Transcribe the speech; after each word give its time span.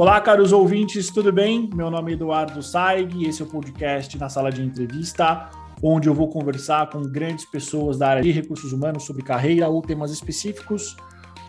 Olá, 0.00 0.18
caros 0.18 0.50
ouvintes, 0.50 1.10
tudo 1.10 1.30
bem? 1.30 1.68
Meu 1.74 1.90
nome 1.90 2.12
é 2.12 2.14
Eduardo 2.14 2.62
Saig 2.62 3.26
esse 3.28 3.42
é 3.42 3.44
o 3.44 3.48
podcast 3.48 4.16
na 4.16 4.30
sala 4.30 4.50
de 4.50 4.62
entrevista, 4.62 5.50
onde 5.82 6.08
eu 6.08 6.14
vou 6.14 6.26
conversar 6.26 6.88
com 6.88 7.02
grandes 7.02 7.44
pessoas 7.44 7.98
da 7.98 8.08
área 8.08 8.22
de 8.22 8.30
recursos 8.30 8.72
humanos 8.72 9.04
sobre 9.04 9.22
carreira 9.22 9.68
ou 9.68 9.82
temas 9.82 10.10
específicos. 10.10 10.96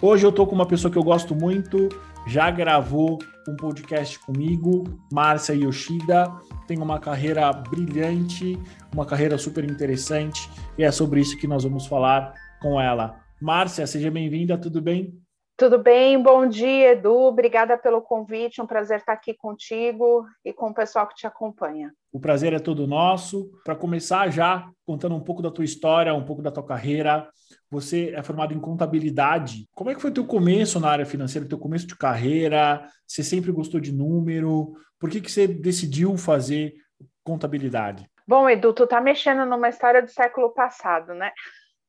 Hoje 0.01 0.25
eu 0.25 0.31
estou 0.31 0.45
com 0.45 0.53
uma 0.53 0.65
pessoa 0.65 0.91
que 0.91 0.97
eu 0.97 1.03
gosto 1.03 1.33
muito, 1.33 1.87
já 2.27 2.51
gravou 2.51 3.19
um 3.47 3.55
podcast 3.55 4.19
comigo, 4.19 4.83
Márcia 5.13 5.53
Yoshida, 5.53 6.29
tem 6.67 6.77
uma 6.77 6.99
carreira 6.99 7.53
brilhante, 7.53 8.59
uma 8.93 9.05
carreira 9.05 9.37
super 9.37 9.63
interessante, 9.63 10.49
e 10.77 10.83
é 10.83 10.91
sobre 10.91 11.21
isso 11.21 11.37
que 11.37 11.47
nós 11.47 11.63
vamos 11.63 11.85
falar 11.85 12.33
com 12.61 12.81
ela. 12.81 13.15
Márcia, 13.41 13.87
seja 13.87 14.11
bem-vinda, 14.11 14.57
tudo 14.57 14.81
bem? 14.81 15.17
Tudo 15.61 15.77
bem? 15.77 16.19
Bom 16.19 16.47
dia, 16.47 16.93
Edu. 16.93 17.15
Obrigada 17.15 17.77
pelo 17.77 18.01
convite. 18.01 18.59
Um 18.59 18.65
prazer 18.65 18.97
estar 18.97 19.13
aqui 19.13 19.31
contigo 19.31 20.25
e 20.43 20.51
com 20.51 20.71
o 20.71 20.73
pessoal 20.73 21.07
que 21.07 21.13
te 21.13 21.27
acompanha. 21.27 21.93
O 22.11 22.19
prazer 22.19 22.51
é 22.51 22.57
todo 22.57 22.87
nosso. 22.87 23.47
Para 23.63 23.75
começar 23.75 24.31
já 24.31 24.67
contando 24.83 25.13
um 25.13 25.23
pouco 25.23 25.39
da 25.39 25.51
tua 25.51 25.63
história, 25.63 26.15
um 26.15 26.25
pouco 26.25 26.41
da 26.41 26.49
tua 26.49 26.65
carreira. 26.65 27.29
Você 27.69 28.11
é 28.15 28.23
formado 28.23 28.55
em 28.55 28.59
contabilidade. 28.59 29.67
Como 29.75 29.91
é 29.91 29.93
que 29.93 30.01
foi 30.01 30.09
o 30.09 30.13
teu 30.15 30.25
começo 30.25 30.79
na 30.79 30.89
área 30.89 31.05
financeira, 31.05 31.47
teu 31.47 31.59
começo 31.59 31.85
de 31.85 31.95
carreira? 31.95 32.83
Você 33.05 33.21
sempre 33.21 33.51
gostou 33.51 33.79
de 33.79 33.91
número? 33.91 34.73
Por 34.97 35.11
que, 35.11 35.21
que 35.21 35.31
você 35.31 35.47
decidiu 35.47 36.17
fazer 36.17 36.73
contabilidade? 37.23 38.09
Bom, 38.27 38.49
Edu, 38.49 38.73
tu 38.73 38.87
tá 38.87 38.99
mexendo 38.99 39.45
numa 39.45 39.69
história 39.69 40.01
do 40.01 40.09
século 40.09 40.49
passado, 40.55 41.13
né? 41.13 41.31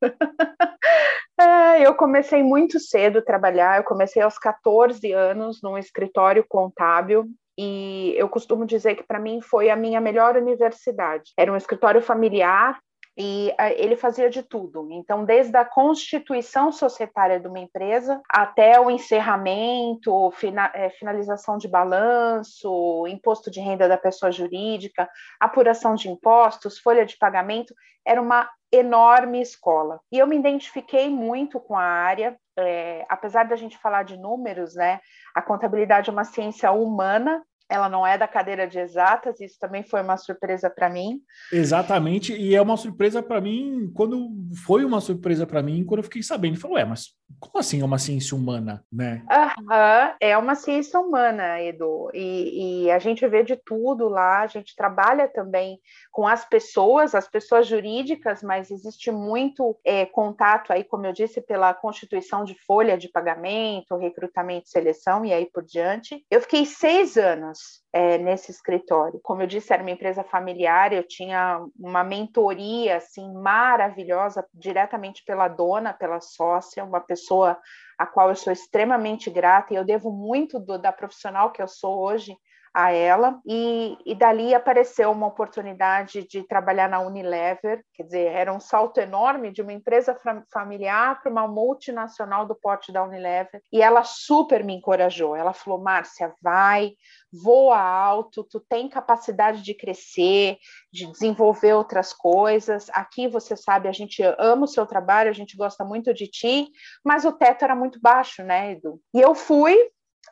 é, 1.38 1.86
eu 1.86 1.94
comecei 1.94 2.42
muito 2.42 2.78
cedo 2.78 3.18
a 3.18 3.24
trabalhar, 3.24 3.78
eu 3.78 3.84
comecei 3.84 4.22
aos 4.22 4.38
14 4.38 5.12
anos 5.12 5.60
num 5.62 5.78
escritório 5.78 6.44
contábil 6.48 7.26
e 7.58 8.14
eu 8.16 8.28
costumo 8.28 8.64
dizer 8.64 8.94
que 8.94 9.02
para 9.02 9.18
mim 9.18 9.40
foi 9.40 9.70
a 9.70 9.76
minha 9.76 10.00
melhor 10.00 10.36
universidade. 10.36 11.32
Era 11.36 11.52
um 11.52 11.56
escritório 11.56 12.00
familiar 12.00 12.78
e 13.16 13.52
ele 13.76 13.94
fazia 13.94 14.30
de 14.30 14.42
tudo. 14.42 14.88
Então, 14.90 15.24
desde 15.24 15.54
a 15.56 15.64
constituição 15.64 16.72
societária 16.72 17.38
de 17.38 17.46
uma 17.46 17.58
empresa 17.58 18.22
até 18.28 18.80
o 18.80 18.90
encerramento, 18.90 20.32
é, 20.72 20.88
finalização 20.90 21.58
de 21.58 21.68
balanço, 21.68 23.06
imposto 23.06 23.50
de 23.50 23.60
renda 23.60 23.86
da 23.86 23.98
pessoa 23.98 24.32
jurídica, 24.32 25.08
apuração 25.38 25.94
de 25.94 26.08
impostos, 26.08 26.78
folha 26.78 27.04
de 27.04 27.18
pagamento, 27.18 27.74
era 28.06 28.20
uma 28.20 28.48
enorme 28.72 29.40
escola. 29.40 30.00
E 30.10 30.18
eu 30.18 30.26
me 30.26 30.36
identifiquei 30.36 31.10
muito 31.10 31.60
com 31.60 31.76
a 31.76 31.84
área, 31.84 32.36
é, 32.58 33.04
apesar 33.08 33.44
da 33.44 33.54
gente 33.54 33.76
falar 33.78 34.02
de 34.02 34.16
números, 34.16 34.74
né? 34.74 35.00
A 35.34 35.42
contabilidade 35.42 36.08
é 36.08 36.12
uma 36.12 36.24
ciência 36.24 36.72
humana 36.72 37.44
ela 37.68 37.88
não 37.88 38.06
é 38.06 38.18
da 38.18 38.28
cadeira 38.28 38.66
de 38.66 38.78
exatas, 38.78 39.40
isso 39.40 39.58
também 39.58 39.82
foi 39.82 40.02
uma 40.02 40.16
surpresa 40.16 40.68
para 40.68 40.90
mim. 40.90 41.20
Exatamente, 41.52 42.34
e 42.34 42.54
é 42.54 42.60
uma 42.60 42.76
surpresa 42.76 43.22
para 43.22 43.40
mim, 43.40 43.90
quando 43.94 44.30
foi 44.64 44.84
uma 44.84 45.00
surpresa 45.00 45.46
para 45.46 45.62
mim, 45.62 45.84
quando 45.84 45.98
eu 45.98 46.04
fiquei 46.04 46.22
sabendo, 46.22 46.58
falou, 46.58 46.78
é, 46.78 46.84
mas 46.84 47.16
como 47.40 47.58
assim 47.58 47.80
é 47.80 47.84
uma 47.84 47.98
ciência 47.98 48.36
humana, 48.36 48.84
né? 48.92 49.22
Uhum, 49.30 50.14
é 50.20 50.36
uma 50.36 50.54
ciência 50.54 51.00
humana, 51.00 51.60
Edu, 51.60 52.10
e, 52.12 52.84
e, 52.84 52.90
a 52.90 52.98
gente 52.98 53.26
vê 53.26 53.42
de 53.42 53.56
tudo 53.56 54.08
lá, 54.08 54.40
a 54.40 54.46
gente 54.46 54.76
trabalha 54.76 55.28
também 55.28 55.80
com 56.10 56.26
as 56.26 56.44
pessoas, 56.44 57.14
as 57.14 57.28
pessoas 57.28 57.66
jurídicas, 57.66 58.42
mas 58.42 58.70
existe 58.70 59.10
muito 59.10 59.78
é, 59.84 60.04
contato 60.04 60.72
aí, 60.72 60.84
como 60.84 61.06
eu 61.06 61.12
disse, 61.12 61.40
pela 61.40 61.72
constituição 61.74 62.44
de 62.44 62.54
folha 62.66 62.98
de 62.98 63.08
pagamento, 63.08 63.96
recrutamento 63.96 64.66
e 64.66 64.70
seleção, 64.70 65.24
e 65.24 65.32
aí 65.32 65.46
por 65.50 65.64
diante. 65.64 66.24
Eu 66.30 66.40
fiquei 66.40 66.66
seis 66.66 67.16
anos 67.16 67.61
é, 67.92 68.18
nesse 68.18 68.50
escritório. 68.50 69.20
Como 69.22 69.42
eu 69.42 69.46
disse, 69.46 69.72
era 69.72 69.82
uma 69.82 69.90
empresa 69.90 70.24
familiar, 70.24 70.92
eu 70.92 71.02
tinha 71.06 71.64
uma 71.78 72.02
mentoria 72.02 72.96
assim 72.96 73.32
maravilhosa 73.34 74.46
diretamente 74.54 75.22
pela 75.24 75.48
dona, 75.48 75.92
pela 75.92 76.20
sócia, 76.20 76.84
uma 76.84 77.00
pessoa 77.00 77.58
a 77.98 78.06
qual 78.06 78.30
eu 78.30 78.36
sou 78.36 78.52
extremamente 78.52 79.30
grata 79.30 79.72
e 79.72 79.76
eu 79.76 79.84
devo 79.84 80.10
muito 80.10 80.58
do, 80.58 80.78
da 80.78 80.90
profissional 80.90 81.52
que 81.52 81.62
eu 81.62 81.68
sou 81.68 82.02
hoje 82.02 82.34
a 82.74 82.90
ela, 82.90 83.38
e, 83.46 83.98
e 84.06 84.14
dali 84.14 84.54
apareceu 84.54 85.10
uma 85.10 85.26
oportunidade 85.26 86.26
de 86.26 86.42
trabalhar 86.42 86.88
na 86.88 87.00
Unilever, 87.00 87.84
quer 87.92 88.04
dizer, 88.04 88.32
era 88.32 88.52
um 88.52 88.60
salto 88.60 88.98
enorme 88.98 89.50
de 89.50 89.60
uma 89.60 89.72
empresa 89.72 90.16
familiar 90.50 91.20
para 91.20 91.30
uma 91.30 91.46
multinacional 91.46 92.46
do 92.46 92.54
porte 92.54 92.90
da 92.90 93.04
Unilever, 93.04 93.62
e 93.70 93.82
ela 93.82 94.04
super 94.04 94.64
me 94.64 94.74
encorajou, 94.74 95.36
ela 95.36 95.52
falou, 95.52 95.80
Márcia, 95.80 96.34
vai, 96.40 96.92
voa 97.30 97.78
alto, 97.78 98.44
tu 98.44 98.58
tem 98.60 98.88
capacidade 98.88 99.62
de 99.62 99.74
crescer, 99.74 100.56
de 100.92 101.10
desenvolver 101.10 101.74
outras 101.74 102.12
coisas, 102.12 102.88
aqui 102.90 103.28
você 103.28 103.56
sabe, 103.56 103.88
a 103.88 103.92
gente 103.92 104.22
ama 104.38 104.64
o 104.64 104.68
seu 104.68 104.86
trabalho, 104.86 105.28
a 105.28 105.34
gente 105.34 105.56
gosta 105.56 105.84
muito 105.84 106.12
de 106.14 106.26
ti, 106.26 106.68
mas 107.04 107.24
o 107.24 107.32
teto 107.32 107.64
era 107.64 107.76
muito 107.76 108.00
baixo, 108.00 108.42
né, 108.42 108.72
Edu? 108.72 108.98
E 109.14 109.20
eu 109.20 109.34
fui, 109.34 109.76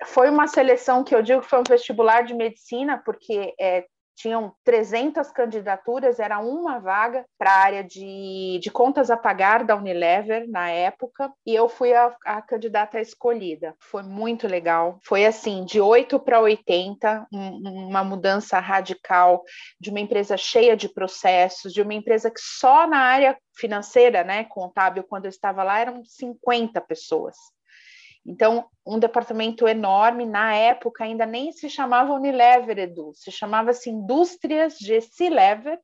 foi 0.04 0.30
uma 0.30 0.46
seleção 0.46 1.04
que 1.04 1.14
eu 1.14 1.22
digo 1.22 1.40
que 1.40 1.48
foi 1.48 1.60
um 1.60 1.64
vestibular 1.68 2.22
de 2.22 2.34
medicina, 2.34 3.02
porque 3.04 3.54
é, 3.58 3.84
tinham 4.20 4.52
300 4.64 5.30
candidaturas, 5.30 6.18
era 6.18 6.38
uma 6.38 6.78
vaga 6.78 7.24
para 7.38 7.50
a 7.50 7.58
área 7.58 7.84
de, 7.84 8.58
de 8.62 8.70
contas 8.70 9.10
a 9.10 9.16
pagar 9.16 9.64
da 9.64 9.74
Unilever 9.74 10.46
na 10.48 10.70
época, 10.70 11.32
e 11.46 11.54
eu 11.54 11.68
fui 11.68 11.94
a, 11.94 12.14
a 12.26 12.42
candidata 12.42 13.00
escolhida. 13.00 13.74
Foi 13.80 14.02
muito 14.02 14.46
legal. 14.46 14.98
Foi 15.02 15.24
assim, 15.24 15.64
de 15.64 15.80
8 15.80 16.20
para 16.20 16.40
80, 16.40 17.28
um, 17.32 17.88
uma 17.88 18.04
mudança 18.04 18.58
radical 18.58 19.42
de 19.80 19.88
uma 19.88 20.00
empresa 20.00 20.36
cheia 20.36 20.76
de 20.76 20.88
processos, 20.88 21.72
de 21.72 21.80
uma 21.80 21.94
empresa 21.94 22.30
que 22.30 22.40
só 22.40 22.86
na 22.86 22.98
área 22.98 23.38
financeira, 23.56 24.22
né, 24.22 24.44
contábil, 24.44 25.02
quando 25.04 25.24
eu 25.24 25.30
estava 25.30 25.62
lá, 25.62 25.78
eram 25.78 26.04
50 26.04 26.78
pessoas. 26.82 27.36
Então, 28.25 28.66
um 28.86 28.98
departamento 28.98 29.66
enorme, 29.66 30.26
na 30.26 30.54
época 30.54 31.04
ainda 31.04 31.25
nem 31.25 31.53
se 31.53 31.70
chamava 31.70 32.12
Unilever, 32.12 32.78
Edu, 32.78 33.12
se 33.14 33.31
chamava-se 33.31 33.88
Indústrias 33.91 34.78
GC 34.78 35.31
Lever, 35.31 35.81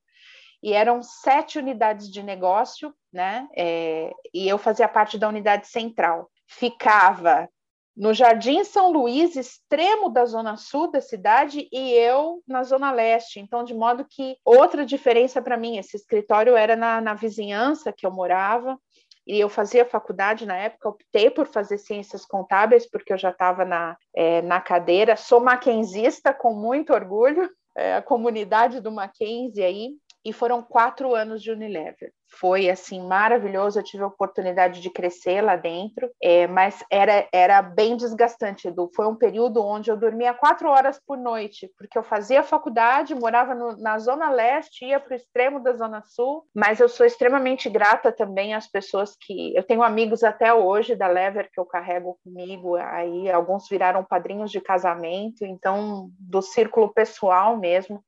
e 0.63 0.73
eram 0.73 1.03
sete 1.03 1.59
unidades 1.59 2.11
de 2.11 2.23
negócio, 2.23 2.95
né? 3.13 3.47
É, 3.57 4.13
e 4.35 4.49
eu 4.49 4.59
fazia 4.59 4.89
parte 4.89 5.19
da 5.19 5.29
unidade 5.29 5.69
central. 5.69 6.31
Ficava 6.47 7.49
no 7.97 8.13
Jardim 8.13 8.63
São 8.63 8.93
Luís, 8.93 9.37
extremo 9.37 10.11
da 10.11 10.27
zona 10.27 10.57
sul 10.57 10.91
da 10.91 11.01
cidade, 11.01 11.67
e 11.73 11.93
eu 11.93 12.43
na 12.47 12.63
zona 12.63 12.93
leste. 12.93 13.41
Então, 13.41 13.65
de 13.65 13.75
modo 13.75 14.05
que 14.05 14.37
outra 14.45 14.85
diferença 14.85 15.41
para 15.41 15.57
mim, 15.57 15.79
esse 15.79 15.97
escritório 15.97 16.55
era 16.57 16.77
na, 16.77 17.01
na 17.01 17.15
vizinhança 17.15 17.93
que 17.93 18.05
eu 18.05 18.11
morava, 18.11 18.79
e 19.27 19.41
eu 19.41 19.49
fazia 19.49 19.85
faculdade 19.85 20.47
na 20.47 20.57
época, 20.57 20.89
optei 20.89 21.31
por 21.31 21.47
fazer 21.47 21.79
ciências 21.79 22.25
contábeis, 22.25 22.89
porque 22.89 23.13
eu 23.13 23.19
já 23.19 23.31
estava 23.31 23.65
na, 23.65 23.97
é, 24.15 24.41
na 24.43 24.61
cadeira, 24.61 25.17
sou 25.17 25.41
maquenzista 25.41 26.33
com 26.33 26.55
muito 26.55 26.93
orgulho, 26.93 27.51
é, 27.77 27.97
a 27.97 28.03
comunidade 28.03 28.81
do 28.81 28.93
Mackenzie 28.93 29.65
aí, 29.65 29.91
e 30.27 30.33
foram 30.33 30.61
quatro 30.61 31.15
anos 31.15 31.41
de 31.41 31.53
Unilever. 31.53 32.13
Foi 32.41 32.69
assim 32.69 33.01
maravilhoso, 33.07 33.79
eu 33.79 33.85
tive 33.85 34.03
a 34.03 34.09
oportunidade 34.09 34.81
de 34.81 34.91
crescer 34.91 35.41
lá 35.41 35.55
dentro, 35.55 36.11
é, 36.21 36.49
mas 36.49 36.85
era, 36.91 37.29
era 37.33 37.63
bem 37.63 37.97
desgastante, 37.97 38.67
Edu. 38.67 38.91
Foi 38.97 39.07
um 39.07 39.15
período 39.15 39.65
onde 39.65 39.89
eu 39.89 39.97
dormia 39.97 40.35
quatro 40.35 40.69
horas 40.69 41.01
por 41.07 41.17
noite, 41.17 41.71
porque 41.79 41.97
eu 41.97 42.03
fazia 42.03 42.43
faculdade, 42.43 43.15
morava 43.15 43.55
no, 43.55 43.77
na 43.77 44.01
Zona 44.01 44.29
Leste, 44.29 44.85
ia 44.85 44.99
para 44.99 45.13
o 45.13 45.17
extremo 45.17 45.63
da 45.63 45.73
Zona 45.75 46.03
Sul, 46.03 46.45
mas 46.53 46.81
eu 46.81 46.89
sou 46.89 47.07
extremamente 47.07 47.71
grata 47.71 48.11
também 48.11 48.53
às 48.53 48.67
pessoas 48.67 49.17
que. 49.21 49.55
Eu 49.57 49.63
tenho 49.63 49.85
amigos 49.85 50.25
até 50.25 50.53
hoje 50.53 50.97
da 50.97 51.07
Lever 51.07 51.49
que 51.53 51.61
eu 51.61 51.65
carrego 51.65 52.19
comigo, 52.25 52.75
aí 52.75 53.31
alguns 53.31 53.69
viraram 53.69 54.03
padrinhos 54.03 54.51
de 54.51 54.61
casamento, 54.61 55.45
então, 55.45 56.11
do 56.19 56.43
círculo 56.43 56.93
pessoal 56.93 57.57
mesmo 57.57 58.03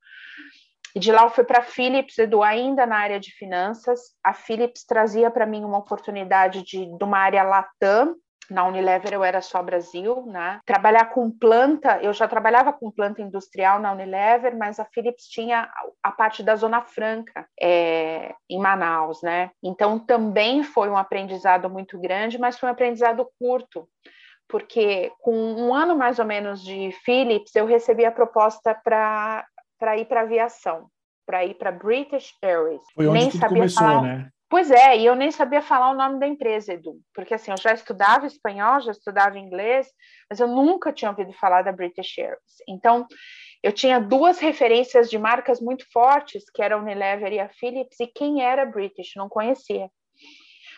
e 0.94 1.00
de 1.00 1.12
lá 1.12 1.22
eu 1.22 1.30
fui 1.30 1.44
para 1.44 1.58
a 1.58 1.62
Philips, 1.62 2.18
Edu, 2.18 2.42
ainda 2.42 2.86
na 2.86 2.96
área 2.96 3.20
de 3.20 3.32
finanças. 3.32 4.00
A 4.24 4.32
Philips 4.32 4.84
trazia 4.84 5.30
para 5.30 5.46
mim 5.46 5.64
uma 5.64 5.78
oportunidade 5.78 6.62
de, 6.62 6.86
de 6.86 7.04
uma 7.04 7.18
área 7.18 7.42
Latam, 7.42 8.16
na 8.50 8.64
Unilever 8.64 9.12
eu 9.12 9.22
era 9.22 9.42
só 9.42 9.62
Brasil, 9.62 10.24
né? 10.26 10.60
Trabalhar 10.64 11.06
com 11.06 11.30
planta, 11.30 11.98
eu 12.02 12.12
já 12.12 12.26
trabalhava 12.26 12.72
com 12.72 12.90
planta 12.90 13.20
industrial 13.20 13.78
na 13.78 13.92
Unilever, 13.92 14.56
mas 14.56 14.80
a 14.80 14.86
Philips 14.86 15.26
tinha 15.28 15.70
a 16.02 16.10
parte 16.10 16.42
da 16.42 16.56
Zona 16.56 16.80
Franca 16.82 17.46
é, 17.60 18.34
em 18.48 18.58
Manaus, 18.58 19.22
né? 19.22 19.50
Então 19.62 19.98
também 19.98 20.62
foi 20.62 20.88
um 20.88 20.96
aprendizado 20.96 21.68
muito 21.68 22.00
grande, 22.00 22.38
mas 22.38 22.58
foi 22.58 22.68
um 22.68 22.72
aprendizado 22.72 23.28
curto, 23.38 23.86
porque 24.48 25.12
com 25.20 25.34
um 25.34 25.74
ano 25.74 25.94
mais 25.94 26.18
ou 26.18 26.24
menos 26.24 26.62
de 26.62 26.90
Philips 27.04 27.54
eu 27.54 27.66
recebi 27.66 28.06
a 28.06 28.12
proposta 28.12 28.74
para 28.74 29.46
para 29.78 29.96
ir 29.96 30.06
para 30.06 30.22
aviação, 30.22 30.88
para 31.26 31.44
ir 31.44 31.54
para 31.54 31.72
British 31.72 32.34
Airways. 32.42 32.82
Foi 32.94 33.06
onde 33.06 33.18
Nem 33.18 33.30
tudo 33.30 33.46
começou, 33.46 33.86
falar... 33.86 34.02
né? 34.02 34.30
Pois 34.50 34.70
é, 34.70 34.96
e 34.96 35.04
eu 35.04 35.14
nem 35.14 35.30
sabia 35.30 35.60
falar 35.60 35.90
o 35.90 35.94
nome 35.94 36.18
da 36.18 36.26
empresa, 36.26 36.72
Edu, 36.72 36.98
porque 37.14 37.34
assim, 37.34 37.50
eu 37.50 37.56
já 37.58 37.74
estudava 37.74 38.26
espanhol, 38.26 38.80
já 38.80 38.92
estudava 38.92 39.38
inglês, 39.38 39.86
mas 40.28 40.40
eu 40.40 40.48
nunca 40.48 40.90
tinha 40.90 41.10
ouvido 41.10 41.34
falar 41.34 41.60
da 41.60 41.70
British 41.70 42.16
Airways. 42.18 42.56
Então, 42.66 43.06
eu 43.62 43.72
tinha 43.72 44.00
duas 44.00 44.38
referências 44.38 45.10
de 45.10 45.18
marcas 45.18 45.60
muito 45.60 45.84
fortes, 45.92 46.44
que 46.50 46.62
era 46.62 46.76
a 46.76 46.78
Unilever 46.78 47.30
e 47.30 47.40
a 47.40 47.48
Philips, 47.48 48.00
e 48.00 48.06
quem 48.06 48.42
era 48.42 48.64
British, 48.64 49.12
não 49.16 49.28
conhecia. 49.28 49.90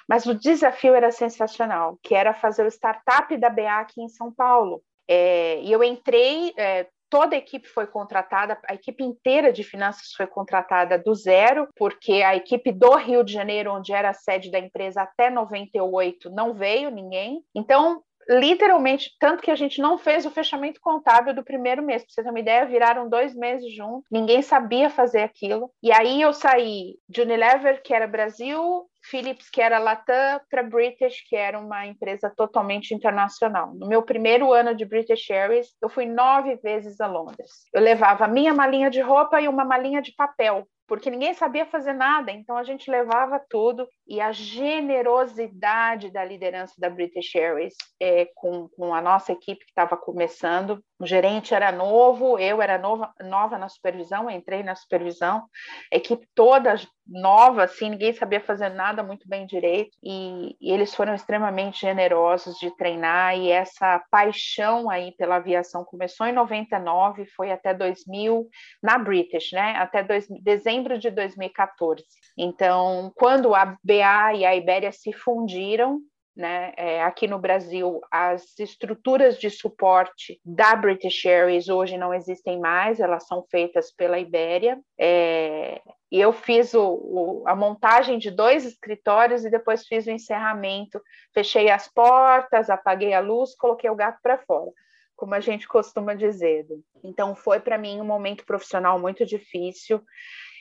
Mas 0.08 0.26
o 0.26 0.34
desafio 0.34 0.94
era 0.94 1.12
sensacional, 1.12 1.96
que 2.02 2.14
era 2.14 2.34
fazer 2.34 2.64
o 2.64 2.70
startup 2.70 3.36
da 3.36 3.48
BA 3.48 3.78
aqui 3.78 4.02
em 4.02 4.08
São 4.08 4.32
Paulo. 4.34 4.82
É, 5.06 5.60
e 5.60 5.70
eu 5.70 5.84
entrei, 5.84 6.52
é, 6.56 6.88
toda 7.10 7.34
a 7.34 7.38
equipe 7.38 7.68
foi 7.68 7.86
contratada, 7.86 8.58
a 8.66 8.74
equipe 8.74 9.02
inteira 9.02 9.52
de 9.52 9.64
finanças 9.64 10.12
foi 10.16 10.26
contratada 10.26 10.96
do 10.96 11.14
zero, 11.14 11.68
porque 11.76 12.22
a 12.22 12.36
equipe 12.36 12.72
do 12.72 12.94
Rio 12.94 13.24
de 13.24 13.32
Janeiro, 13.32 13.72
onde 13.72 13.92
era 13.92 14.10
a 14.10 14.14
sede 14.14 14.50
da 14.50 14.58
empresa 14.58 15.02
até 15.02 15.28
98, 15.28 16.30
não 16.30 16.54
veio 16.54 16.90
ninguém. 16.90 17.42
Então, 17.54 18.02
literalmente, 18.28 19.10
tanto 19.18 19.42
que 19.42 19.50
a 19.50 19.56
gente 19.56 19.80
não 19.80 19.98
fez 19.98 20.24
o 20.24 20.30
fechamento 20.30 20.80
contábil 20.80 21.34
do 21.34 21.42
primeiro 21.42 21.82
mês. 21.82 22.02
Para 22.02 22.12
você 22.12 22.22
ter 22.22 22.30
uma 22.30 22.38
ideia, 22.38 22.64
viraram 22.64 23.08
dois 23.08 23.34
meses 23.34 23.74
juntos, 23.74 24.04
ninguém 24.10 24.40
sabia 24.40 24.88
fazer 24.88 25.22
aquilo. 25.22 25.70
E 25.82 25.90
aí 25.92 26.22
eu 26.22 26.32
saí 26.32 26.96
de 27.08 27.22
Unilever, 27.22 27.82
que 27.82 27.92
era 27.92 28.06
Brasil, 28.06 28.88
Philips, 29.02 29.48
que 29.50 29.60
era 29.60 29.78
Latam, 29.78 30.40
para 30.50 30.62
British, 30.62 31.22
que 31.28 31.36
era 31.36 31.58
uma 31.58 31.86
empresa 31.86 32.32
totalmente 32.34 32.94
internacional. 32.94 33.74
No 33.74 33.88
meu 33.88 34.02
primeiro 34.02 34.52
ano 34.52 34.74
de 34.74 34.84
British 34.84 35.30
Airways, 35.30 35.68
eu 35.80 35.88
fui 35.88 36.06
nove 36.06 36.56
vezes 36.56 37.00
a 37.00 37.06
Londres. 37.06 37.50
Eu 37.72 37.80
levava 37.80 38.28
minha 38.28 38.54
malinha 38.54 38.90
de 38.90 39.00
roupa 39.00 39.40
e 39.40 39.48
uma 39.48 39.64
malinha 39.64 40.02
de 40.02 40.12
papel 40.14 40.66
porque 40.90 41.08
ninguém 41.08 41.32
sabia 41.34 41.64
fazer 41.64 41.92
nada, 41.92 42.32
então 42.32 42.56
a 42.56 42.64
gente 42.64 42.90
levava 42.90 43.40
tudo 43.48 43.86
e 44.08 44.20
a 44.20 44.32
generosidade 44.32 46.10
da 46.10 46.24
liderança 46.24 46.74
da 46.78 46.90
British 46.90 47.32
Airways 47.36 47.74
é, 48.00 48.28
com, 48.34 48.68
com 48.70 48.92
a 48.92 49.00
nossa 49.00 49.30
equipe 49.30 49.64
que 49.64 49.70
estava 49.70 49.96
começando. 49.96 50.82
O 50.98 51.06
gerente 51.06 51.54
era 51.54 51.70
novo, 51.70 52.40
eu 52.40 52.60
era 52.60 52.76
nova, 52.76 53.14
nova 53.20 53.56
na 53.56 53.68
supervisão, 53.68 54.28
entrei 54.28 54.64
na 54.64 54.74
supervisão, 54.74 55.44
a 55.92 55.96
equipe 55.96 56.26
toda 56.34 56.74
nova, 57.06 57.64
assim, 57.64 57.90
ninguém 57.90 58.12
sabia 58.12 58.40
fazer 58.40 58.68
nada 58.70 59.02
muito 59.02 59.28
bem 59.28 59.46
direito, 59.46 59.96
e, 60.02 60.56
e 60.60 60.72
eles 60.72 60.94
foram 60.94 61.14
extremamente 61.14 61.80
generosos 61.80 62.56
de 62.58 62.70
treinar, 62.76 63.36
e 63.36 63.50
essa 63.50 64.02
paixão 64.10 64.88
aí 64.88 65.12
pela 65.12 65.36
aviação 65.36 65.84
começou 65.84 66.26
em 66.26 66.32
99, 66.32 67.26
foi 67.36 67.50
até 67.50 67.74
2000, 67.74 68.48
na 68.82 68.98
British, 68.98 69.52
né, 69.52 69.76
até 69.76 70.02
dois, 70.02 70.26
dezembro 70.42 70.98
de 70.98 71.10
2014. 71.10 72.04
Então, 72.38 73.12
quando 73.16 73.54
a 73.54 73.76
BA 73.82 74.34
e 74.34 74.44
a 74.44 74.54
Ibéria 74.54 74.92
se 74.92 75.12
fundiram, 75.12 76.00
né? 76.40 76.72
É, 76.76 77.02
aqui 77.02 77.26
no 77.26 77.38
Brasil, 77.38 78.00
as 78.10 78.58
estruturas 78.58 79.38
de 79.38 79.50
suporte 79.50 80.40
da 80.44 80.74
British 80.74 81.26
Airways 81.26 81.68
hoje 81.68 81.98
não 81.98 82.14
existem 82.14 82.58
mais, 82.58 82.98
elas 82.98 83.26
são 83.26 83.44
feitas 83.50 83.92
pela 83.92 84.18
Ibéria. 84.18 84.80
É, 84.98 85.82
e 86.10 86.20
eu 86.20 86.32
fiz 86.32 86.74
o, 86.74 86.82
o, 86.82 87.44
a 87.46 87.54
montagem 87.54 88.18
de 88.18 88.30
dois 88.30 88.64
escritórios 88.64 89.44
e 89.44 89.50
depois 89.50 89.86
fiz 89.86 90.06
o 90.06 90.10
encerramento. 90.10 91.00
Fechei 91.32 91.70
as 91.70 91.86
portas, 91.86 92.68
apaguei 92.68 93.14
a 93.14 93.20
luz, 93.20 93.54
coloquei 93.54 93.88
o 93.88 93.94
gato 93.94 94.18
para 94.22 94.38
fora, 94.38 94.70
como 95.14 95.34
a 95.34 95.40
gente 95.40 95.68
costuma 95.68 96.14
dizer. 96.14 96.66
Então, 97.04 97.34
foi 97.34 97.60
para 97.60 97.78
mim 97.78 98.00
um 98.00 98.04
momento 98.04 98.44
profissional 98.44 98.98
muito 98.98 99.24
difícil 99.24 100.02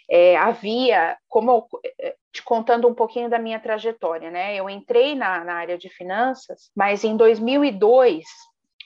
é, 0.09 0.35
havia, 0.35 1.15
como 1.27 1.67
é, 2.01 2.15
te 2.33 2.41
contando 2.43 2.87
um 2.87 2.95
pouquinho 2.95 3.29
da 3.29 3.37
minha 3.37 3.59
trajetória, 3.59 4.31
né? 4.31 4.55
Eu 4.55 4.67
entrei 4.69 5.13
na, 5.13 5.43
na 5.43 5.53
área 5.53 5.77
de 5.77 5.87
finanças, 5.87 6.71
mas 6.75 7.03
em 7.03 7.15
2002 7.15 8.25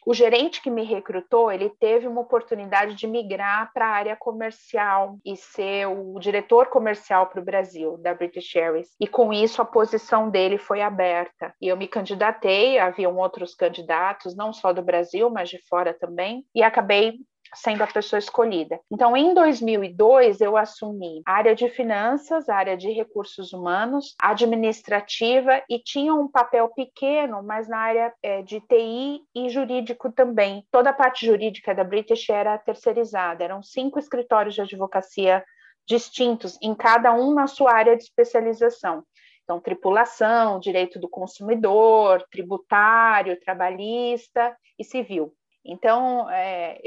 o 0.05 0.13
gerente 0.13 0.61
que 0.61 0.69
me 0.69 0.83
recrutou, 0.83 1.51
ele 1.51 1.69
teve 1.69 2.07
uma 2.07 2.21
oportunidade 2.21 2.95
de 2.95 3.07
migrar 3.07 3.71
para 3.73 3.87
a 3.87 3.91
área 3.91 4.15
comercial 4.15 5.17
e 5.25 5.35
ser 5.35 5.87
o 5.87 6.19
diretor 6.19 6.67
comercial 6.67 7.27
para 7.27 7.41
o 7.41 7.43
Brasil, 7.43 7.97
da 7.97 8.13
British 8.13 8.55
Airways. 8.55 8.89
E 8.99 9.07
com 9.07 9.31
isso 9.31 9.61
a 9.61 9.65
posição 9.65 10.29
dele 10.29 10.57
foi 10.57 10.81
aberta. 10.81 11.53
E 11.61 11.67
eu 11.67 11.77
me 11.77 11.87
candidatei, 11.87 12.77
haviam 12.79 13.17
outros 13.17 13.55
candidatos, 13.55 14.35
não 14.35 14.53
só 14.53 14.73
do 14.73 14.81
Brasil, 14.81 15.29
mas 15.29 15.49
de 15.49 15.59
fora 15.67 15.93
também, 15.93 16.45
e 16.53 16.63
acabei 16.63 17.19
sendo 17.53 17.83
a 17.83 17.87
pessoa 17.87 18.17
escolhida. 18.17 18.79
Então, 18.91 19.15
em 19.15 19.33
2002, 19.33 20.41
eu 20.41 20.57
assumi 20.57 21.21
a 21.25 21.33
área 21.33 21.55
de 21.55 21.69
finanças, 21.69 22.49
a 22.49 22.55
área 22.55 22.77
de 22.77 22.91
recursos 22.91 23.53
humanos, 23.53 24.15
administrativa 24.19 25.61
e 25.69 25.79
tinha 25.79 26.13
um 26.13 26.27
papel 26.27 26.69
pequeno, 26.69 27.43
mas 27.43 27.67
na 27.67 27.77
área 27.77 28.13
é, 28.21 28.41
de 28.41 28.59
TI 28.61 29.21
e 29.35 29.49
jurídico 29.49 30.11
também. 30.11 30.65
Toda 30.71 30.89
a 30.89 30.93
parte 30.93 31.25
jurídica 31.25 31.73
da 31.73 31.83
British 31.83 32.29
era 32.29 32.57
terceirizada, 32.57 33.43
eram 33.43 33.61
cinco 33.61 33.99
escritórios 33.99 34.55
de 34.55 34.61
advocacia 34.61 35.43
distintos, 35.85 36.57
em 36.61 36.73
cada 36.73 37.13
um 37.13 37.33
na 37.33 37.47
sua 37.47 37.73
área 37.73 37.95
de 37.95 38.03
especialização. 38.03 39.03
Então, 39.43 39.59
tripulação, 39.59 40.59
direito 40.59 40.97
do 40.97 41.09
consumidor, 41.09 42.25
tributário, 42.31 43.39
trabalhista 43.41 44.55
e 44.79 44.83
civil. 44.85 45.33
Então, 45.65 46.29
é, 46.29 46.79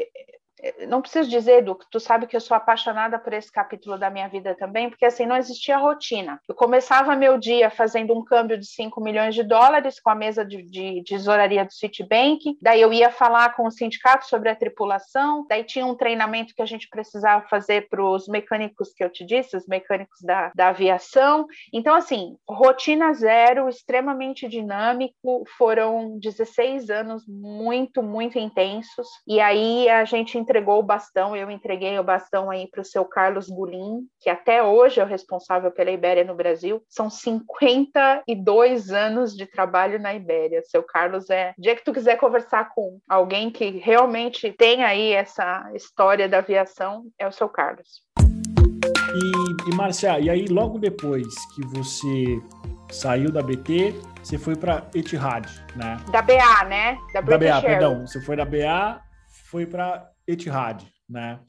não 0.89 1.03
preciso 1.03 1.29
dizer, 1.29 1.59
Edu, 1.59 1.79
tu 1.91 2.01
sabe 2.01 2.27
que 2.27 2.37
eu 2.37 2.41
sou 2.41 2.57
apaixonada 2.57 3.19
por 3.19 3.33
esse 3.33 3.51
capítulo 3.53 3.99
da 3.99 4.11
minha 4.11 4.29
vida 4.29 4.55
também, 4.55 4.89
porque 4.89 5.05
assim, 5.05 5.27
não 5.27 5.37
existia 5.37 5.77
rotina. 5.77 6.41
Eu 6.49 6.55
começava 6.55 7.15
meu 7.15 7.39
dia 7.39 7.71
fazendo 7.71 8.17
um 8.17 8.25
câmbio 8.25 8.59
de 8.59 8.67
5 8.67 9.01
milhões 9.01 9.35
de 9.35 9.43
dólares 9.43 10.01
com 10.01 10.11
a 10.11 10.15
mesa 10.15 10.45
de, 10.45 10.63
de, 10.63 11.03
de 11.03 11.17
tesouraria 11.17 11.65
do 11.65 11.73
Citibank, 11.73 12.57
daí 12.61 12.81
eu 12.81 12.93
ia 12.93 13.11
falar 13.11 13.55
com 13.55 13.67
o 13.67 13.71
sindicato 13.71 14.27
sobre 14.27 14.49
a 14.49 14.57
tripulação, 14.57 15.47
daí 15.49 15.65
tinha 15.65 15.85
um 15.85 15.95
treinamento 15.95 16.55
que 16.55 16.63
a 16.63 16.67
gente 16.67 16.89
precisava 16.89 17.47
fazer 17.49 17.89
para 17.89 18.03
os 18.03 18.29
mecânicos 18.29 18.93
que 18.93 19.05
eu 19.05 19.11
te 19.11 19.25
disse, 19.25 19.57
os 19.57 19.67
mecânicos 19.67 20.21
da, 20.23 20.51
da 20.55 20.69
aviação. 20.69 21.47
Então, 21.73 21.95
assim, 21.95 22.37
rotina 22.49 23.13
zero, 23.13 23.69
extremamente 23.69 24.49
dinâmico, 24.49 25.45
foram 25.59 26.19
16 26.19 26.91
anos 26.91 27.25
muito, 27.27 28.03
muito 28.03 28.39
intensos, 28.39 29.09
e 29.27 29.41
aí 29.41 29.89
a 29.89 30.05
gente 30.05 30.39
entregou 30.47 30.79
o 30.79 30.83
bastão, 30.83 31.35
eu 31.35 31.51
entreguei 31.51 31.99
o 31.99 32.05
bastão 32.05 32.49
aí 32.49 32.69
para 32.71 32.81
o 32.81 32.85
seu 32.85 33.05
Carlos 33.05 33.49
Bulim, 33.49 34.07
que 34.21 34.31
até 34.31 34.63
hoje 34.63 35.01
é 35.01 35.05
o 35.05 35.07
responsável 35.07 35.73
pela 35.73 35.91
Ibéria 35.91 36.23
no 36.23 36.37
Brasil. 36.37 36.81
São 36.89 37.11
52 37.11 38.93
anos 38.93 39.37
de 39.37 39.45
trabalho 39.45 39.99
na 39.99 40.15
Ibéria. 40.15 40.63
Seu 40.65 40.85
Carlos 40.85 41.29
é. 41.31 41.53
O 41.59 41.61
dia 41.61 41.75
que 41.75 41.85
tu 41.85 41.93
quiser 41.93 42.17
conversar 42.17 42.71
com 42.73 43.01
alguém 43.09 43.51
que 43.51 43.71
realmente 43.71 44.53
tem 44.53 44.85
aí 44.85 45.13
essa 45.13 45.69
história 45.75 46.29
da 46.29 46.39
aviação, 46.39 47.05
é 47.19 47.27
o 47.27 47.33
seu 47.33 47.49
Carlos. 47.49 48.05
E, 48.17 49.71
e 49.71 49.75
Marcia, 49.75 50.21
e 50.21 50.31
aí 50.31 50.47
logo 50.47 50.79
depois 50.79 51.27
que 51.55 51.67
você 51.67 52.41
saiu 52.91 53.33
da 53.33 53.43
BT, 53.43 53.95
você 54.23 54.39
foi 54.39 54.55
para 54.55 54.87
Etihad, 54.95 55.47
né? 55.75 55.97
Da 56.13 56.23
BA, 56.23 56.65
né? 56.69 56.99
Da, 57.13 57.21
da 57.21 57.39
BA, 57.39 57.63
perdão. 57.63 58.07
Você 58.07 58.21
foi 58.21 58.37
da 58.37 58.45
BA, 58.45 59.01
foi 59.51 59.67
para 59.67 60.11
Etihad, 60.27 60.85
né? 61.09 61.41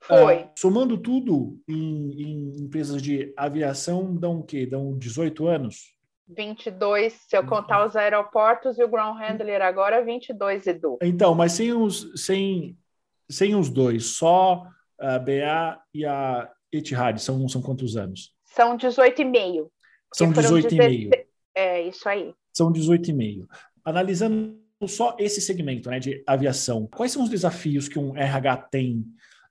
Foi. 0.00 0.36
Uh, 0.36 0.50
somando 0.58 0.98
tudo 0.98 1.60
em, 1.68 2.22
em, 2.22 2.64
empresas 2.64 3.00
de 3.00 3.32
aviação, 3.36 4.14
dão 4.14 4.40
o 4.40 4.42
quê? 4.42 4.66
Dão 4.66 4.98
18 4.98 5.46
anos? 5.46 5.94
22, 6.28 7.12
se 7.12 7.36
eu 7.36 7.46
contar 7.46 7.86
os 7.86 7.94
aeroportos 7.94 8.78
e 8.78 8.84
o 8.84 8.88
ground 8.88 9.18
handler 9.18 9.60
agora, 9.60 10.04
22, 10.04 10.66
Edu. 10.66 10.98
Então, 11.02 11.34
mas 11.34 11.52
sem 11.52 11.72
os, 11.72 12.10
sem, 12.16 12.76
sem 13.30 13.54
os 13.54 13.68
dois, 13.68 14.06
só 14.16 14.66
a 14.98 15.18
BA 15.18 15.80
e 15.94 16.06
a 16.06 16.50
Etihad, 16.72 17.20
são, 17.20 17.46
são 17.48 17.60
quantos 17.60 17.96
anos? 17.96 18.34
São 18.44 18.76
18,5. 18.76 19.68
São 20.14 20.32
18,5. 20.32 21.26
É, 21.54 21.82
isso 21.82 22.08
aí. 22.08 22.34
São 22.52 22.72
18,5. 22.72 23.46
Analisando 23.84 24.61
só 24.88 25.16
esse 25.18 25.40
segmento 25.40 25.90
né, 25.90 25.98
de 25.98 26.22
aviação, 26.26 26.88
quais 26.92 27.12
são 27.12 27.22
os 27.22 27.30
desafios 27.30 27.88
que 27.88 27.98
um 27.98 28.16
RH 28.16 28.56
tem? 28.70 29.04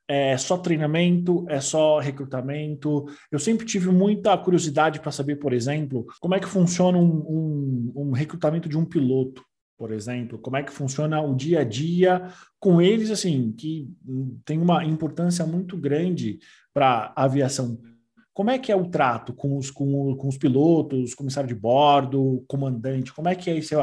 É 0.08 0.38
só 0.38 0.58
treinamento? 0.58 1.46
É 1.48 1.62
só 1.62 2.00
recrutamento? 2.00 3.06
Eu 3.32 3.40
sempre 3.40 3.66
tive 3.66 3.90
muita 3.90 4.38
curiosidade 4.38 5.00
para 5.00 5.12
saber, 5.12 5.38
por 5.38 5.54
exemplo, 5.54 6.06
como 6.20 6.36
é 6.36 6.40
que 6.40 6.48
funciona 6.48 6.98
um, 6.98 7.06
um, 7.06 7.94
um 7.96 8.12
recrutamento 8.12 8.68
de 8.68 8.78
um 8.78 8.86
piloto 8.86 9.42
por 9.82 9.92
exemplo, 9.92 10.38
como 10.38 10.58
é 10.58 10.62
que 10.62 10.72
funciona 10.72 11.20
o 11.24 11.34
dia 11.34 11.62
a 11.62 11.64
dia 11.64 12.32
com 12.60 12.80
eles, 12.80 13.10
assim, 13.10 13.52
que 13.52 13.92
tem 14.46 14.60
uma 14.60 14.86
importância 14.86 15.44
muito 15.44 15.76
grande 15.76 16.38
para 16.72 17.12
a 17.16 17.24
aviação. 17.24 17.82
Como 18.32 18.52
é 18.52 18.60
que 18.60 18.72
é 18.72 18.76
o 18.76 18.92
trato 18.92 19.34
com 19.34 19.58
os, 19.58 19.72
com, 19.72 20.16
com 20.18 20.28
os 20.28 20.38
pilotos, 20.38 21.16
comissário 21.16 21.48
de 21.48 21.56
bordo, 21.56 22.46
comandante? 22.48 23.12
Como 23.12 23.28
é 23.28 23.34
que 23.34 23.50
é 23.50 23.58
esse, 23.58 23.74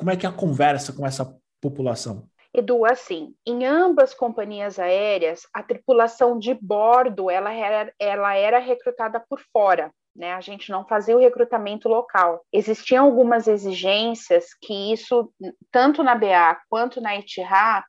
como 0.00 0.10
é 0.10 0.16
que 0.16 0.24
é 0.24 0.28
a 0.30 0.32
conversa 0.32 0.94
com 0.94 1.04
essa 1.04 1.36
população? 1.60 2.26
Edu, 2.54 2.86
assim, 2.86 3.34
em 3.46 3.66
ambas 3.66 4.14
companhias 4.14 4.78
aéreas, 4.78 5.42
a 5.52 5.62
tripulação 5.62 6.38
de 6.38 6.54
bordo 6.54 7.30
ela 7.30 7.52
era, 7.52 7.92
ela 7.98 8.34
era 8.34 8.58
recrutada 8.58 9.20
por 9.20 9.38
fora. 9.52 9.92
né? 10.16 10.32
A 10.32 10.40
gente 10.40 10.70
não 10.70 10.86
fazia 10.86 11.14
o 11.14 11.20
recrutamento 11.20 11.86
local. 11.86 12.42
Existiam 12.50 13.04
algumas 13.04 13.46
exigências 13.46 14.46
que 14.62 14.90
isso, 14.90 15.30
tanto 15.70 16.02
na 16.02 16.14
BA 16.14 16.58
quanto 16.70 16.98
na 16.98 17.14
Itihá, 17.16 17.84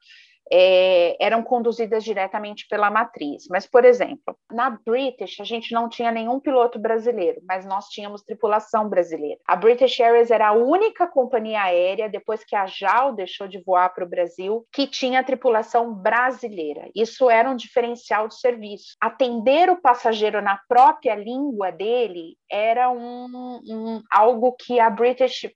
é, 0.51 1.15
eram 1.20 1.41
conduzidas 1.41 2.03
diretamente 2.03 2.67
pela 2.67 2.91
matriz. 2.91 3.46
Mas, 3.50 3.65
por 3.65 3.86
exemplo, 3.86 4.36
na 4.51 4.70
British, 4.70 5.39
a 5.39 5.43
gente 5.43 5.74
não 5.74 5.88
tinha 5.88 6.12
nenhum 6.12 6.39
piloto 6.39 6.77
brasileiro, 6.77 7.41
mas 7.48 7.65
nós 7.65 7.88
tínhamos 7.88 8.22
tripulação 8.22 8.89
brasileira. 8.89 9.39
A 9.48 9.55
British 9.55 10.00
Airways 10.00 10.29
era 10.29 10.50
a 10.50 10.53
única 10.53 11.08
companhia 11.08 11.63
aérea, 11.63 12.10
depois 12.10 12.43
que 12.43 12.55
a 12.55 12.65
JAL 12.65 13.13
deixou 13.13 13.48
de 13.48 13.63
voar 13.63 13.93
para 13.93 14.03
o 14.03 14.10
Brasil, 14.10 14.65
que 14.72 14.88
tinha 14.88 15.24
tripulação 15.24 15.93
brasileira. 15.93 16.89
Isso 16.93 17.29
era 17.29 17.50
um 17.50 17.55
diferencial 17.55 18.27
de 18.27 18.39
serviço. 18.39 18.96
Atender 19.00 19.70
o 19.70 19.81
passageiro 19.81 20.41
na 20.41 20.60
própria 20.67 21.15
língua 21.15 21.72
dele 21.72 22.36
era 22.50 22.89
um, 22.89 23.62
um 23.65 24.01
algo 24.12 24.53
que 24.53 24.79
a 24.79 24.89
British 24.89 25.50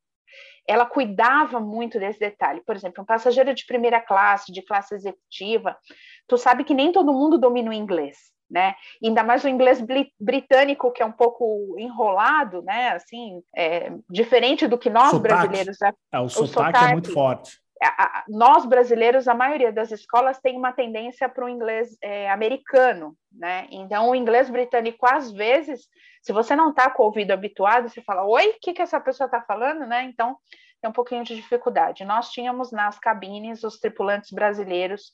ela 0.68 0.86
cuidava 0.86 1.60
muito 1.60 2.00
desse 2.00 2.20
detalhe. 2.20 2.62
Por 2.66 2.76
exemplo, 2.76 3.04
um 3.04 3.06
passageiro 3.06 3.54
de 3.54 3.66
primeira 3.66 4.02
classe, 4.02 4.52
de 4.52 4.62
classe 4.62 4.96
executiva, 4.96 5.78
tu 6.28 6.38
sabe 6.38 6.64
que 6.64 6.74
nem 6.74 6.92
todo 6.92 7.14
mundo 7.14 7.38
domina 7.38 7.70
o 7.70 7.74
inglês, 7.74 8.18
né? 8.50 8.76
Ainda 9.04 9.24
mais 9.24 9.44
o 9.44 9.50
inglês 9.50 9.84
britânico, 10.20 10.92
que 10.92 11.04
é 11.04 11.06
um 11.06 11.12
pouco 11.12 11.76
enrolado, 11.78 12.62
né? 12.62 12.90
Assim, 12.90 13.42
é, 13.56 13.92
diferente 14.10 14.68
do 14.68 14.78
que 14.78 14.90
nós 14.90 15.12
sotaque. 15.12 15.28
brasileiros. 15.28 15.82
É, 15.82 16.20
o, 16.20 16.24
o 16.24 16.30
sotaque, 16.30 16.54
sotaque 16.54 16.86
é 16.86 16.92
muito 16.94 17.12
forte 17.12 17.65
nós 18.30 18.66
brasileiros, 18.66 19.28
a 19.28 19.34
maioria 19.34 19.72
das 19.72 19.92
escolas 19.92 20.40
tem 20.40 20.58
uma 20.58 20.72
tendência 20.72 21.28
para 21.28 21.46
o 21.46 21.50
inglês 21.50 21.98
é, 22.02 22.30
americano, 22.30 23.16
né? 23.32 23.68
Então, 23.70 24.10
o 24.10 24.16
inglês 24.16 24.50
britânico, 24.50 25.06
às 25.06 25.32
vezes, 25.32 25.88
se 26.22 26.32
você 26.32 26.56
não 26.56 26.70
está 26.70 26.90
com 26.90 27.04
o 27.04 27.08
ouvido 27.08 27.32
habituado, 27.32 27.90
você 27.90 28.02
fala, 28.02 28.26
oi, 28.26 28.48
o 28.48 28.60
que, 28.62 28.74
que 28.74 28.82
essa 28.82 29.00
pessoa 29.00 29.26
está 29.26 29.42
falando, 29.42 29.86
né? 29.86 30.04
Então, 30.04 30.38
tem 30.82 30.90
um 30.90 30.94
pouquinho 30.94 31.24
de 31.24 31.36
dificuldade. 31.36 32.06
Nós 32.06 32.30
tínhamos 32.30 32.72
nas 32.72 32.98
cabines 32.98 33.64
os 33.64 33.80
tripulantes 33.80 34.32
brasileiros 34.32 35.12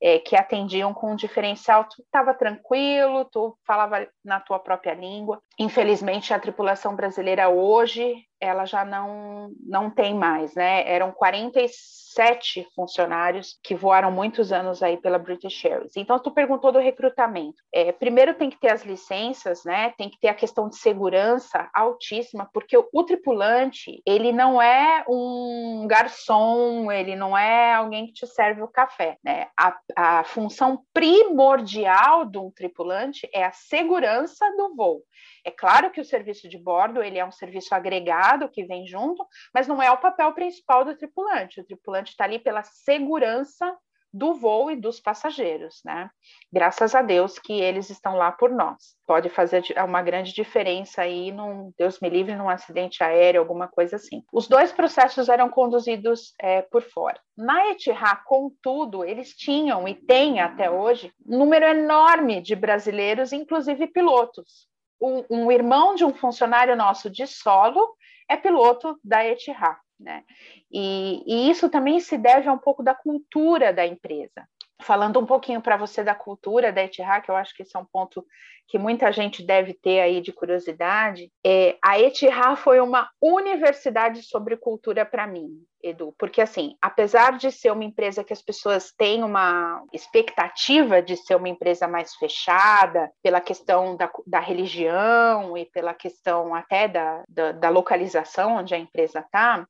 é, 0.00 0.18
que 0.18 0.36
atendiam 0.36 0.92
com 0.92 1.12
um 1.12 1.16
diferencial, 1.16 1.84
tu 1.84 2.02
estava 2.02 2.34
tranquilo, 2.34 3.24
tu 3.24 3.56
falava 3.66 4.06
na 4.24 4.38
tua 4.38 4.58
própria 4.58 4.94
língua. 4.94 5.40
Infelizmente, 5.58 6.34
a 6.34 6.38
tripulação 6.38 6.94
brasileira 6.94 7.48
hoje, 7.48 8.14
ela 8.40 8.64
já 8.64 8.84
não, 8.84 9.50
não 9.64 9.90
tem 9.90 10.14
mais, 10.14 10.54
né? 10.54 10.88
Eram 10.90 11.12
47 11.12 12.66
funcionários 12.74 13.58
que 13.62 13.74
voaram 13.74 14.10
muitos 14.10 14.52
anos 14.52 14.82
aí 14.82 14.96
pela 14.96 15.18
British 15.18 15.64
Airways. 15.64 15.96
Então, 15.96 16.18
tu 16.18 16.30
perguntou 16.30 16.72
do 16.72 16.78
recrutamento. 16.78 17.62
É, 17.72 17.92
primeiro 17.92 18.34
tem 18.34 18.50
que 18.50 18.58
ter 18.58 18.70
as 18.70 18.82
licenças, 18.84 19.64
né? 19.64 19.92
Tem 19.96 20.08
que 20.08 20.18
ter 20.18 20.28
a 20.28 20.34
questão 20.34 20.68
de 20.68 20.76
segurança 20.76 21.68
altíssima, 21.74 22.48
porque 22.52 22.76
o, 22.76 22.88
o 22.92 23.04
tripulante, 23.04 24.02
ele 24.06 24.32
não 24.32 24.60
é 24.60 25.04
um 25.08 25.86
garçom, 25.88 26.90
ele 26.90 27.16
não 27.16 27.36
é 27.36 27.74
alguém 27.74 28.06
que 28.06 28.12
te 28.12 28.26
serve 28.26 28.62
o 28.62 28.68
café, 28.68 29.16
né? 29.24 29.48
A, 29.58 29.76
a 29.96 30.24
função 30.24 30.82
primordial 30.92 32.24
de 32.24 32.38
um 32.38 32.50
tripulante 32.50 33.28
é 33.32 33.44
a 33.44 33.52
segurança 33.52 34.44
do 34.56 34.74
voo. 34.74 35.02
É 35.44 35.50
claro 35.50 35.90
que 35.90 36.00
o 36.00 36.04
serviço 36.04 36.48
de 36.48 36.58
bordo 36.58 37.02
ele 37.02 37.18
é 37.18 37.24
um 37.24 37.32
serviço 37.32 37.74
agregado 37.74 38.48
que 38.48 38.64
vem 38.64 38.86
junto, 38.86 39.26
mas 39.52 39.68
não 39.68 39.82
é 39.82 39.90
o 39.90 39.98
papel 39.98 40.32
principal 40.32 40.84
do 40.84 40.96
tripulante. 40.96 41.60
O 41.60 41.64
tripulante 41.64 42.10
está 42.10 42.24
ali 42.24 42.38
pela 42.38 42.62
segurança 42.62 43.76
do 44.14 44.32
voo 44.32 44.70
e 44.70 44.76
dos 44.76 45.00
passageiros, 45.00 45.80
né? 45.84 46.08
Graças 46.52 46.94
a 46.94 47.02
Deus 47.02 47.36
que 47.36 47.60
eles 47.60 47.90
estão 47.90 48.14
lá 48.14 48.30
por 48.30 48.48
nós. 48.48 48.94
Pode 49.04 49.28
fazer 49.28 49.64
uma 49.84 50.02
grande 50.02 50.32
diferença 50.32 51.02
aí, 51.02 51.32
num, 51.32 51.72
Deus 51.76 51.98
me 51.98 52.08
livre, 52.08 52.36
num 52.36 52.48
acidente 52.48 53.02
aéreo, 53.02 53.40
alguma 53.40 53.66
coisa 53.66 53.96
assim. 53.96 54.22
Os 54.32 54.46
dois 54.46 54.70
processos 54.70 55.28
eram 55.28 55.50
conduzidos 55.50 56.32
é, 56.40 56.62
por 56.62 56.82
fora. 56.82 57.20
Na 57.36 57.70
Etihad, 57.70 58.22
contudo, 58.24 59.04
eles 59.04 59.34
tinham 59.34 59.88
e 59.88 59.96
têm 59.96 60.40
até 60.40 60.70
hoje 60.70 61.12
um 61.26 61.38
número 61.38 61.64
enorme 61.64 62.40
de 62.40 62.54
brasileiros, 62.54 63.32
inclusive 63.32 63.88
pilotos. 63.88 64.68
Um, 65.04 65.24
um 65.30 65.52
irmão 65.52 65.94
de 65.94 66.04
um 66.04 66.14
funcionário 66.14 66.74
nosso 66.76 67.10
de 67.10 67.26
solo 67.26 67.94
é 68.28 68.36
piloto 68.36 68.98
da 69.04 69.24
Etihad. 69.24 69.76
Né? 70.00 70.24
E, 70.72 71.22
e 71.26 71.50
isso 71.50 71.68
também 71.68 72.00
se 72.00 72.16
deve 72.18 72.48
a 72.48 72.52
um 72.52 72.58
pouco 72.58 72.82
da 72.82 72.94
cultura 72.94 73.72
da 73.72 73.86
empresa. 73.86 74.48
Falando 74.84 75.18
um 75.18 75.24
pouquinho 75.24 75.62
para 75.62 75.78
você 75.78 76.04
da 76.04 76.14
cultura 76.14 76.70
da 76.70 76.84
Etihad, 76.84 77.24
que 77.24 77.30
eu 77.30 77.36
acho 77.36 77.54
que 77.54 77.62
esse 77.62 77.74
é 77.74 77.80
um 77.80 77.86
ponto 77.86 78.22
que 78.68 78.78
muita 78.78 79.10
gente 79.10 79.42
deve 79.42 79.72
ter 79.72 80.00
aí 80.00 80.20
de 80.20 80.32
curiosidade, 80.32 81.30
é, 81.44 81.76
a 81.82 81.98
Etihad 81.98 82.56
foi 82.56 82.80
uma 82.80 83.08
universidade 83.20 84.22
sobre 84.22 84.56
cultura 84.56 85.04
para 85.04 85.26
mim, 85.26 85.48
Edu, 85.82 86.14
porque 86.18 86.40
assim, 86.40 86.76
apesar 86.80 87.36
de 87.36 87.50
ser 87.50 87.70
uma 87.70 87.84
empresa 87.84 88.24
que 88.24 88.32
as 88.32 88.42
pessoas 88.42 88.92
têm 88.96 89.22
uma 89.22 89.82
expectativa 89.92 91.02
de 91.02 91.16
ser 91.16 91.34
uma 91.34 91.48
empresa 91.48 91.86
mais 91.86 92.14
fechada, 92.14 93.10
pela 93.22 93.40
questão 93.40 93.96
da, 93.96 94.10
da 94.26 94.40
religião 94.40 95.56
e 95.56 95.66
pela 95.66 95.94
questão 95.94 96.54
até 96.54 96.88
da, 96.88 97.22
da, 97.28 97.52
da 97.52 97.68
localização 97.68 98.56
onde 98.56 98.74
a 98.74 98.78
empresa 98.78 99.20
está, 99.20 99.66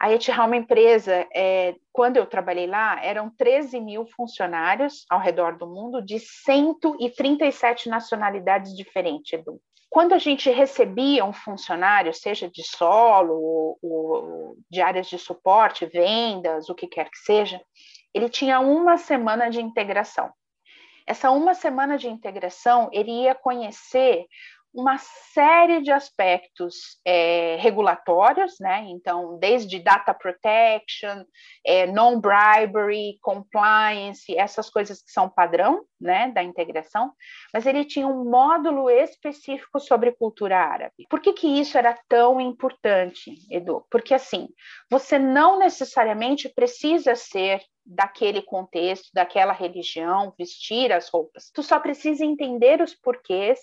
a 0.00 0.12
Etihad 0.12 0.40
é 0.40 0.46
uma 0.46 0.56
empresa, 0.56 1.26
é, 1.34 1.74
quando 1.92 2.18
eu 2.18 2.26
trabalhei 2.26 2.68
lá, 2.68 3.04
eram 3.04 3.28
13 3.30 3.80
mil 3.80 4.06
funcionários 4.06 5.04
ao 5.10 5.18
redor 5.18 5.58
do 5.58 5.66
mundo, 5.66 6.00
de 6.00 6.20
137 6.20 7.88
nacionalidades 7.88 8.76
diferentes, 8.76 9.32
Edu. 9.32 9.60
Quando 9.90 10.12
a 10.12 10.18
gente 10.18 10.50
recebia 10.50 11.24
um 11.24 11.32
funcionário, 11.32 12.14
seja 12.14 12.48
de 12.48 12.62
solo, 12.62 13.34
ou, 13.34 13.78
ou 13.82 14.56
de 14.70 14.80
áreas 14.80 15.08
de 15.08 15.18
suporte, 15.18 15.86
vendas, 15.86 16.68
o 16.68 16.74
que 16.74 16.86
quer 16.86 17.10
que 17.10 17.18
seja, 17.18 17.60
ele 18.14 18.28
tinha 18.28 18.60
uma 18.60 18.98
semana 18.98 19.50
de 19.50 19.60
integração. 19.60 20.30
Essa 21.06 21.30
uma 21.30 21.54
semana 21.54 21.96
de 21.96 22.06
integração, 22.06 22.90
ele 22.92 23.10
ia 23.22 23.34
conhecer 23.34 24.26
uma 24.72 24.98
série 24.98 25.82
de 25.82 25.90
aspectos 25.90 27.00
é, 27.04 27.56
regulatórios, 27.56 28.56
né? 28.60 28.84
Então, 28.88 29.38
desde 29.38 29.78
data 29.78 30.12
protection, 30.12 31.24
é, 31.64 31.86
non-bribery, 31.86 33.18
compliance, 33.20 34.36
essas 34.36 34.68
coisas 34.70 35.02
que 35.02 35.10
são 35.10 35.28
padrão, 35.28 35.84
né, 36.00 36.30
da 36.30 36.42
integração, 36.42 37.12
mas 37.52 37.66
ele 37.66 37.84
tinha 37.84 38.06
um 38.06 38.30
módulo 38.30 38.88
específico 38.88 39.80
sobre 39.80 40.12
cultura 40.12 40.58
árabe. 40.58 41.06
Por 41.10 41.20
que, 41.20 41.32
que 41.32 41.46
isso 41.46 41.76
era 41.76 41.98
tão 42.08 42.40
importante, 42.40 43.32
Edu? 43.50 43.84
Porque, 43.90 44.14
assim, 44.14 44.48
você 44.90 45.18
não 45.18 45.58
necessariamente 45.58 46.48
precisa 46.48 47.14
ser 47.16 47.60
daquele 47.84 48.42
contexto, 48.42 49.08
daquela 49.14 49.52
religião, 49.52 50.32
vestir 50.38 50.92
as 50.92 51.08
roupas. 51.08 51.50
Tu 51.52 51.62
só 51.62 51.80
precisa 51.80 52.24
entender 52.24 52.82
os 52.82 52.94
porquês 52.94 53.58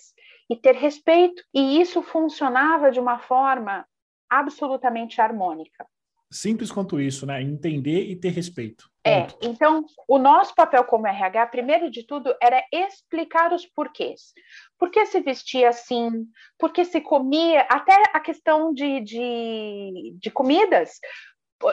e 0.48 0.56
ter 0.56 0.74
respeito. 0.74 1.42
E 1.52 1.80
isso 1.80 2.02
funcionava 2.02 2.90
de 2.90 3.00
uma 3.00 3.18
forma 3.18 3.86
absolutamente 4.28 5.20
harmônica. 5.20 5.86
Simples 6.30 6.72
quanto 6.72 7.00
isso, 7.00 7.24
né? 7.24 7.40
Entender 7.40 8.02
e 8.02 8.16
ter 8.16 8.30
respeito. 8.30 8.90
É, 9.04 9.28
então, 9.40 9.84
o 10.08 10.18
nosso 10.18 10.52
papel 10.54 10.82
como 10.84 11.06
RH, 11.06 11.46
primeiro 11.46 11.88
de 11.88 12.04
tudo, 12.04 12.34
era 12.42 12.64
explicar 12.72 13.52
os 13.52 13.64
porquês. 13.64 14.32
Por 14.76 14.90
que 14.90 15.06
se 15.06 15.20
vestia 15.20 15.68
assim? 15.68 16.26
Por 16.58 16.72
que 16.72 16.84
se 16.84 17.00
comia? 17.00 17.60
Até 17.70 17.94
a 18.12 18.18
questão 18.18 18.74
de, 18.74 19.00
de, 19.00 20.16
de 20.18 20.30
comidas. 20.32 20.98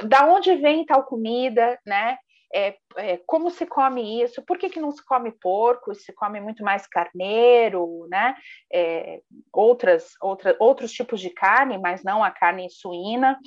Da 0.08 0.28
onde 0.28 0.56
vem 0.58 0.86
tal 0.86 1.04
comida, 1.04 1.80
né? 1.84 2.18
É, 2.54 2.76
é, 2.98 3.18
como 3.26 3.50
se 3.50 3.66
come 3.66 4.22
isso, 4.22 4.44
por 4.44 4.60
que, 4.60 4.70
que 4.70 4.80
não 4.80 4.92
se 4.92 5.04
come 5.04 5.32
porco, 5.32 5.96
se 5.96 6.14
come 6.14 6.40
muito 6.40 6.64
mais 6.64 6.86
carneiro, 6.86 8.08
né? 8.10 8.36
É, 8.72 9.22
outras, 9.52 10.12
outra, 10.22 10.56
outros 10.60 10.92
tipos 10.92 11.20
de 11.20 11.32
carne, 11.32 11.80
mas 11.80 12.04
não 12.04 12.24
a 12.24 12.30
carne 12.30 12.70
suína. 12.70 13.40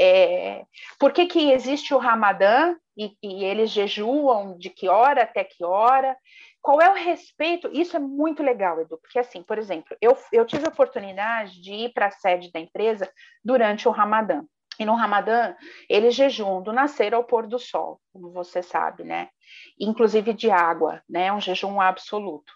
É, 0.00 0.64
por 0.98 1.12
que, 1.12 1.26
que 1.26 1.52
existe 1.52 1.92
o 1.92 1.98
Ramadã 1.98 2.74
e, 2.96 3.14
e 3.22 3.44
eles 3.44 3.70
jejuam 3.70 4.56
de 4.56 4.70
que 4.70 4.88
hora 4.88 5.24
até 5.24 5.44
que 5.44 5.62
hora? 5.62 6.16
Qual 6.62 6.80
é 6.80 6.90
o 6.90 6.94
respeito? 6.94 7.70
Isso 7.72 7.96
é 7.96 8.00
muito 8.00 8.42
legal, 8.42 8.80
Edu, 8.80 8.98
porque 8.98 9.18
assim, 9.18 9.42
por 9.42 9.58
exemplo, 9.58 9.94
eu, 10.00 10.16
eu 10.32 10.46
tive 10.46 10.64
a 10.64 10.70
oportunidade 10.70 11.60
de 11.60 11.72
ir 11.72 11.92
para 11.92 12.06
a 12.06 12.10
sede 12.10 12.50
da 12.50 12.58
empresa 12.58 13.10
durante 13.44 13.86
o 13.86 13.92
Ramadã. 13.92 14.42
E 14.78 14.84
no 14.84 14.94
Ramadã, 14.94 15.54
eles 15.88 16.14
jejuam 16.14 16.62
do 16.62 16.72
nascer 16.72 17.12
ao 17.12 17.24
pôr 17.24 17.46
do 17.46 17.58
sol, 17.58 18.00
como 18.12 18.30
você 18.30 18.62
sabe, 18.62 19.02
né? 19.02 19.28
Inclusive 19.78 20.32
de 20.32 20.50
água, 20.50 21.02
né? 21.08 21.32
Um 21.32 21.40
jejum 21.40 21.80
absoluto. 21.80 22.52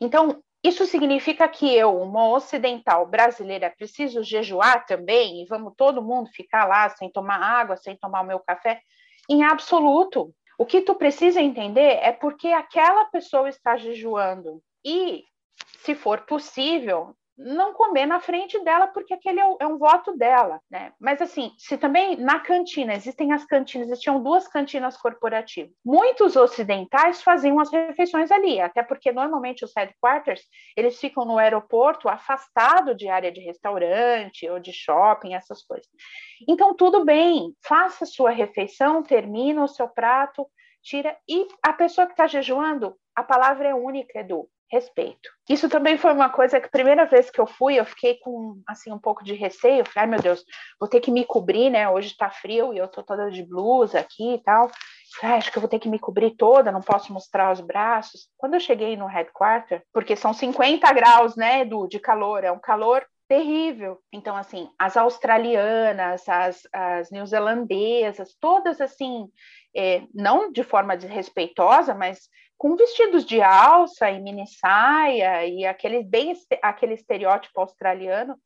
Então, 0.00 0.42
isso 0.64 0.86
significa 0.86 1.46
que 1.46 1.70
eu, 1.76 2.00
uma 2.00 2.26
ocidental 2.30 3.06
brasileira, 3.06 3.74
preciso 3.76 4.22
jejuar 4.22 4.86
também 4.86 5.42
e 5.42 5.46
vamos 5.46 5.74
todo 5.76 6.02
mundo 6.02 6.30
ficar 6.30 6.64
lá 6.66 6.88
sem 6.88 7.10
tomar 7.10 7.38
água, 7.38 7.76
sem 7.76 7.94
tomar 7.96 8.22
o 8.22 8.26
meu 8.26 8.40
café? 8.40 8.80
Em 9.28 9.44
absoluto. 9.44 10.34
O 10.58 10.64
que 10.64 10.80
tu 10.80 10.94
precisa 10.94 11.42
entender 11.42 11.98
é 12.00 12.12
porque 12.12 12.48
aquela 12.48 13.04
pessoa 13.06 13.48
está 13.48 13.76
jejuando 13.76 14.62
e, 14.82 15.24
se 15.80 15.94
for 15.94 16.22
possível, 16.22 17.14
não 17.36 17.72
comer 17.74 18.06
na 18.06 18.20
frente 18.20 18.62
dela, 18.62 18.86
porque 18.86 19.12
aquele 19.12 19.40
é, 19.40 19.56
é 19.60 19.66
um 19.66 19.76
voto 19.76 20.16
dela, 20.16 20.60
né? 20.70 20.92
Mas 21.00 21.20
assim, 21.20 21.52
se 21.58 21.76
também 21.76 22.16
na 22.16 22.38
cantina, 22.38 22.94
existem 22.94 23.32
as 23.32 23.44
cantinas, 23.44 23.88
existiam 23.88 24.22
duas 24.22 24.46
cantinas 24.46 24.96
corporativas. 24.96 25.72
Muitos 25.84 26.36
ocidentais 26.36 27.22
faziam 27.22 27.58
as 27.58 27.72
refeições 27.72 28.30
ali, 28.30 28.60
até 28.60 28.82
porque 28.82 29.10
normalmente 29.10 29.64
os 29.64 29.72
headquarters, 29.76 30.42
eles 30.76 30.98
ficam 31.00 31.24
no 31.24 31.38
aeroporto, 31.38 32.08
afastado 32.08 32.94
de 32.94 33.08
área 33.08 33.32
de 33.32 33.40
restaurante 33.40 34.48
ou 34.48 34.60
de 34.60 34.72
shopping, 34.72 35.34
essas 35.34 35.62
coisas. 35.62 35.88
Então, 36.48 36.74
tudo 36.74 37.04
bem, 37.04 37.52
faça 37.66 38.06
sua 38.06 38.30
refeição, 38.30 39.02
termina 39.02 39.64
o 39.64 39.68
seu 39.68 39.88
prato, 39.88 40.46
tira. 40.82 41.16
E 41.28 41.48
a 41.62 41.72
pessoa 41.72 42.06
que 42.06 42.12
está 42.12 42.26
jejuando, 42.26 42.94
a 43.14 43.22
palavra 43.22 43.68
é 43.68 43.74
única, 43.74 44.20
Edu 44.20 44.48
respeito. 44.70 45.30
Isso 45.48 45.68
também 45.68 45.96
foi 45.98 46.12
uma 46.12 46.30
coisa 46.30 46.60
que 46.60 46.70
primeira 46.70 47.04
vez 47.04 47.30
que 47.30 47.40
eu 47.40 47.46
fui, 47.46 47.78
eu 47.78 47.84
fiquei 47.84 48.18
com 48.18 48.60
assim 48.66 48.92
um 48.92 48.98
pouco 48.98 49.22
de 49.22 49.34
receio, 49.34 49.84
falei, 49.84 50.04
ai 50.04 50.06
meu 50.06 50.20
Deus, 50.20 50.44
vou 50.80 50.88
ter 50.88 51.00
que 51.00 51.10
me 51.10 51.24
cobrir, 51.24 51.70
né? 51.70 51.88
Hoje 51.88 52.08
está 52.08 52.30
frio 52.30 52.72
e 52.72 52.78
eu 52.78 52.88
tô 52.88 53.02
toda 53.02 53.30
de 53.30 53.42
blusa 53.42 54.00
aqui 54.00 54.34
e 54.34 54.42
tal. 54.42 54.70
Falei, 55.20 55.36
acho 55.36 55.52
que 55.52 55.58
eu 55.58 55.60
vou 55.60 55.68
ter 55.68 55.78
que 55.78 55.88
me 55.88 55.98
cobrir 55.98 56.32
toda, 56.32 56.72
não 56.72 56.80
posso 56.80 57.12
mostrar 57.12 57.52
os 57.52 57.60
braços. 57.60 58.28
Quando 58.36 58.54
eu 58.54 58.60
cheguei 58.60 58.96
no 58.96 59.06
headquarter, 59.06 59.82
porque 59.92 60.16
são 60.16 60.32
50 60.32 60.92
graus, 60.92 61.36
né, 61.36 61.60
Edu, 61.60 61.86
de 61.86 62.00
calor, 62.00 62.42
é 62.42 62.50
um 62.50 62.58
calor 62.58 63.06
terrível. 63.28 63.98
Então, 64.12 64.36
assim, 64.36 64.68
as 64.78 64.96
australianas, 64.96 66.28
as, 66.28 66.62
as 66.72 67.10
neozelandesas, 67.10 68.34
todas 68.40 68.80
assim, 68.80 69.28
é, 69.74 70.02
não 70.14 70.52
de 70.52 70.62
forma 70.62 70.96
desrespeitosa, 70.96 71.94
mas 71.94 72.28
com 72.56 72.76
vestidos 72.76 73.24
de 73.24 73.42
alça 73.42 74.10
e 74.10 74.20
mini 74.20 74.46
saia 74.46 75.46
e 75.46 75.66
aquele 75.66 76.02
bem 76.02 76.32
aquele 76.62 76.94
estereótipo 76.94 77.60
australiano. 77.60 78.38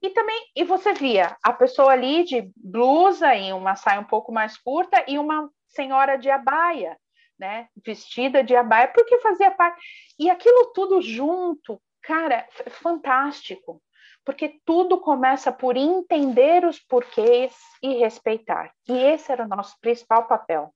E 0.00 0.10
também 0.10 0.40
e 0.54 0.62
você 0.62 0.92
via 0.92 1.36
a 1.42 1.52
pessoa 1.52 1.92
ali 1.92 2.22
de 2.22 2.50
blusa 2.56 3.34
e 3.34 3.52
uma 3.52 3.74
saia 3.76 4.00
um 4.00 4.04
pouco 4.04 4.30
mais 4.30 4.56
curta 4.56 5.02
e 5.08 5.18
uma 5.18 5.50
senhora 5.68 6.16
de 6.16 6.30
abaia, 6.30 6.96
né, 7.38 7.68
vestida 7.84 8.42
de 8.44 8.54
abaia 8.54 8.88
porque 8.88 9.18
fazia 9.20 9.50
parte. 9.50 9.80
E 10.18 10.30
aquilo 10.30 10.72
tudo 10.72 11.00
junto, 11.00 11.80
cara, 12.02 12.46
fantástico. 12.70 13.82
Porque 14.26 14.54
tudo 14.66 14.98
começa 14.98 15.52
por 15.52 15.76
entender 15.76 16.66
os 16.66 16.80
porquês 16.80 17.52
e 17.80 17.94
respeitar. 17.94 18.72
E 18.88 18.92
esse 18.92 19.30
era 19.30 19.44
o 19.44 19.48
nosso 19.48 19.76
principal 19.80 20.26
papel. 20.26 20.70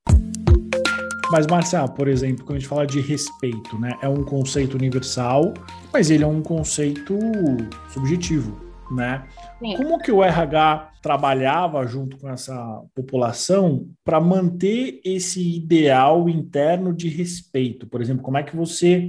Mas, 1.33 1.49
Marcia, 1.49 1.87
por 1.89 2.07
exemplo, 2.07 2.45
quando 2.45 2.57
a 2.57 2.59
gente 2.61 2.69
fala 2.69 2.87
de 2.87 3.01
respeito, 3.01 3.77
né? 3.79 3.99
É 4.01 4.09
um 4.09 4.25
conceito 4.25 4.77
universal, 4.77 5.53
mas 5.93 6.11
ele 6.11 6.23
é 6.23 6.27
um 6.27 6.43
conceito 6.43 7.19
subjetivo, 7.89 8.57
né? 8.93 9.27
Sim. 9.59 9.77
Como 9.77 9.99
que 9.99 10.13
o 10.13 10.23
RH 10.23 10.93
trabalhava 11.03 11.85
junto 11.87 12.19
com 12.19 12.29
essa 12.29 12.83
população 12.95 13.89
para 14.05 14.21
manter 14.21 15.01
esse 15.05 15.57
ideal 15.57 16.29
interno 16.29 16.95
de 16.95 17.09
respeito? 17.09 17.87
Por 17.89 18.01
exemplo, 18.01 18.23
como 18.23 18.39
é 18.39 18.45
que 18.45 18.57
você 18.57 19.09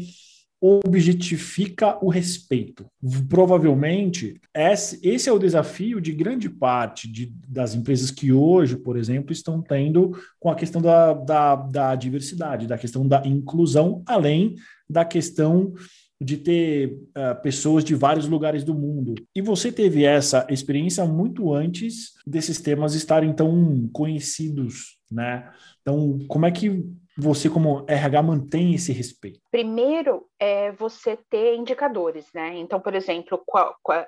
objetifica 0.62 1.98
o 2.06 2.10
respeito. 2.10 2.86
Provavelmente, 3.28 4.40
esse 4.54 5.28
é 5.28 5.32
o 5.32 5.40
desafio 5.40 6.00
de 6.00 6.12
grande 6.12 6.48
parte 6.48 7.12
de, 7.12 7.34
das 7.48 7.74
empresas 7.74 8.12
que 8.12 8.32
hoje, 8.32 8.78
por 8.78 8.96
exemplo, 8.96 9.32
estão 9.32 9.60
tendo 9.60 10.12
com 10.40 10.52
a 10.52 10.56
questão 10.56 10.80
da, 10.80 11.14
da, 11.14 11.56
da 11.56 11.96
diversidade, 11.96 12.68
da 12.68 12.78
questão 12.78 13.08
da 13.08 13.26
inclusão, 13.26 14.04
além 14.06 14.56
da 14.88 15.04
questão 15.04 15.74
de 16.22 16.38
ter 16.38 17.00
uh, 17.18 17.42
pessoas 17.42 17.84
de 17.84 17.96
vários 17.96 18.28
lugares 18.28 18.64
do 18.64 18.76
mundo. 18.76 19.16
E 19.36 19.42
você 19.42 19.72
teve 19.72 20.04
essa 20.04 20.46
experiência 20.52 21.04
muito 21.04 21.52
antes 21.52 22.12
desses 22.28 22.62
temas 22.62 22.94
estarem 22.94 23.34
tão 23.34 23.90
conhecidos, 23.92 25.00
né? 25.12 25.50
Então, 25.82 26.20
como 26.28 26.46
é 26.46 26.52
que 26.52 26.86
você, 27.18 27.50
como 27.50 27.86
RH, 27.88 28.24
mantém 28.24 28.74
esse 28.74 28.92
respeito? 28.92 29.40
Primeiro, 29.52 30.28
é 30.40 30.72
você 30.72 31.18
ter 31.30 31.56
indicadores, 31.56 32.28
né? 32.34 32.56
Então, 32.56 32.80
por 32.80 32.96
exemplo, 32.96 33.42
qual, 33.46 33.76
qual, 33.84 34.06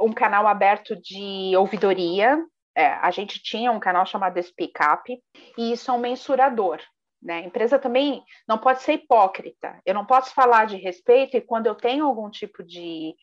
um 0.00 0.12
canal 0.12 0.46
aberto 0.46 0.96
de 0.96 1.56
ouvidoria. 1.56 2.38
É, 2.76 2.88
a 2.88 3.10
gente 3.12 3.40
tinha 3.40 3.70
um 3.70 3.78
canal 3.78 4.04
chamado 4.04 4.42
Speak 4.42 4.74
Up, 4.82 5.22
e 5.56 5.72
isso 5.72 5.90
é 5.90 5.94
um 5.94 5.98
mensurador. 5.98 6.80
Né? 7.24 7.38
A 7.38 7.46
empresa 7.46 7.78
também 7.78 8.22
não 8.46 8.58
pode 8.58 8.82
ser 8.82 8.94
hipócrita. 8.94 9.80
Eu 9.86 9.94
não 9.94 10.04
posso 10.04 10.34
falar 10.34 10.66
de 10.66 10.76
respeito 10.76 11.36
e 11.36 11.40
quando 11.40 11.66
eu 11.66 11.74
tenho 11.74 12.04
algum 12.04 12.28
tipo 12.28 12.62
de 12.62 13.14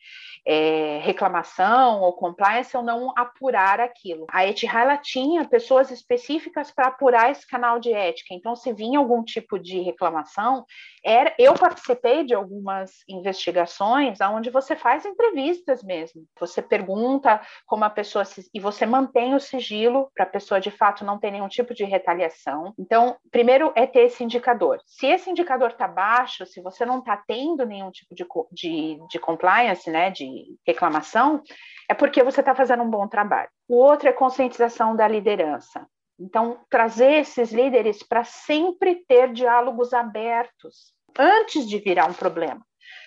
é, 0.44 0.98
reclamação 1.02 2.00
ou 2.00 2.12
compliance, 2.12 2.74
eu 2.74 2.82
não 2.82 3.12
apurar 3.16 3.80
aquilo. 3.80 4.26
A 4.30 4.44
Etihad 4.44 5.00
tinha 5.02 5.44
pessoas 5.44 5.92
específicas 5.92 6.72
para 6.72 6.88
apurar 6.88 7.30
esse 7.30 7.46
canal 7.46 7.78
de 7.78 7.92
ética. 7.92 8.34
Então, 8.34 8.56
se 8.56 8.72
vinha 8.72 8.98
algum 8.98 9.22
tipo 9.22 9.56
de 9.56 9.80
reclamação, 9.80 10.66
era, 11.04 11.32
eu 11.38 11.54
participei 11.54 12.24
de 12.24 12.34
algumas 12.34 13.04
investigações 13.08 14.20
onde 14.20 14.50
você 14.50 14.74
faz 14.74 15.04
entrevistas 15.04 15.82
mesmo. 15.82 16.24
Você 16.40 16.60
pergunta 16.60 17.40
como 17.66 17.84
a 17.84 17.90
pessoa 17.90 18.24
se, 18.24 18.50
e 18.52 18.58
você 18.58 18.84
mantém 18.84 19.34
o 19.34 19.40
sigilo 19.40 20.10
para 20.14 20.24
a 20.24 20.28
pessoa 20.28 20.60
de 20.60 20.70
fato 20.70 21.04
não 21.04 21.18
ter 21.18 21.30
nenhum 21.30 21.48
tipo 21.48 21.72
de 21.72 21.84
retaliação. 21.84 22.74
Então, 22.76 23.16
primeiro 23.30 23.72
é 23.76 23.86
ter 23.92 24.06
esse 24.06 24.24
indicador. 24.24 24.80
Se 24.86 25.06
esse 25.06 25.30
indicador 25.30 25.70
está 25.70 25.86
baixo, 25.86 26.46
se 26.46 26.60
você 26.60 26.84
não 26.84 26.98
está 26.98 27.16
tendo 27.16 27.64
nenhum 27.64 27.90
tipo 27.90 28.14
de, 28.14 28.26
de, 28.50 28.98
de 29.08 29.18
compliance, 29.18 29.90
né, 29.90 30.10
de 30.10 30.56
reclamação, 30.66 31.42
é 31.88 31.94
porque 31.94 32.22
você 32.22 32.40
está 32.40 32.54
fazendo 32.54 32.82
um 32.82 32.90
bom 32.90 33.06
trabalho. 33.06 33.50
O 33.68 33.76
outro 33.76 34.08
é 34.08 34.12
conscientização 34.12 34.96
da 34.96 35.06
liderança. 35.06 35.86
Então, 36.18 36.60
trazer 36.70 37.20
esses 37.20 37.52
líderes 37.52 38.02
para 38.02 38.24
sempre 38.24 39.04
ter 39.06 39.32
diálogos 39.32 39.92
abertos 39.92 40.92
antes 41.18 41.68
de 41.68 41.78
virar 41.78 42.08
um 42.08 42.14
problema. 42.14 42.64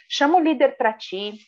Chama 0.10 0.38
o 0.38 0.42
líder 0.42 0.78
para 0.78 0.94
ti, 0.94 1.40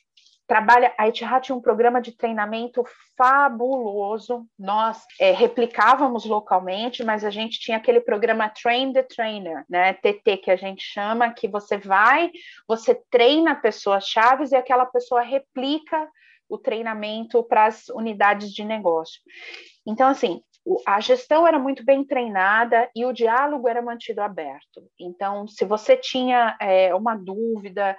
trabalha. 0.48 0.94
A 0.98 1.08
Etihad 1.08 1.44
tinha 1.44 1.56
um 1.56 1.62
programa 1.62 2.02
de 2.02 2.14
treinamento 2.14 2.84
fabuloso. 3.18 4.48
Nós 4.58 5.04
é, 5.20 5.32
replicávamos 5.32 6.26
localmente, 6.26 7.04
mas 7.04 7.24
a 7.26 7.30
gente 7.30 7.60
tinha 7.60 7.78
aquele 7.78 8.00
programa 8.00 8.50
Train 8.50 8.94
the 8.94 9.04
Trainer, 9.04 9.66
né? 9.70 9.94
TT 9.94 10.38
que 10.38 10.52
a 10.52 10.56
gente 10.56 10.84
chama, 10.84 11.34
que 11.34 11.48
você 11.48 11.78
vai, 11.78 12.32
você 12.68 12.96
treina 13.12 13.54
pessoas 13.54 14.08
chaves 14.08 14.52
e 14.52 14.56
aquela 14.56 14.86
pessoa 14.86 15.22
replica 15.22 16.10
o 16.50 16.58
treinamento 16.58 17.44
para 17.44 17.66
as 17.66 17.90
unidades 17.90 18.54
de 18.54 18.64
negócio. 18.64 19.22
Então, 19.86 20.08
assim, 20.08 20.42
a 20.86 21.00
gestão 21.00 21.48
era 21.48 21.60
muito 21.60 21.84
bem 21.84 22.04
treinada 22.04 22.90
e 22.96 23.06
o 23.06 23.14
diálogo 23.14 23.68
era 23.68 23.82
mantido 23.82 24.22
aberto. 24.22 24.90
Então, 25.00 25.48
se 25.48 25.66
você 25.66 25.96
tinha 25.96 26.58
é, 26.60 26.94
uma 26.94 27.16
dúvida, 27.16 27.98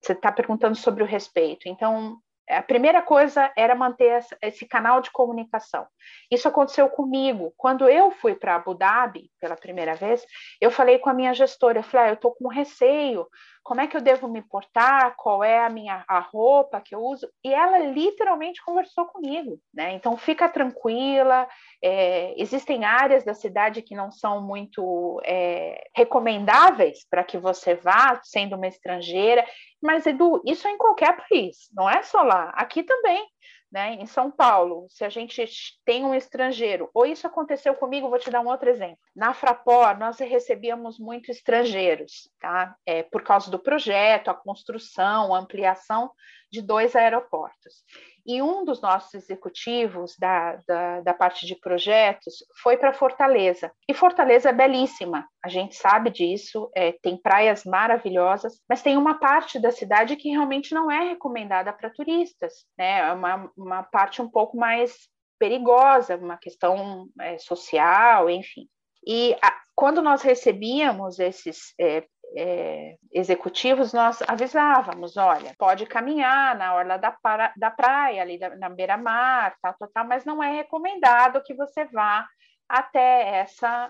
você 0.00 0.12
está 0.12 0.32
perguntando 0.32 0.76
sobre 0.76 1.02
o 1.02 1.06
respeito. 1.06 1.68
Então, 1.68 2.18
a 2.48 2.62
primeira 2.62 3.00
coisa 3.00 3.52
era 3.56 3.74
manter 3.74 4.24
esse 4.42 4.66
canal 4.66 5.00
de 5.00 5.10
comunicação. 5.10 5.86
Isso 6.30 6.48
aconteceu 6.48 6.88
comigo. 6.88 7.54
Quando 7.56 7.88
eu 7.88 8.10
fui 8.10 8.34
para 8.34 8.56
Abu 8.56 8.74
Dhabi 8.74 9.30
pela 9.40 9.56
primeira 9.56 9.94
vez, 9.94 10.24
eu 10.60 10.70
falei 10.70 10.98
com 10.98 11.08
a 11.08 11.14
minha 11.14 11.32
gestora, 11.32 11.78
eu 11.78 11.82
falei, 11.84 12.06
ah, 12.06 12.10
eu 12.10 12.14
estou 12.14 12.34
com 12.34 12.48
receio, 12.48 13.26
como 13.62 13.80
é 13.80 13.86
que 13.86 13.96
eu 13.96 14.00
devo 14.00 14.28
me 14.28 14.42
portar, 14.42 15.14
qual 15.16 15.44
é 15.44 15.64
a 15.64 15.68
minha 15.68 16.04
a 16.08 16.18
roupa 16.18 16.80
que 16.80 16.94
eu 16.94 17.00
uso, 17.00 17.28
e 17.44 17.52
ela 17.52 17.78
literalmente 17.78 18.62
conversou 18.64 19.06
comigo, 19.06 19.60
né? 19.72 19.92
Então 19.92 20.16
fica 20.16 20.48
tranquila, 20.48 21.48
é, 21.82 22.34
existem 22.40 22.84
áreas 22.84 23.24
da 23.24 23.34
cidade 23.34 23.82
que 23.82 23.94
não 23.94 24.10
são 24.10 24.42
muito 24.42 25.20
é, 25.24 25.88
recomendáveis 25.94 27.06
para 27.08 27.24
que 27.24 27.38
você 27.38 27.74
vá, 27.74 28.20
sendo 28.22 28.56
uma 28.56 28.66
estrangeira, 28.66 29.44
mas 29.82 30.06
Edu, 30.06 30.42
isso 30.44 30.66
é 30.66 30.70
em 30.70 30.78
qualquer 30.78 31.16
país, 31.16 31.68
não 31.74 31.88
é 31.88 32.02
só 32.02 32.22
lá, 32.22 32.50
aqui 32.54 32.82
também. 32.82 33.24
Né? 33.70 33.94
Em 33.94 34.06
São 34.06 34.32
Paulo, 34.32 34.86
se 34.88 35.04
a 35.04 35.08
gente 35.08 35.44
tem 35.84 36.04
um 36.04 36.14
estrangeiro, 36.14 36.90
ou 36.92 37.06
isso 37.06 37.26
aconteceu 37.26 37.72
comigo, 37.74 38.10
vou 38.10 38.18
te 38.18 38.30
dar 38.30 38.40
um 38.40 38.48
outro 38.48 38.68
exemplo. 38.68 38.98
Na 39.14 39.32
Fraport, 39.32 39.96
nós 39.96 40.18
recebíamos 40.18 40.98
muito 40.98 41.30
estrangeiros, 41.30 42.28
tá? 42.40 42.74
É, 42.84 43.04
por 43.04 43.22
causa 43.22 43.48
do 43.48 43.60
projeto, 43.60 44.28
a 44.28 44.34
construção, 44.34 45.32
a 45.32 45.38
ampliação 45.38 46.10
de 46.50 46.62
dois 46.62 46.96
aeroportos. 46.96 47.84
E 48.26 48.42
um 48.42 48.64
dos 48.64 48.80
nossos 48.80 49.14
executivos 49.14 50.14
da, 50.18 50.56
da, 50.66 51.00
da 51.00 51.14
parte 51.14 51.46
de 51.46 51.56
projetos 51.56 52.44
foi 52.62 52.76
para 52.76 52.92
Fortaleza. 52.92 53.72
E 53.88 53.94
Fortaleza 53.94 54.50
é 54.50 54.52
belíssima, 54.52 55.26
a 55.44 55.48
gente 55.48 55.74
sabe 55.74 56.10
disso, 56.10 56.70
é, 56.76 56.92
tem 57.02 57.16
praias 57.16 57.64
maravilhosas, 57.64 58.60
mas 58.68 58.82
tem 58.82 58.96
uma 58.96 59.18
parte 59.18 59.58
da 59.58 59.70
cidade 59.70 60.16
que 60.16 60.30
realmente 60.30 60.74
não 60.74 60.90
é 60.90 61.08
recomendada 61.10 61.72
para 61.72 61.90
turistas, 61.90 62.66
né? 62.78 63.00
É 63.00 63.12
uma, 63.12 63.50
uma 63.56 63.82
parte 63.82 64.20
um 64.20 64.28
pouco 64.28 64.56
mais 64.56 65.08
perigosa, 65.38 66.16
uma 66.16 66.36
questão 66.36 67.08
é, 67.18 67.38
social, 67.38 68.28
enfim. 68.28 68.68
E 69.06 69.34
a, 69.42 69.56
quando 69.74 70.02
nós 70.02 70.20
recebíamos 70.20 71.18
esses, 71.18 71.72
é, 71.80 72.04
é, 72.36 72.96
executivos, 73.12 73.92
nós 73.92 74.22
avisávamos, 74.26 75.16
olha, 75.16 75.54
pode 75.58 75.86
caminhar 75.86 76.56
na 76.56 76.74
orla 76.74 76.96
da, 76.96 77.10
para, 77.10 77.52
da 77.56 77.70
praia, 77.70 78.22
ali 78.22 78.38
na 78.38 78.68
beira-mar, 78.68 79.56
tal, 79.60 79.74
tal, 79.78 79.88
tal, 79.92 80.06
mas 80.06 80.24
não 80.24 80.42
é 80.42 80.54
recomendado 80.54 81.42
que 81.42 81.54
você 81.54 81.84
vá 81.86 82.26
até 82.68 83.38
essa 83.38 83.88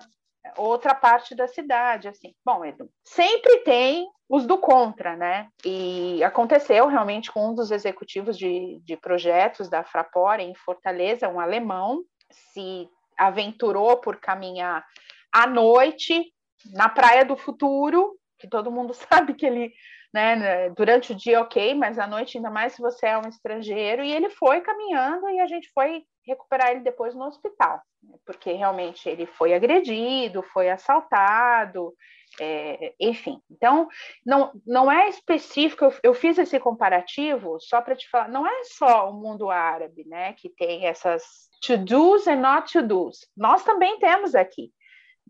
outra 0.57 0.95
parte 0.95 1.35
da 1.35 1.47
cidade, 1.47 2.09
assim. 2.09 2.35
Bom, 2.45 2.65
Edu, 2.65 2.91
sempre 3.05 3.59
tem 3.59 4.09
os 4.29 4.47
do 4.47 4.59
contra, 4.59 5.17
né? 5.17 5.49
E 5.65 6.23
aconteceu 6.25 6.87
realmente 6.87 7.31
com 7.31 7.51
um 7.51 7.55
dos 7.55 7.71
executivos 7.71 8.39
de, 8.39 8.81
de 8.85 8.97
projetos 8.97 9.69
da 9.69 9.85
Fraport 9.85 10.41
em 10.41 10.55
Fortaleza, 10.55 11.29
um 11.29 11.41
alemão, 11.41 12.03
se 12.31 12.89
aventurou 13.19 13.99
por 13.99 14.17
caminhar 14.17 14.85
à 15.31 15.47
noite 15.47 16.33
na 16.73 16.89
Praia 16.89 17.25
do 17.25 17.37
Futuro, 17.37 18.19
que 18.41 18.49
todo 18.49 18.73
mundo 18.73 18.93
sabe 18.95 19.35
que 19.35 19.47
ele, 19.47 19.73
né, 20.13 20.35
né, 20.35 20.71
durante 20.71 21.13
o 21.13 21.15
dia 21.15 21.41
ok, 21.41 21.75
mas 21.75 21.99
à 21.99 22.07
noite 22.07 22.39
ainda 22.39 22.51
mais 22.51 22.73
se 22.73 22.83
você 22.83 23.07
é 23.07 23.19
um 23.19 23.29
estrangeiro, 23.29 24.03
e 24.03 24.13
ele 24.13 24.31
foi 24.31 24.61
caminhando 24.61 25.29
e 25.29 25.39
a 25.39 25.47
gente 25.47 25.71
foi 25.73 26.03
recuperar 26.27 26.71
ele 26.71 26.81
depois 26.81 27.15
no 27.15 27.25
hospital, 27.25 27.81
né, 28.03 28.17
porque 28.25 28.53
realmente 28.53 29.09
ele 29.09 29.27
foi 29.27 29.55
agredido, 29.55 30.43
foi 30.43 30.71
assaltado, 30.71 31.95
é, 32.41 32.95
enfim. 33.01 33.41
Então, 33.51 33.89
não, 34.25 34.53
não 34.67 34.91
é 34.91 35.09
específico, 35.09 35.85
eu, 35.85 35.95
eu 36.03 36.15
fiz 36.15 36.39
esse 36.39 36.59
comparativo 36.59 37.59
só 37.61 37.81
para 37.83 37.97
te 37.97 38.09
falar, 38.09 38.29
não 38.29 38.47
é 38.47 38.65
só 38.65 39.11
o 39.11 39.15
mundo 39.15 39.51
árabe, 39.51 40.05
né, 40.07 40.33
que 40.35 40.49
tem 40.49 40.87
essas 40.87 41.23
to-dos 41.63 42.27
and 42.27 42.37
not 42.37 42.73
to-dos. 42.73 43.29
Nós 43.37 43.63
também 43.65 43.99
temos 43.99 44.35
aqui 44.35 44.73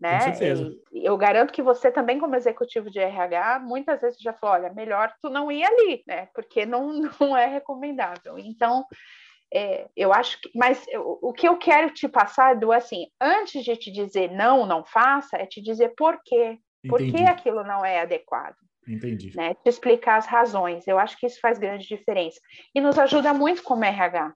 né? 0.01 0.17
Com 0.17 0.23
certeza. 0.25 0.71
E 0.91 1.07
eu 1.07 1.15
garanto 1.15 1.53
que 1.53 1.61
você 1.61 1.91
também, 1.91 2.19
como 2.19 2.35
executivo 2.35 2.89
de 2.89 2.99
RH, 2.99 3.59
muitas 3.59 4.01
vezes 4.01 4.19
já 4.19 4.33
falou, 4.33 4.55
olha, 4.55 4.73
melhor 4.73 5.13
tu 5.21 5.29
não 5.29 5.51
ir 5.51 5.63
ali, 5.63 6.03
né? 6.07 6.27
Porque 6.33 6.65
não, 6.65 6.91
não 7.21 7.37
é 7.37 7.45
recomendável. 7.45 8.39
Então, 8.39 8.83
é, 9.53 9.87
eu 9.95 10.11
acho 10.11 10.41
que, 10.41 10.49
mas 10.55 10.83
eu, 10.87 11.19
o 11.21 11.31
que 11.31 11.47
eu 11.47 11.55
quero 11.57 11.93
te 11.93 12.07
passar, 12.07 12.55
do 12.55 12.71
assim, 12.71 13.05
antes 13.21 13.63
de 13.63 13.75
te 13.77 13.91
dizer 13.91 14.31
não, 14.31 14.65
não 14.65 14.83
faça, 14.83 15.37
é 15.37 15.45
te 15.45 15.61
dizer 15.61 15.93
por 15.95 16.19
quê, 16.25 16.57
Entendi. 16.83 16.89
por 16.89 16.99
que 16.99 17.23
aquilo 17.23 17.63
não 17.63 17.85
é 17.85 18.01
adequado. 18.01 18.55
Entendi. 18.87 19.37
Né? 19.37 19.53
Te 19.53 19.69
explicar 19.69 20.17
as 20.17 20.25
razões. 20.25 20.87
Eu 20.87 20.97
acho 20.97 21.15
que 21.19 21.27
isso 21.27 21.39
faz 21.39 21.59
grande 21.59 21.87
diferença 21.87 22.39
e 22.73 22.81
nos 22.81 22.97
ajuda 22.97 23.35
muito 23.35 23.61
como 23.61 23.85
RH. 23.85 24.33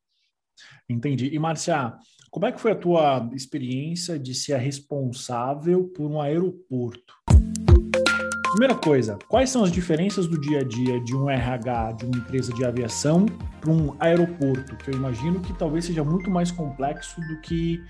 Entendi. 0.87 1.33
E 1.33 1.39
Marcia, 1.39 1.97
como 2.35 2.47
é 2.47 2.51
que 2.51 2.59
foi 2.59 2.73
a 2.73 2.75
tua 2.75 3.29
experiência 3.31 4.19
de 4.19 4.35
ser 4.35 4.57
responsável 4.57 5.87
por 5.95 6.11
um 6.11 6.19
aeroporto? 6.19 7.15
Primeira 8.51 8.75
coisa, 8.75 9.17
quais 9.29 9.49
são 9.49 9.63
as 9.63 9.71
diferenças 9.71 10.27
do 10.27 10.37
dia 10.41 10.59
a 10.59 10.63
dia 10.65 10.99
de 10.99 11.15
um 11.15 11.29
RH 11.29 11.93
de 11.93 12.05
uma 12.05 12.17
empresa 12.17 12.53
de 12.53 12.65
aviação 12.65 13.25
para 13.61 13.71
um 13.71 13.95
aeroporto? 14.01 14.75
Que 14.75 14.91
eu 14.91 14.95
imagino 14.95 15.41
que 15.41 15.53
talvez 15.53 15.85
seja 15.85 16.03
muito 16.03 16.29
mais 16.29 16.51
complexo 16.51 17.21
do 17.21 17.39
que 17.39 17.81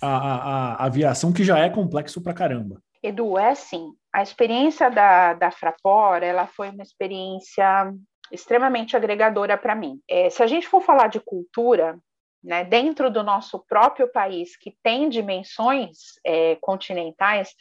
a, 0.00 0.06
a, 0.06 0.74
a 0.74 0.84
aviação, 0.84 1.32
que 1.32 1.42
já 1.42 1.58
é 1.58 1.68
complexo 1.68 2.22
para 2.22 2.32
caramba. 2.32 2.80
Edu, 3.02 3.36
é 3.36 3.50
assim, 3.50 3.90
a 4.12 4.22
experiência 4.22 4.88
da, 4.88 5.34
da 5.34 5.50
Fraport, 5.50 6.22
ela 6.22 6.46
foi 6.46 6.70
uma 6.70 6.84
experiência 6.84 7.92
extremamente 8.30 8.96
agregadora 8.96 9.58
para 9.58 9.74
mim. 9.74 9.98
É, 10.08 10.30
se 10.30 10.44
a 10.44 10.46
gente 10.46 10.68
for 10.68 10.80
falar 10.80 11.08
de 11.08 11.18
cultura, 11.18 11.98
né, 12.42 12.64
dentro 12.64 13.10
do 13.10 13.22
nosso 13.22 13.58
próprio 13.58 14.08
país, 14.08 14.56
que 14.56 14.74
tem 14.82 15.08
dimensões 15.08 16.18
é, 16.24 16.56
continentais, 16.56 17.54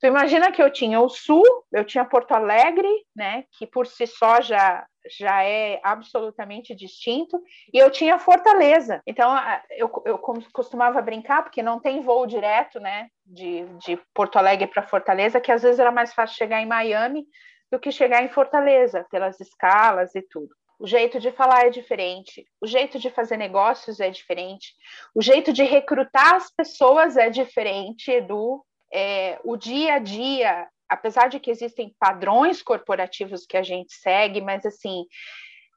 tu 0.00 0.06
imagina 0.06 0.52
que 0.52 0.62
eu 0.62 0.70
tinha 0.70 1.00
o 1.00 1.08
Sul, 1.08 1.44
eu 1.72 1.84
tinha 1.84 2.04
Porto 2.04 2.32
Alegre, 2.32 2.88
né, 3.14 3.44
que 3.58 3.66
por 3.66 3.86
si 3.86 4.06
só 4.06 4.40
já, 4.40 4.86
já 5.18 5.42
é 5.42 5.80
absolutamente 5.82 6.74
distinto, 6.74 7.40
e 7.72 7.78
eu 7.78 7.90
tinha 7.90 8.18
Fortaleza. 8.18 9.02
Então, 9.06 9.34
eu, 9.70 9.90
eu 10.06 10.18
costumava 10.52 11.02
brincar, 11.02 11.42
porque 11.42 11.62
não 11.62 11.80
tem 11.80 12.02
voo 12.02 12.26
direto, 12.26 12.78
né, 12.78 13.08
de, 13.26 13.64
de 13.84 13.98
Porto 14.14 14.36
Alegre 14.36 14.68
para 14.68 14.86
Fortaleza, 14.86 15.40
que 15.40 15.50
às 15.50 15.62
vezes 15.62 15.80
era 15.80 15.90
mais 15.90 16.14
fácil 16.14 16.36
chegar 16.36 16.60
em 16.60 16.66
Miami 16.66 17.26
do 17.72 17.80
que 17.80 17.90
chegar 17.90 18.22
em 18.22 18.28
Fortaleza, 18.28 19.06
pelas 19.10 19.40
escalas 19.40 20.14
e 20.14 20.22
tudo. 20.22 20.54
O 20.82 20.86
jeito 20.88 21.20
de 21.20 21.30
falar 21.30 21.66
é 21.66 21.70
diferente, 21.70 22.44
o 22.60 22.66
jeito 22.66 22.98
de 22.98 23.08
fazer 23.08 23.36
negócios 23.36 24.00
é 24.00 24.10
diferente, 24.10 24.74
o 25.14 25.22
jeito 25.22 25.52
de 25.52 25.62
recrutar 25.62 26.34
as 26.34 26.50
pessoas 26.50 27.16
é 27.16 27.30
diferente, 27.30 28.10
Edu. 28.10 28.64
É, 28.92 29.38
o 29.44 29.56
dia 29.56 29.94
a 29.94 29.98
dia, 30.00 30.66
apesar 30.88 31.28
de 31.28 31.38
que 31.38 31.52
existem 31.52 31.94
padrões 32.00 32.62
corporativos 32.62 33.46
que 33.46 33.56
a 33.56 33.62
gente 33.62 33.94
segue, 33.94 34.40
mas 34.40 34.66
assim, 34.66 35.04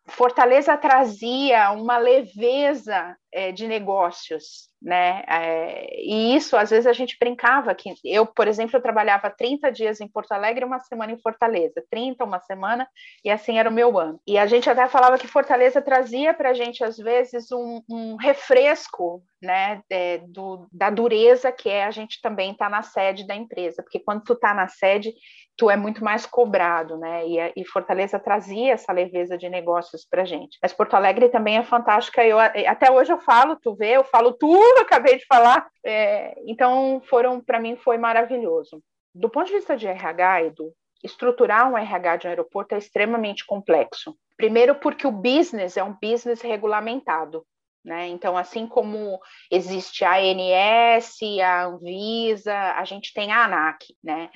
Fortaleza 0.08 0.76
trazia 0.76 1.70
uma 1.70 2.00
leveza 2.00 3.16
é, 3.36 3.52
de 3.52 3.68
negócios, 3.68 4.70
né? 4.82 5.24
É, 5.28 6.02
e 6.02 6.34
isso, 6.36 6.56
às 6.56 6.70
vezes, 6.70 6.88
a 6.88 6.94
gente 6.94 7.18
brincava 7.20 7.76
que 7.76 7.94
eu, 8.06 8.26
por 8.26 8.48
exemplo, 8.48 8.78
eu 8.78 8.82
trabalhava 8.82 9.30
30 9.30 9.70
dias 9.74 10.00
em 10.00 10.08
Porto 10.08 10.32
Alegre 10.32 10.64
uma 10.64 10.80
semana 10.80 11.12
em 11.12 11.20
Fortaleza, 11.20 11.84
30 11.92 12.24
uma 12.24 12.40
semana, 12.40 12.88
e 13.26 13.30
assim 13.30 13.60
era 13.60 13.70
o 13.70 13.74
meu 13.74 14.00
ano. 14.00 14.22
E 14.26 14.38
a 14.38 14.46
gente 14.46 14.70
até 14.70 14.88
falava 14.88 15.18
que 15.18 15.28
Fortaleza 15.28 15.82
trazia 15.82 16.34
para 16.34 16.52
a 16.52 16.54
gente, 16.54 16.82
às 16.82 16.96
vezes, 16.96 17.52
um, 17.52 17.82
um 17.90 18.16
refresco, 18.16 19.22
né, 19.42 19.82
é, 19.90 20.20
do, 20.20 20.66
da 20.72 20.90
dureza 20.90 21.52
que 21.52 21.70
é 21.70 21.84
a 21.84 21.92
gente 21.92 22.20
também 22.22 22.54
estar 22.54 22.66
tá 22.66 22.72
na 22.72 22.82
sede 22.82 23.28
da 23.28 23.36
empresa, 23.36 23.84
porque 23.84 24.00
quando 24.00 24.24
tu 24.24 24.34
está 24.34 24.54
na 24.54 24.68
sede, 24.68 25.14
tu 25.58 25.70
é 25.70 25.78
muito 25.78 26.04
mais 26.04 26.26
cobrado, 26.26 26.98
né? 26.98 27.26
E, 27.28 27.54
e 27.56 27.66
Fortaleza 27.66 28.20
trazia 28.20 28.74
essa 28.74 28.92
leveza 28.92 29.38
de 29.38 29.50
negócios 29.50 30.06
para 30.06 30.26
gente. 30.26 30.58
Mas 30.62 30.74
Porto 30.74 30.96
Alegre 30.96 31.30
também 31.30 31.58
é 31.58 31.64
fantástica. 31.64 32.24
Eu 32.24 32.38
até 32.40 32.92
hoje 32.92 33.12
eu 33.12 33.20
falo, 33.26 33.58
tu 33.58 33.76
vê, 33.76 33.98
eu 33.98 34.04
falo 34.04 34.34
tudo, 34.34 34.80
acabei 34.82 35.18
de 35.18 35.26
falar. 35.26 35.68
É, 35.84 36.36
então 36.46 37.02
foram, 37.10 37.42
para 37.42 37.60
mim, 37.60 37.76
foi 37.76 37.98
maravilhoso. 37.98 38.82
Do 39.14 39.30
ponto 39.30 39.48
de 39.48 39.54
vista 39.54 39.76
de 39.76 39.88
RH, 39.88 40.44
Edu, 40.44 40.74
estruturar 41.04 41.72
um 41.72 41.78
RH 41.78 42.18
de 42.18 42.28
um 42.28 42.30
aeroporto 42.30 42.76
é 42.76 42.78
extremamente 42.78 43.46
complexo. 43.46 44.16
Primeiro, 44.38 44.76
porque 44.76 45.08
o 45.08 45.12
business 45.12 45.78
é 45.78 45.84
um 45.84 45.96
business 46.02 46.42
regulamentado. 46.42 47.46
Né? 47.86 48.08
Então, 48.08 48.36
assim 48.36 48.66
como 48.66 49.20
existe 49.52 50.04
a 50.04 50.16
ANS, 50.16 51.20
a 51.44 51.66
Anvisa, 51.66 52.74
a 52.74 52.84
gente 52.84 53.14
tem 53.14 53.32
a 53.32 53.46
ANAC, 53.46 53.96
né? 54.04 54.32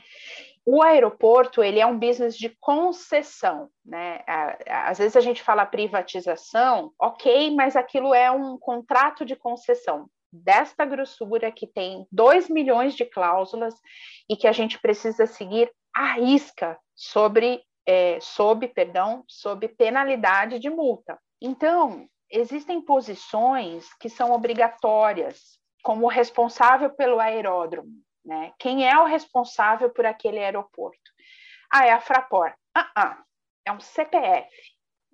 O 0.72 0.84
aeroporto 0.84 1.64
ele 1.64 1.80
é 1.80 1.86
um 1.88 1.98
business 1.98 2.38
de 2.38 2.50
concessão, 2.60 3.72
né? 3.84 4.24
Às 4.68 5.00
vezes 5.00 5.16
a 5.16 5.20
gente 5.20 5.42
fala 5.42 5.66
privatização, 5.66 6.94
ok, 7.00 7.56
mas 7.56 7.76
aquilo 7.76 8.14
é 8.14 8.30
um 8.30 8.56
contrato 8.56 9.26
de 9.26 9.36
concessão 9.36 10.08
desta 10.32 10.86
grossura 10.86 11.52
que 11.52 11.66
tem 11.66 12.06
2 12.12 12.50
milhões 12.50 12.94
de 12.94 13.04
cláusulas 13.04 13.74
e 14.30 14.36
que 14.36 14.46
a 14.46 14.52
gente 14.52 14.80
precisa 14.80 15.26
seguir 15.26 15.72
à 15.92 16.14
risca 16.14 16.78
sobre, 16.96 17.64
é, 17.84 18.20
sob, 18.22 18.68
perdão, 18.68 19.24
sob 19.28 19.68
penalidade 19.70 20.60
de 20.60 20.70
multa. 20.70 21.18
Então, 21.42 22.08
existem 22.30 22.80
posições 22.80 23.92
que 24.00 24.08
são 24.08 24.32
obrigatórias, 24.34 25.58
como 25.82 26.06
responsável 26.08 26.92
pelo 26.92 27.20
aeródromo, 27.20 27.90
né? 28.30 28.54
Quem 28.60 28.88
é 28.88 28.96
o 29.00 29.06
responsável 29.06 29.90
por 29.90 30.06
aquele 30.06 30.38
aeroporto? 30.38 31.12
Ah, 31.72 31.88
é 31.88 31.92
a 31.92 32.00
Fraport. 32.00 32.54
Ah, 32.76 32.92
ah, 32.96 33.24
é 33.66 33.72
um 33.72 33.80
CPF. 33.80 34.48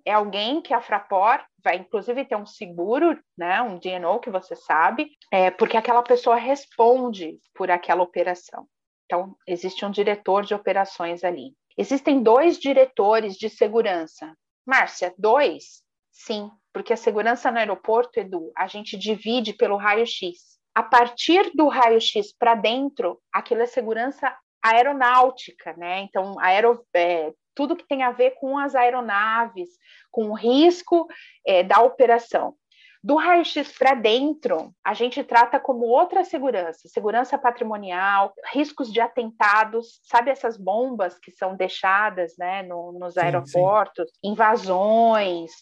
É 0.04 0.12
alguém 0.12 0.60
que 0.60 0.74
a 0.74 0.82
Fraport 0.82 1.42
vai, 1.64 1.76
inclusive, 1.76 2.26
ter 2.26 2.36
um 2.36 2.44
seguro, 2.44 3.18
né, 3.36 3.60
um 3.62 3.78
DNO 3.78 4.20
que 4.20 4.30
você 4.30 4.54
sabe, 4.54 5.10
é, 5.32 5.50
porque 5.50 5.78
aquela 5.78 6.02
pessoa 6.02 6.36
responde 6.36 7.40
por 7.54 7.70
aquela 7.70 8.02
operação. 8.02 8.68
Então, 9.06 9.34
existe 9.46 9.84
um 9.84 9.90
diretor 9.90 10.44
de 10.44 10.54
operações 10.54 11.24
ali. 11.24 11.54
Existem 11.76 12.22
dois 12.22 12.58
diretores 12.58 13.34
de 13.34 13.48
segurança. 13.48 14.36
Márcia, 14.66 15.14
dois? 15.16 15.82
Sim, 16.12 16.50
porque 16.72 16.92
a 16.92 16.96
segurança 16.96 17.50
no 17.50 17.58
aeroporto, 17.58 18.20
Edu, 18.20 18.52
a 18.56 18.66
gente 18.66 18.96
divide 18.96 19.54
pelo 19.54 19.76
raio-x 19.76 20.55
a 20.76 20.82
partir 20.82 21.52
do 21.54 21.68
raio-x 21.68 22.34
para 22.38 22.54
dentro, 22.54 23.18
aquilo 23.32 23.62
é 23.62 23.66
segurança 23.66 24.36
aeronáutica, 24.62 25.72
né? 25.72 26.00
Então, 26.00 26.38
aero, 26.38 26.84
é, 26.94 27.32
tudo 27.54 27.74
que 27.74 27.88
tem 27.88 28.02
a 28.02 28.10
ver 28.10 28.32
com 28.32 28.58
as 28.58 28.74
aeronaves, 28.74 29.70
com 30.10 30.28
o 30.28 30.34
risco 30.34 31.08
é, 31.46 31.62
da 31.62 31.80
operação. 31.80 32.54
Do 33.02 33.14
raio-x 33.14 33.72
para 33.78 33.94
dentro, 33.94 34.74
a 34.84 34.92
gente 34.92 35.24
trata 35.24 35.58
como 35.58 35.86
outra 35.86 36.24
segurança, 36.24 36.88
segurança 36.88 37.38
patrimonial, 37.38 38.34
riscos 38.52 38.92
de 38.92 39.00
atentados, 39.00 40.00
sabe 40.02 40.28
essas 40.30 40.58
bombas 40.58 41.18
que 41.18 41.30
são 41.30 41.56
deixadas 41.56 42.34
né, 42.36 42.64
no, 42.64 42.92
nos 42.98 43.14
sim, 43.14 43.20
aeroportos, 43.20 44.10
sim. 44.10 44.32
invasões. 44.32 45.52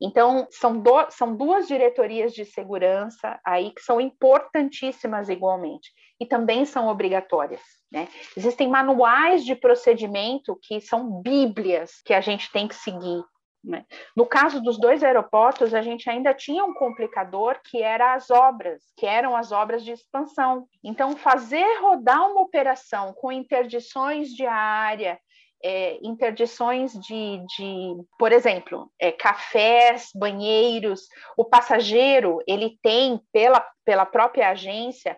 Então, 0.00 0.46
são, 0.50 0.78
do, 0.78 1.10
são 1.10 1.36
duas 1.36 1.68
diretorias 1.68 2.32
de 2.32 2.44
segurança 2.44 3.38
aí 3.44 3.70
que 3.70 3.80
são 3.80 4.00
importantíssimas 4.00 5.28
igualmente 5.28 5.92
e 6.20 6.26
também 6.26 6.64
são 6.64 6.88
obrigatórias. 6.88 7.60
Né? 7.90 8.08
Existem 8.36 8.68
manuais 8.68 9.44
de 9.44 9.54
procedimento 9.54 10.58
que 10.62 10.80
são 10.80 11.22
bíblias 11.22 12.02
que 12.04 12.12
a 12.12 12.20
gente 12.20 12.50
tem 12.50 12.66
que 12.66 12.74
seguir. 12.74 13.22
Né? 13.64 13.86
No 14.14 14.26
caso 14.26 14.60
dos 14.60 14.78
dois 14.78 15.02
aeroportos, 15.02 15.72
a 15.72 15.80
gente 15.80 16.10
ainda 16.10 16.34
tinha 16.34 16.64
um 16.64 16.74
complicador 16.74 17.58
que 17.64 17.82
era 17.82 18.12
as 18.12 18.30
obras, 18.30 18.82
que 18.96 19.06
eram 19.06 19.34
as 19.34 19.52
obras 19.52 19.82
de 19.82 19.92
expansão. 19.92 20.66
Então, 20.82 21.16
fazer 21.16 21.64
rodar 21.80 22.30
uma 22.30 22.42
operação 22.42 23.14
com 23.14 23.32
interdições 23.32 24.28
de 24.28 24.44
área, 24.44 25.18
é, 25.64 25.98
interdições 26.02 26.92
de, 26.92 27.42
de, 27.56 27.96
por 28.18 28.30
exemplo, 28.32 28.92
é, 29.00 29.10
cafés, 29.10 30.10
banheiros. 30.14 31.08
O 31.38 31.44
passageiro 31.44 32.38
ele 32.46 32.78
tem 32.82 33.18
pela, 33.32 33.66
pela 33.82 34.04
própria 34.04 34.50
agência 34.50 35.16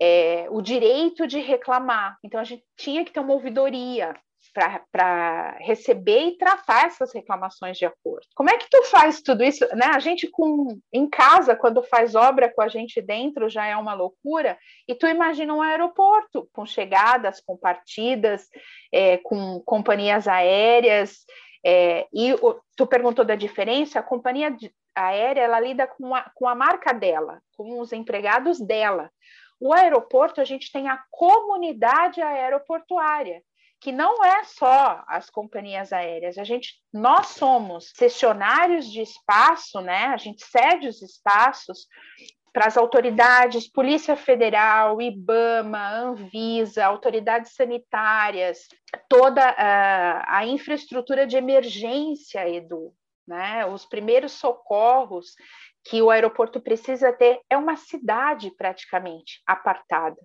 é, 0.00 0.46
o 0.48 0.62
direito 0.62 1.26
de 1.26 1.40
reclamar. 1.40 2.16
Então 2.24 2.40
a 2.40 2.44
gente 2.44 2.64
tinha 2.76 3.04
que 3.04 3.12
ter 3.12 3.18
uma 3.18 3.34
ouvidoria 3.34 4.14
para 4.52 5.56
receber 5.60 6.28
e 6.28 6.38
tratar 6.38 6.86
essas 6.86 7.12
reclamações 7.12 7.78
de 7.78 7.84
acordo. 7.84 8.26
Como 8.34 8.50
é 8.50 8.56
que 8.56 8.68
tu 8.70 8.82
faz 8.84 9.20
tudo 9.20 9.44
isso? 9.44 9.64
Né? 9.74 9.86
A 9.86 9.98
gente 9.98 10.28
com 10.28 10.78
em 10.92 11.08
casa, 11.08 11.56
quando 11.56 11.82
faz 11.82 12.14
obra 12.14 12.52
com 12.52 12.62
a 12.62 12.68
gente 12.68 13.00
dentro, 13.00 13.48
já 13.48 13.66
é 13.66 13.76
uma 13.76 13.94
loucura. 13.94 14.58
E 14.86 14.94
tu 14.94 15.06
imagina 15.06 15.54
um 15.54 15.62
aeroporto 15.62 16.48
com 16.52 16.66
chegadas, 16.66 17.40
com 17.40 17.56
partidas, 17.56 18.48
é, 18.92 19.18
com 19.18 19.60
companhias 19.60 20.26
aéreas. 20.26 21.24
É, 21.64 22.06
e 22.12 22.34
o, 22.34 22.60
tu 22.76 22.86
perguntou 22.86 23.24
da 23.24 23.34
diferença, 23.34 24.00
a 24.00 24.02
companhia 24.02 24.56
aérea 24.94 25.42
ela 25.42 25.60
lida 25.60 25.86
com 25.86 26.14
a, 26.14 26.30
com 26.34 26.48
a 26.48 26.54
marca 26.54 26.92
dela, 26.92 27.40
com 27.56 27.80
os 27.80 27.92
empregados 27.92 28.60
dela. 28.60 29.10
O 29.60 29.74
aeroporto, 29.74 30.40
a 30.40 30.44
gente 30.44 30.72
tem 30.72 30.88
a 30.88 30.98
comunidade 31.10 32.22
aeroportuária, 32.22 33.42
que 33.80 33.90
não 33.90 34.22
é 34.24 34.44
só 34.44 35.02
as 35.08 35.30
companhias 35.30 35.92
aéreas, 35.92 36.36
a 36.36 36.44
gente, 36.44 36.74
nós 36.92 37.28
somos 37.28 37.92
cessionários 37.96 38.90
de 38.90 39.00
espaço, 39.00 39.80
né? 39.80 40.06
A 40.06 40.16
gente 40.18 40.44
cede 40.44 40.86
os 40.86 41.00
espaços 41.00 41.86
para 42.52 42.66
as 42.66 42.76
autoridades, 42.76 43.70
Polícia 43.70 44.16
Federal, 44.16 45.00
IBAMA, 45.00 45.92
Anvisa, 45.92 46.84
autoridades 46.84 47.54
sanitárias, 47.54 48.66
toda 49.08 49.42
a, 49.42 50.38
a 50.38 50.46
infraestrutura 50.46 51.26
de 51.26 51.36
emergência, 51.36 52.48
Edu, 52.48 52.92
né? 53.26 53.64
Os 53.66 53.86
primeiros 53.86 54.32
socorros 54.32 55.34
que 55.84 56.02
o 56.02 56.10
aeroporto 56.10 56.60
precisa 56.60 57.12
ter 57.12 57.40
é 57.48 57.56
uma 57.56 57.76
cidade 57.76 58.50
praticamente 58.56 59.40
apartada 59.46 60.16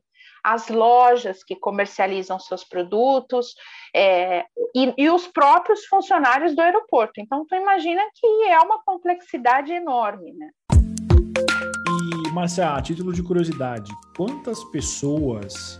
as 0.45 0.69
lojas 0.69 1.43
que 1.43 1.55
comercializam 1.55 2.39
seus 2.39 2.63
produtos 2.63 3.55
é, 3.95 4.45
e, 4.75 4.93
e, 4.95 5.09
os 5.09 5.25
próprios 5.25 5.85
funcionários 5.85 6.55
do 6.55 6.61
aeroporto. 6.61 7.19
Então, 7.19 7.43
tu 7.47 7.55
imagina 7.55 8.01
que 8.13 8.27
é 8.47 8.59
uma 8.59 8.79
complexidade 8.83 9.71
enorme, 9.71 10.33
né? 10.33 10.51
E, 10.69 12.31
Marcia, 12.31 12.75
a 12.75 12.81
título 12.81 13.11
de 13.11 13.23
curiosidade, 13.23 13.91
quantas 14.15 14.63
pessoas 14.65 15.79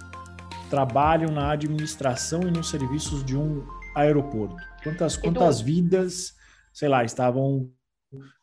trabalham 0.68 1.32
na 1.32 1.52
administração 1.52 2.42
e 2.42 2.52
nos 2.52 2.70
serviços 2.70 3.24
de 3.24 3.38
um 3.38 3.64
aeroporto? 3.96 4.56
Quantas, 4.84 5.16
quantas 5.16 5.62
vidas, 5.62 6.34
sei 6.74 6.90
lá, 6.90 7.04
estavam 7.04 7.70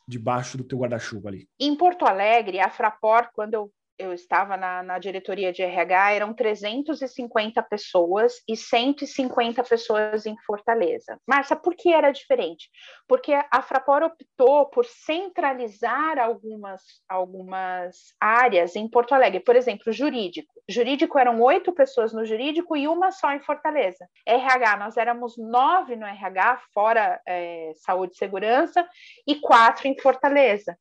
debaixo 0.07 0.57
do 0.57 0.63
teu 0.63 0.79
guarda-chuva 0.79 1.29
ali? 1.29 1.47
Em 1.59 1.75
Porto 1.75 2.05
Alegre, 2.05 2.59
a 2.59 2.69
Fraport, 2.69 3.29
quando 3.33 3.53
eu 3.53 3.71
eu 3.97 4.13
estava 4.13 4.57
na, 4.57 4.81
na, 4.81 4.99
diretoria 4.99 5.51
de 5.51 5.61
RH, 5.61 6.13
eram 6.13 6.33
350 6.33 7.61
pessoas 7.63 8.33
e 8.47 8.55
150 8.55 9.63
pessoas 9.63 10.25
em 10.25 10.35
Fortaleza. 10.45 11.19
Márcia, 11.27 11.55
por 11.55 11.75
que 11.75 11.93
era 11.93 12.11
diferente? 12.11 12.69
Porque 13.07 13.33
a 13.33 13.61
Fraport 13.61 14.05
optou 14.05 14.65
por 14.69 14.85
centralizar 14.85 16.17
algumas, 16.17 16.81
algumas 17.07 17.95
áreas 18.19 18.75
em 18.75 18.89
Porto 18.89 19.13
Alegre. 19.13 19.39
Por 19.39 19.55
exemplo, 19.55 19.91
jurídico. 19.91 20.51
Jurídico 20.67 21.19
eram 21.19 21.41
oito 21.41 21.73
pessoas 21.73 22.13
no 22.13 22.25
jurídico 22.25 22.75
e 22.75 22.87
uma 22.87 23.11
só 23.11 23.31
em 23.33 23.41
Fortaleza. 23.41 24.07
RH, 24.25 24.77
nós 24.77 24.97
éramos 24.97 25.37
nove 25.37 25.95
no 25.95 26.05
RH, 26.05 26.61
fora 26.73 27.21
é, 27.27 27.71
saúde 27.75 28.13
e 28.13 28.17
segurança, 28.17 28.87
e 29.27 29.35
quatro 29.35 29.87
em 29.87 29.99
Fortaleza. 29.99 30.77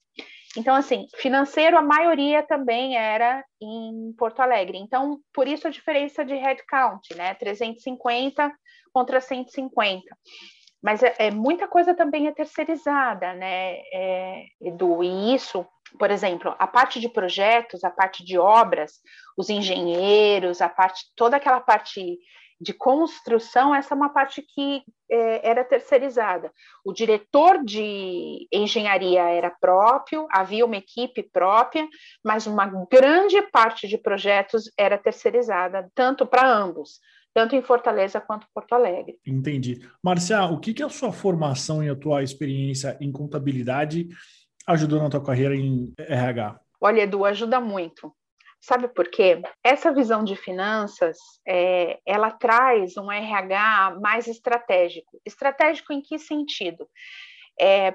Então, 0.56 0.74
assim, 0.74 1.06
financeiro, 1.16 1.78
a 1.78 1.82
maioria 1.82 2.42
também 2.42 2.96
era 2.96 3.42
em 3.60 4.12
Porto 4.18 4.40
Alegre. 4.40 4.78
Então, 4.78 5.18
por 5.32 5.48
isso 5.48 5.66
a 5.66 5.70
diferença 5.70 6.24
de 6.24 6.34
headcount, 6.34 7.14
né? 7.16 7.34
350 7.34 8.52
contra 8.92 9.20
150. 9.20 10.02
Mas 10.82 11.02
é, 11.02 11.14
é 11.18 11.30
muita 11.30 11.68
coisa 11.68 11.94
também 11.94 12.26
é 12.26 12.32
terceirizada, 12.32 13.32
né, 13.34 13.76
é, 13.92 14.46
Edu? 14.60 15.02
E 15.02 15.34
isso, 15.34 15.64
por 15.96 16.10
exemplo, 16.10 16.54
a 16.58 16.66
parte 16.66 16.98
de 16.98 17.08
projetos, 17.08 17.84
a 17.84 17.90
parte 17.90 18.24
de 18.24 18.36
obras, 18.36 18.94
os 19.38 19.48
engenheiros, 19.48 20.60
a 20.60 20.68
parte, 20.68 21.04
toda 21.14 21.36
aquela 21.36 21.60
parte 21.60 22.18
de 22.62 22.72
construção, 22.72 23.74
essa 23.74 23.92
é 23.92 23.96
uma 23.96 24.10
parte 24.10 24.40
que 24.40 24.82
é, 25.10 25.48
era 25.48 25.64
terceirizada. 25.64 26.52
O 26.84 26.92
diretor 26.92 27.64
de 27.64 28.46
engenharia 28.52 29.22
era 29.22 29.50
próprio, 29.50 30.28
havia 30.30 30.64
uma 30.64 30.76
equipe 30.76 31.24
própria, 31.24 31.86
mas 32.24 32.46
uma 32.46 32.66
grande 32.88 33.42
parte 33.50 33.88
de 33.88 33.98
projetos 33.98 34.70
era 34.78 34.96
terceirizada, 34.96 35.90
tanto 35.92 36.24
para 36.24 36.48
ambos, 36.48 37.00
tanto 37.34 37.56
em 37.56 37.62
Fortaleza 37.62 38.20
quanto 38.20 38.46
Porto 38.54 38.74
Alegre. 38.74 39.18
Entendi. 39.26 39.80
Marcia, 40.02 40.44
o 40.44 40.60
que, 40.60 40.72
que 40.72 40.82
a 40.84 40.88
sua 40.88 41.12
formação 41.12 41.82
e 41.82 41.90
a 41.90 41.96
tua 41.96 42.22
experiência 42.22 42.96
em 43.00 43.10
contabilidade 43.10 44.08
ajudou 44.68 45.02
na 45.02 45.10
tua 45.10 45.22
carreira 45.22 45.56
em 45.56 45.92
RH? 45.98 46.60
Olha, 46.80 47.02
Edu, 47.02 47.24
ajuda 47.24 47.60
muito. 47.60 48.14
Sabe 48.62 48.86
por 48.86 49.08
quê? 49.08 49.42
Essa 49.64 49.92
visão 49.92 50.22
de 50.22 50.36
finanças, 50.36 51.18
é, 51.46 51.98
ela 52.06 52.30
traz 52.30 52.96
um 52.96 53.10
RH 53.10 53.98
mais 54.00 54.28
estratégico. 54.28 55.20
Estratégico 55.26 55.92
em 55.92 56.00
que 56.00 56.16
sentido? 56.16 56.88
É, 57.60 57.92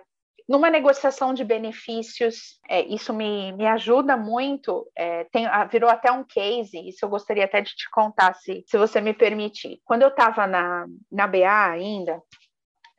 numa 0.47 0.69
negociação 0.69 1.33
de 1.33 1.45
benefícios, 1.45 2.59
é, 2.69 2.81
isso 2.81 3.13
me, 3.13 3.53
me 3.53 3.65
ajuda 3.65 4.17
muito, 4.17 4.85
é, 4.93 5.23
tem, 5.25 5.45
ah, 5.45 5.63
virou 5.63 5.89
até 5.89 6.11
um 6.11 6.23
case, 6.23 6.77
isso 6.85 7.05
eu 7.05 7.09
gostaria 7.09 7.45
até 7.45 7.61
de 7.61 7.73
te 7.73 7.89
contar, 7.89 8.33
se, 8.33 8.65
se 8.67 8.77
você 8.77 8.99
me 8.99 9.13
permitir. 9.13 9.79
Quando 9.85 10.01
eu 10.01 10.09
estava 10.09 10.45
na, 10.45 10.85
na 11.09 11.27
BA 11.27 11.69
ainda, 11.69 12.21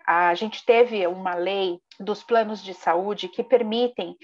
a 0.07 0.35
gente 0.35 0.65
teve 0.65 1.07
uma 1.07 1.35
lei 1.35 1.79
dos 2.01 2.23
planos 2.23 2.65
de 2.65 2.73
saúde 2.73 3.29
que 3.29 3.45
permitem 3.45 4.17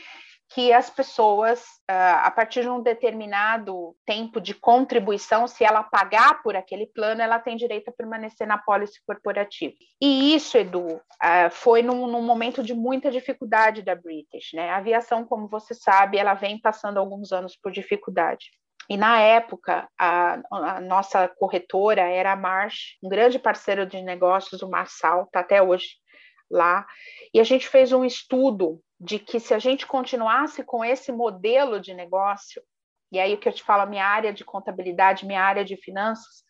que 0.50 0.72
as 0.72 0.88
pessoas, 0.90 1.64
ah, 1.88 2.26
a 2.26 2.30
partir 2.30 2.62
de 2.62 2.68
um 2.68 2.83
determinado 2.83 3.96
tempo 4.07 4.40
de 4.40 4.54
contribuição, 4.54 5.46
se 5.46 5.64
ela 5.64 5.83
pagar 5.83 6.42
por 6.42 6.54
aquele 6.54 6.87
plano, 6.87 7.22
ela 7.22 7.38
tem 7.38 7.57
direito 7.57 7.88
a 7.88 7.92
permanecer 7.92 8.46
na 8.46 8.59
pólice 8.59 9.00
corporativa. 9.07 9.74
E 10.00 10.35
isso, 10.35 10.57
Edu, 10.57 11.00
ah, 11.20 11.50
foi 11.50 11.83
num, 11.83 12.07
num 12.07 12.22
momento 12.22 12.62
de 12.62 12.74
muita 12.74 13.11
dificuldade 13.11 13.83
da 13.83 13.94
British. 13.94 14.52
Né? 14.52 14.70
A 14.70 14.76
aviação, 14.76 15.24
como 15.24 15.48
você 15.48 15.74
sabe, 15.74 16.18
ela 16.18 16.35
vem 16.35 16.61
passando 16.61 16.98
alguns 16.98 17.33
anos 17.33 17.57
por 17.57 17.72
dificuldade. 17.72 18.50
E 18.88 18.96
na 18.96 19.18
época, 19.20 19.88
a, 19.98 20.40
a, 20.50 20.80
nossa 20.80 21.26
corretora 21.26 22.02
era 22.02 22.33
a 22.33 22.37
Marsh, 22.37 22.96
um 23.02 23.09
grande 23.09 23.38
parceiro 23.38 23.87
de 23.87 24.02
negócios, 24.02 24.62
o 24.62 24.68
Marçal, 24.68 25.24
está 25.24 25.40
até 25.40 25.62
hoje 25.62 25.87
lá. 26.50 26.87
E 27.33 27.40
a 27.40 27.44
gente 27.44 27.66
fez 27.66 27.92
um 27.92 28.04
estudo 28.04 28.80
de 29.00 29.18
que 29.18 29.40
se 29.40 29.52
a 29.52 29.59
gente 29.59 29.87
continuasse 29.87 30.62
com 30.62 30.85
esse 30.85 31.12
modelo 31.12 31.80
de 31.80 31.94
negócio, 31.94 32.62
e 33.11 33.18
aí 33.18 33.35
o 33.35 33.38
que 33.38 33.48
eu 33.48 33.52
te 33.52 33.62
falo, 33.62 33.88
minha 33.88 34.07
área 34.07 34.33
de 34.33 34.44
contabilidade, 34.44 35.26
minha 35.26 35.42
área 35.42 35.64
de 35.64 35.76
finanças, 35.76 36.44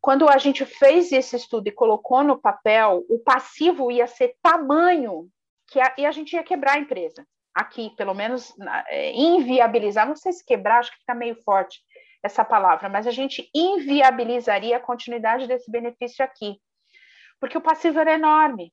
quando 0.00 0.28
a 0.28 0.38
gente 0.38 0.64
fez 0.64 1.10
esse 1.10 1.36
estudo 1.36 1.68
e 1.68 1.72
colocou 1.72 2.22
no 2.22 2.40
papel, 2.40 3.04
o 3.08 3.18
passivo 3.18 3.90
ia 3.90 4.06
ser 4.06 4.36
tamanho 4.42 5.28
que 5.68 5.80
a, 5.80 5.94
e 5.98 6.06
a 6.06 6.12
gente 6.12 6.34
ia 6.34 6.42
quebrar 6.42 6.76
a 6.76 6.78
empresa. 6.78 7.26
Aqui, 7.54 7.90
pelo 7.96 8.14
menos, 8.14 8.52
é, 8.88 9.12
inviabilizar, 9.12 10.06
não 10.06 10.14
sei 10.14 10.32
se 10.32 10.44
quebrar, 10.44 10.78
acho 10.78 10.92
que 10.92 10.98
fica 10.98 11.14
meio 11.14 11.34
forte 11.42 11.80
essa 12.22 12.44
palavra, 12.44 12.88
mas 12.88 13.06
a 13.06 13.10
gente 13.10 13.48
inviabilizaria 13.54 14.76
a 14.76 14.80
continuidade 14.80 15.46
desse 15.46 15.70
benefício 15.70 16.24
aqui, 16.24 16.56
porque 17.40 17.56
o 17.56 17.62
passivo 17.62 17.98
era 17.98 18.14
enorme. 18.14 18.72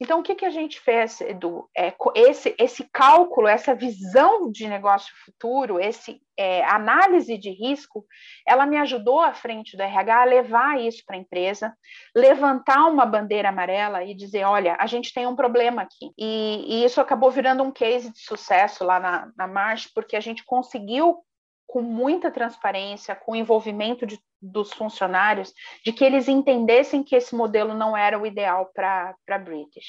Então, 0.00 0.20
o 0.20 0.22
que, 0.22 0.36
que 0.36 0.44
a 0.44 0.50
gente 0.50 0.80
fez, 0.80 1.20
Edu? 1.20 1.68
É, 1.76 1.92
esse, 2.14 2.54
esse 2.58 2.88
cálculo, 2.92 3.48
essa 3.48 3.74
visão 3.74 4.50
de 4.50 4.68
negócio 4.68 5.12
futuro, 5.24 5.80
esse 5.80 6.20
é, 6.38 6.64
análise 6.64 7.36
de 7.36 7.50
risco, 7.50 8.06
ela 8.46 8.64
me 8.64 8.76
ajudou 8.76 9.20
à 9.20 9.34
frente 9.34 9.76
do 9.76 9.82
RH 9.82 10.22
a 10.22 10.24
levar 10.24 10.80
isso 10.80 11.02
para 11.04 11.16
a 11.16 11.18
empresa, 11.18 11.74
levantar 12.14 12.86
uma 12.86 13.04
bandeira 13.04 13.48
amarela 13.48 14.04
e 14.04 14.14
dizer, 14.14 14.44
olha, 14.44 14.76
a 14.78 14.86
gente 14.86 15.12
tem 15.12 15.26
um 15.26 15.34
problema 15.34 15.82
aqui. 15.82 16.12
E, 16.16 16.64
e 16.68 16.84
isso 16.84 17.00
acabou 17.00 17.30
virando 17.30 17.64
um 17.64 17.72
case 17.72 18.12
de 18.12 18.20
sucesso 18.20 18.84
lá 18.84 19.00
na, 19.00 19.32
na 19.36 19.48
March, 19.48 19.88
porque 19.92 20.14
a 20.14 20.20
gente 20.20 20.44
conseguiu 20.44 21.24
com 21.68 21.82
muita 21.82 22.30
transparência, 22.30 23.14
com 23.14 23.36
envolvimento 23.36 24.06
de, 24.06 24.18
dos 24.40 24.72
funcionários, 24.72 25.52
de 25.84 25.92
que 25.92 26.02
eles 26.02 26.26
entendessem 26.26 27.04
que 27.04 27.14
esse 27.14 27.34
modelo 27.34 27.74
não 27.74 27.94
era 27.94 28.18
o 28.18 28.26
ideal 28.26 28.70
para 28.74 29.14
a 29.28 29.38
British. 29.38 29.84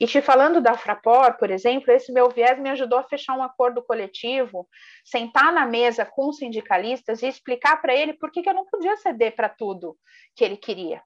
E 0.00 0.06
te 0.06 0.22
falando 0.22 0.58
da 0.58 0.72
Fraport, 0.72 1.38
por 1.38 1.50
exemplo, 1.50 1.92
esse 1.92 2.10
meu 2.10 2.30
viés 2.30 2.58
me 2.58 2.70
ajudou 2.70 2.98
a 2.98 3.04
fechar 3.04 3.36
um 3.36 3.42
acordo 3.42 3.82
coletivo, 3.82 4.66
sentar 5.04 5.52
na 5.52 5.66
mesa 5.66 6.06
com 6.06 6.30
os 6.30 6.38
sindicalistas 6.38 7.22
e 7.22 7.28
explicar 7.28 7.76
para 7.82 7.94
ele 7.94 8.14
por 8.14 8.32
que, 8.32 8.40
que 8.40 8.48
eu 8.48 8.54
não 8.54 8.64
podia 8.64 8.96
ceder 8.96 9.36
para 9.36 9.50
tudo 9.50 9.98
que 10.34 10.42
ele 10.42 10.56
queria. 10.56 11.02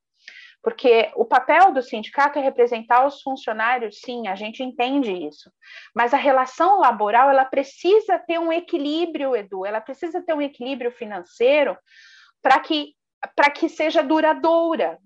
Porque 0.63 1.11
o 1.17 1.25
papel 1.25 1.73
do 1.73 1.83
sindicato 1.83 2.39
é 2.39 2.43
representar 2.43 3.05
os 3.05 3.21
funcionários, 3.21 4.01
sim, 4.01 4.29
a 4.29 4.37
gente 4.37 4.63
entende 4.63 5.13
isso. 5.13 5.51
Mas 5.95 6.15
a 6.15 6.17
relação 6.17 6.79
laboral, 6.79 7.29
ela 7.29 7.45
precisa 7.45 8.19
ter 8.19 8.39
um 8.39 8.53
equilíbrio, 8.53 9.35
Edu, 9.35 9.67
ela 9.67 9.81
precisa 9.81 10.23
ter 10.23 10.33
um 10.35 10.41
equilíbrio 10.41 10.93
financeiro 10.93 11.77
para 12.41 12.61
que, 12.61 12.95
que 13.57 13.69
seja 13.69 14.03
duradoura. 14.03 14.99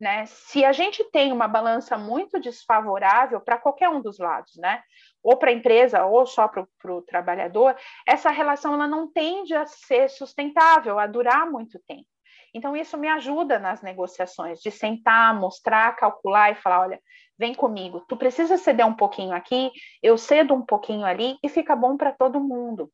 Né? 0.00 0.24
Se 0.26 0.64
a 0.64 0.72
gente 0.72 1.04
tem 1.10 1.30
uma 1.30 1.46
balança 1.46 1.98
muito 1.98 2.40
desfavorável 2.40 3.40
para 3.40 3.58
qualquer 3.58 3.90
um 3.90 4.00
dos 4.00 4.18
lados, 4.18 4.56
né? 4.56 4.82
ou 5.22 5.36
para 5.36 5.50
a 5.50 5.52
empresa 5.52 6.06
ou 6.06 6.24
só 6.24 6.48
para 6.48 6.66
o 6.86 7.02
trabalhador, 7.02 7.76
essa 8.06 8.30
relação 8.30 8.74
ela 8.74 8.86
não 8.86 9.12
tende 9.12 9.54
a 9.54 9.66
ser 9.66 10.08
sustentável, 10.08 10.98
a 10.98 11.06
durar 11.06 11.50
muito 11.50 11.78
tempo. 11.86 12.06
Então, 12.54 12.76
isso 12.76 12.98
me 12.98 13.08
ajuda 13.08 13.58
nas 13.58 13.80
negociações, 13.80 14.60
de 14.60 14.70
sentar, 14.70 15.38
mostrar, 15.38 15.94
calcular 15.96 16.50
e 16.50 16.56
falar: 16.56 16.80
olha, 16.80 17.00
vem 17.38 17.54
comigo, 17.54 18.04
tu 18.08 18.16
precisa 18.16 18.58
ceder 18.58 18.86
um 18.86 18.94
pouquinho 18.94 19.32
aqui, 19.32 19.70
eu 20.02 20.18
cedo 20.18 20.52
um 20.52 20.62
pouquinho 20.62 21.04
ali 21.04 21.36
e 21.42 21.48
fica 21.48 21.76
bom 21.76 21.96
para 21.96 22.12
todo 22.12 22.40
mundo. 22.40 22.90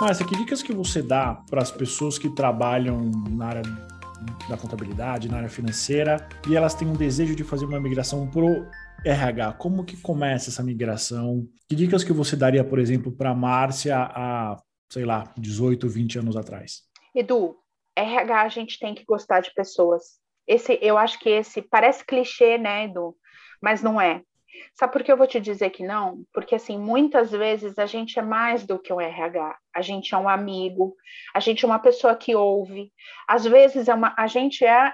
Márcia, 0.00 0.26
que 0.26 0.36
dicas 0.36 0.62
que 0.62 0.72
você 0.72 1.02
dá 1.02 1.42
para 1.50 1.60
as 1.60 1.70
pessoas 1.70 2.18
que 2.18 2.34
trabalham 2.34 3.10
na 3.30 3.46
área 3.46 3.62
da 4.48 4.56
contabilidade, 4.56 5.28
na 5.28 5.38
área 5.38 5.48
financeira, 5.48 6.26
e 6.48 6.56
elas 6.56 6.74
têm 6.74 6.88
um 6.88 6.94
desejo 6.94 7.36
de 7.36 7.44
fazer 7.44 7.66
uma 7.66 7.78
migração 7.78 8.26
pro 8.30 8.66
RH? 9.04 9.54
Como 9.54 9.84
que 9.84 9.96
começa 9.98 10.48
essa 10.48 10.62
migração? 10.62 11.46
Que 11.68 11.76
dicas 11.76 12.02
que 12.02 12.12
você 12.12 12.36
daria, 12.36 12.64
por 12.64 12.78
exemplo, 12.78 13.12
para 13.12 13.30
a 13.30 13.34
Márcia 13.34 13.98
há, 13.98 14.56
sei 14.90 15.04
lá, 15.04 15.30
18, 15.36 15.86
20 15.88 16.18
anos 16.20 16.36
atrás? 16.36 16.82
Edu, 17.14 17.59
RH 18.00 18.42
a 18.42 18.48
gente 18.48 18.78
tem 18.78 18.94
que 18.94 19.04
gostar 19.04 19.40
de 19.40 19.52
pessoas. 19.54 20.18
Esse, 20.46 20.78
eu 20.82 20.98
acho 20.98 21.18
que 21.18 21.28
esse 21.28 21.62
parece 21.62 22.04
clichê, 22.04 22.58
né, 22.58 22.84
Edu? 22.84 23.16
Mas 23.62 23.82
não 23.82 24.00
é. 24.00 24.22
Sabe 24.74 24.92
por 24.92 25.02
que 25.02 25.12
eu 25.12 25.16
vou 25.16 25.26
te 25.26 25.40
dizer 25.40 25.70
que 25.70 25.84
não? 25.84 26.24
Porque, 26.32 26.54
assim, 26.54 26.78
muitas 26.78 27.30
vezes 27.30 27.78
a 27.78 27.86
gente 27.86 28.18
é 28.18 28.22
mais 28.22 28.66
do 28.66 28.78
que 28.78 28.92
um 28.92 29.00
RH. 29.00 29.56
A 29.74 29.82
gente 29.82 30.14
é 30.14 30.18
um 30.18 30.28
amigo, 30.28 30.96
a 31.34 31.40
gente 31.40 31.64
é 31.64 31.68
uma 31.68 31.78
pessoa 31.78 32.16
que 32.16 32.34
ouve. 32.34 32.92
Às 33.28 33.44
vezes, 33.44 33.88
é 33.88 33.94
uma, 33.94 34.14
a 34.16 34.26
gente 34.26 34.64
é 34.64 34.92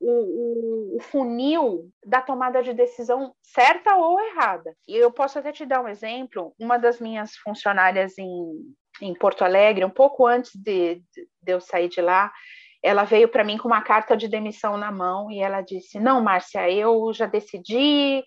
o, 0.00 0.10
o, 0.10 0.96
o, 0.96 1.00
funil 1.00 1.90
da 2.04 2.20
tomada 2.20 2.62
de 2.62 2.72
decisão 2.72 3.34
certa 3.42 3.96
ou 3.96 4.20
errada. 4.20 4.74
E 4.88 4.96
eu 4.96 5.10
posso 5.10 5.38
até 5.38 5.52
te 5.52 5.64
dar 5.64 5.82
um 5.82 5.88
exemplo. 5.88 6.54
Uma 6.58 6.78
das 6.78 7.00
minhas 7.00 7.36
funcionárias 7.36 8.18
em, 8.18 8.74
em 9.00 9.14
Porto 9.14 9.42
Alegre, 9.42 9.84
um 9.84 9.90
pouco 9.90 10.26
antes 10.26 10.54
de, 10.54 11.02
de 11.42 11.52
eu 11.52 11.60
sair 11.60 11.88
de 11.88 12.00
lá, 12.00 12.32
ela 12.82 13.04
veio 13.04 13.28
para 13.28 13.42
mim 13.42 13.56
com 13.56 13.66
uma 13.66 13.80
carta 13.80 14.14
de 14.14 14.28
demissão 14.28 14.76
na 14.76 14.92
mão 14.92 15.30
e 15.30 15.40
ela 15.40 15.62
disse: 15.62 15.98
Não, 15.98 16.20
Márcia, 16.20 16.70
eu 16.70 17.12
já 17.14 17.26
decidi, 17.26 18.22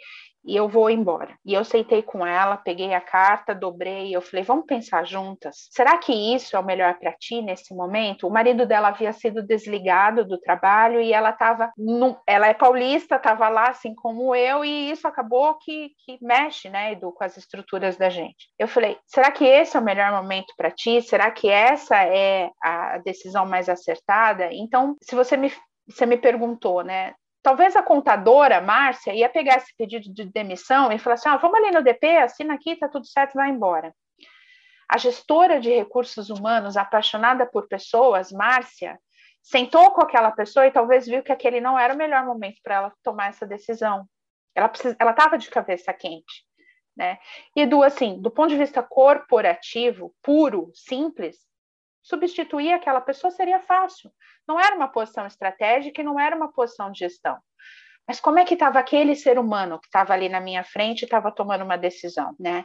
e 0.47 0.55
eu 0.55 0.69
vou 0.69 0.89
embora. 0.89 1.37
E 1.45 1.53
eu 1.53 1.65
sentei 1.65 2.01
com 2.01 2.25
ela, 2.25 2.55
peguei 2.55 2.93
a 2.93 3.01
carta, 3.01 3.53
dobrei, 3.53 4.15
eu 4.15 4.21
falei, 4.21 4.43
vamos 4.43 4.65
pensar 4.65 5.05
juntas. 5.05 5.67
Será 5.69 5.97
que 5.97 6.13
isso 6.13 6.55
é 6.55 6.59
o 6.59 6.65
melhor 6.65 6.97
para 6.97 7.11
ti 7.11 7.41
nesse 7.41 7.75
momento? 7.75 8.25
O 8.25 8.31
marido 8.31 8.65
dela 8.65 8.87
havia 8.87 9.11
sido 9.11 9.45
desligado 9.45 10.25
do 10.25 10.39
trabalho 10.39 11.01
e 11.01 11.11
ela 11.11 11.31
estava, 11.31 11.71
ela 12.25 12.47
é 12.47 12.53
paulista, 12.53 13.17
estava 13.17 13.49
lá 13.49 13.69
assim 13.69 13.93
como 13.93 14.33
eu 14.33 14.63
e 14.63 14.89
isso 14.89 15.07
acabou 15.07 15.55
que, 15.55 15.91
que 16.05 16.17
mexe, 16.21 16.69
né, 16.69 16.93
Edu, 16.93 17.11
com 17.11 17.23
as 17.25 17.35
estruturas 17.35 17.97
da 17.97 18.09
gente. 18.09 18.47
Eu 18.57 18.67
falei, 18.67 18.97
será 19.05 19.29
que 19.31 19.43
esse 19.43 19.75
é 19.75 19.79
o 19.79 19.83
melhor 19.83 20.11
momento 20.13 20.53
para 20.55 20.71
ti? 20.71 21.01
Será 21.01 21.29
que 21.29 21.49
essa 21.49 21.97
é 22.03 22.49
a 22.63 22.99
decisão 22.99 23.45
mais 23.45 23.67
acertada? 23.67 24.49
Então, 24.53 24.95
se 25.01 25.13
você 25.13 25.35
me 25.35 25.51
você 25.87 26.05
me 26.05 26.17
perguntou, 26.17 26.83
né? 26.83 27.13
Talvez 27.47 27.77
a 27.77 27.81
contadora, 27.81 28.59
Márcia, 28.59 29.13
ia 29.13 29.29
pegar 29.29 29.55
esse 29.55 29.73
pedido 29.77 30.13
de 30.13 30.25
demissão 30.25 30.91
e 30.91 30.99
falar 30.99 31.13
assim: 31.13 31.29
ah, 31.29 31.37
vamos 31.37 31.57
ali 31.57 31.71
no 31.71 31.81
DP, 31.81 32.17
assina 32.17 32.55
aqui, 32.55 32.75
tá 32.75 32.89
tudo 32.89 33.07
certo, 33.07 33.35
vai 33.35 33.49
embora. 33.49 33.95
A 34.85 34.97
gestora 34.97 35.57
de 35.57 35.69
recursos 35.69 36.29
humanos, 36.29 36.75
apaixonada 36.75 37.45
por 37.45 37.69
pessoas, 37.69 38.33
Márcia, 38.33 38.99
sentou 39.41 39.91
com 39.91 40.01
aquela 40.01 40.29
pessoa 40.31 40.67
e 40.67 40.71
talvez 40.71 41.07
viu 41.07 41.23
que 41.23 41.31
aquele 41.31 41.61
não 41.61 41.79
era 41.79 41.93
o 41.93 41.97
melhor 41.97 42.25
momento 42.25 42.57
para 42.61 42.75
ela 42.75 42.93
tomar 43.01 43.29
essa 43.29 43.47
decisão. 43.47 44.05
Ela 44.53 44.69
estava 45.11 45.37
de 45.37 45.49
cabeça 45.49 45.93
quente. 45.93 46.43
Né? 46.97 47.17
E 47.55 47.65
do 47.65 47.81
assim, 47.81 48.21
do 48.21 48.29
ponto 48.29 48.49
de 48.49 48.57
vista 48.57 48.83
corporativo, 48.83 50.13
puro, 50.21 50.69
simples, 50.73 51.37
substituir 52.07 52.71
aquela 52.71 53.01
pessoa 53.01 53.29
seria 53.29 53.59
fácil. 53.59 54.09
Não 54.47 54.57
era 54.57 54.75
uma 54.75 54.87
posição 54.87 55.27
estratégica 55.27 56.01
e 56.01 56.05
não 56.05 56.17
era 56.17 56.35
uma 56.35 56.51
posição 56.51 56.89
de 56.89 56.99
gestão. 56.99 57.37
Mas 58.07 58.19
como 58.19 58.39
é 58.39 58.45
que 58.45 58.53
estava 58.53 58.79
aquele 58.79 59.15
ser 59.15 59.37
humano 59.37 59.79
que 59.79 59.87
estava 59.87 60.13
ali 60.13 60.29
na 60.29 60.39
minha 60.39 60.63
frente 60.63 61.01
e 61.01 61.05
estava 61.05 61.31
tomando 61.31 61.63
uma 61.63 61.77
decisão, 61.77 62.33
né? 62.39 62.63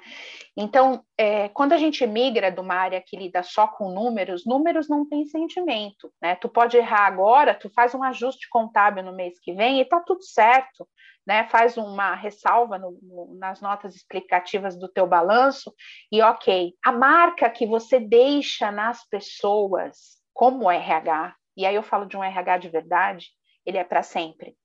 Então, 0.57 1.05
é, 1.19 1.49
quando 1.49 1.73
a 1.73 1.77
gente 1.77 2.07
migra 2.07 2.51
de 2.51 2.61
uma 2.61 2.75
área 2.75 3.03
que 3.05 3.17
lida 3.17 3.43
só 3.43 3.67
com 3.67 3.91
números, 3.91 4.47
números 4.47 4.89
não 4.89 5.09
têm 5.09 5.25
sentimento, 5.27 6.13
né? 6.23 6.37
Tu 6.37 6.49
pode 6.49 6.77
errar 6.77 7.07
agora, 7.07 7.55
tu 7.55 7.69
faz 7.71 7.95
um 7.95 8.03
ajuste 8.05 8.49
contábil 8.49 9.03
no 9.03 9.15
mês 9.15 9.39
que 9.41 9.53
vem 9.53 9.81
e 9.81 9.85
tá 9.85 10.01
tudo 10.01 10.23
certo 10.23 10.87
né, 11.27 11.45
faz 11.49 11.77
uma 11.77 12.15
ressalva 12.15 12.79
no, 12.79 12.99
no, 13.03 13.35
nas 13.39 13.61
notas 13.61 13.95
explicativas 13.95 14.77
do 14.79 14.89
teu 14.89 15.07
balanço 15.07 15.73
e 16.11 16.21
ok, 16.21 16.75
a 16.85 16.93
marca 16.93 17.49
que 17.49 17.67
você 17.67 18.01
deixa 18.01 18.71
nas 18.71 19.07
pessoas 19.09 20.21
como 20.35 20.71
RH, 20.71 21.35
e 21.57 21.67
aí 21.67 21.75
eu 21.75 21.83
falo 21.83 22.07
de 22.07 22.17
um 22.17 22.25
RH 22.25 22.59
de 22.59 22.69
verdade, 22.69 23.27
ele 23.65 23.79
é 23.79 23.85
para 23.85 24.03
sempre. 24.03 24.57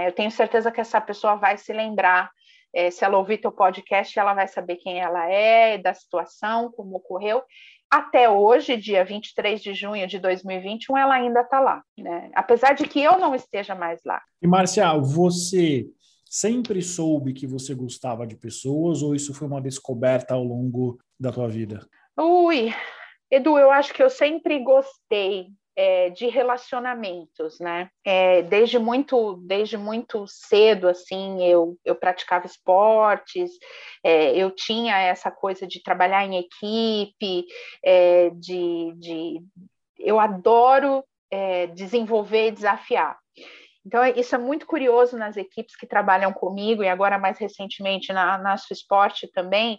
Né? 0.00 0.08
Eu 0.08 0.12
tenho 0.12 0.30
certeza 0.30 0.72
que 0.72 0.80
essa 0.80 1.00
pessoa 1.00 1.36
vai 1.36 1.58
se 1.58 1.72
lembrar, 1.72 2.30
é, 2.74 2.90
se 2.90 3.04
ela 3.04 3.18
ouvir 3.18 3.38
teu 3.38 3.52
podcast, 3.52 4.18
ela 4.18 4.32
vai 4.32 4.48
saber 4.48 4.76
quem 4.76 4.98
ela 4.98 5.30
é, 5.30 5.76
da 5.76 5.92
situação, 5.92 6.72
como 6.72 6.96
ocorreu, 6.96 7.42
até 7.90 8.30
hoje, 8.30 8.76
dia 8.76 9.04
23 9.04 9.60
de 9.60 9.74
junho 9.74 10.06
de 10.06 10.20
2021, 10.20 10.96
ela 10.96 11.14
ainda 11.14 11.40
está 11.40 11.58
lá, 11.58 11.82
né? 11.98 12.30
Apesar 12.34 12.72
de 12.72 12.86
que 12.86 13.02
eu 13.02 13.18
não 13.18 13.34
esteja 13.34 13.74
mais 13.74 14.00
lá. 14.06 14.22
E, 14.40 14.46
Marcia, 14.46 14.96
você 14.96 15.86
sempre 16.24 16.80
soube 16.82 17.32
que 17.32 17.48
você 17.48 17.74
gostava 17.74 18.24
de 18.24 18.36
pessoas 18.36 19.02
ou 19.02 19.12
isso 19.12 19.34
foi 19.34 19.48
uma 19.48 19.60
descoberta 19.60 20.34
ao 20.34 20.44
longo 20.44 21.00
da 21.18 21.32
tua 21.32 21.48
vida? 21.48 21.84
Ui, 22.16 22.72
Edu, 23.28 23.58
eu 23.58 23.72
acho 23.72 23.92
que 23.92 24.02
eu 24.02 24.08
sempre 24.08 24.60
gostei 24.60 25.48
é, 25.76 26.10
de 26.10 26.26
relacionamentos, 26.26 27.58
né? 27.60 27.88
É, 28.04 28.42
desde 28.42 28.78
muito, 28.78 29.36
desde 29.46 29.76
muito 29.76 30.26
cedo, 30.26 30.88
assim, 30.88 31.42
eu, 31.44 31.76
eu 31.84 31.94
praticava 31.94 32.46
esportes, 32.46 33.50
é, 34.04 34.36
eu 34.36 34.50
tinha 34.50 34.98
essa 34.98 35.30
coisa 35.30 35.66
de 35.66 35.82
trabalhar 35.82 36.24
em 36.24 36.38
equipe, 36.38 37.46
é, 37.84 38.30
de, 38.30 38.92
de, 38.96 39.40
eu 39.98 40.18
adoro 40.18 41.04
é, 41.30 41.66
desenvolver 41.68 42.48
e 42.48 42.52
desafiar. 42.52 43.18
Então, 43.86 44.04
isso 44.04 44.34
é 44.34 44.38
muito 44.38 44.66
curioso 44.66 45.16
nas 45.16 45.36
equipes 45.36 45.74
que 45.74 45.86
trabalham 45.86 46.32
comigo 46.32 46.82
e 46.82 46.88
agora 46.88 47.18
mais 47.18 47.38
recentemente 47.38 48.12
na, 48.12 48.36
na 48.36 48.54
esporte 48.70 49.26
também, 49.32 49.78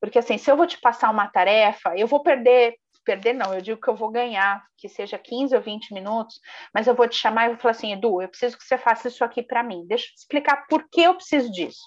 porque 0.00 0.18
assim, 0.18 0.36
se 0.36 0.50
eu 0.50 0.56
vou 0.56 0.66
te 0.66 0.78
passar 0.78 1.10
uma 1.10 1.28
tarefa, 1.28 1.94
eu 1.96 2.06
vou 2.06 2.22
perder, 2.22 2.74
perder 3.06 3.32
não, 3.32 3.54
eu 3.54 3.62
digo 3.62 3.80
que 3.80 3.88
eu 3.88 3.96
vou 3.96 4.10
ganhar, 4.10 4.62
que 4.76 4.88
seja 4.88 5.16
15 5.16 5.54
ou 5.56 5.62
20 5.62 5.94
minutos, 5.94 6.38
mas 6.74 6.86
eu 6.86 6.94
vou 6.94 7.08
te 7.08 7.16
chamar 7.16 7.46
e 7.46 7.48
vou 7.50 7.58
falar 7.58 7.70
assim, 7.70 7.92
Edu, 7.92 8.20
eu 8.20 8.28
preciso 8.28 8.58
que 8.58 8.64
você 8.64 8.76
faça 8.76 9.08
isso 9.08 9.24
aqui 9.24 9.42
para 9.42 9.62
mim, 9.62 9.86
deixa 9.86 10.06
eu 10.06 10.10
te 10.10 10.18
explicar 10.18 10.66
por 10.68 10.86
que 10.90 11.02
eu 11.02 11.14
preciso 11.14 11.50
disso. 11.50 11.80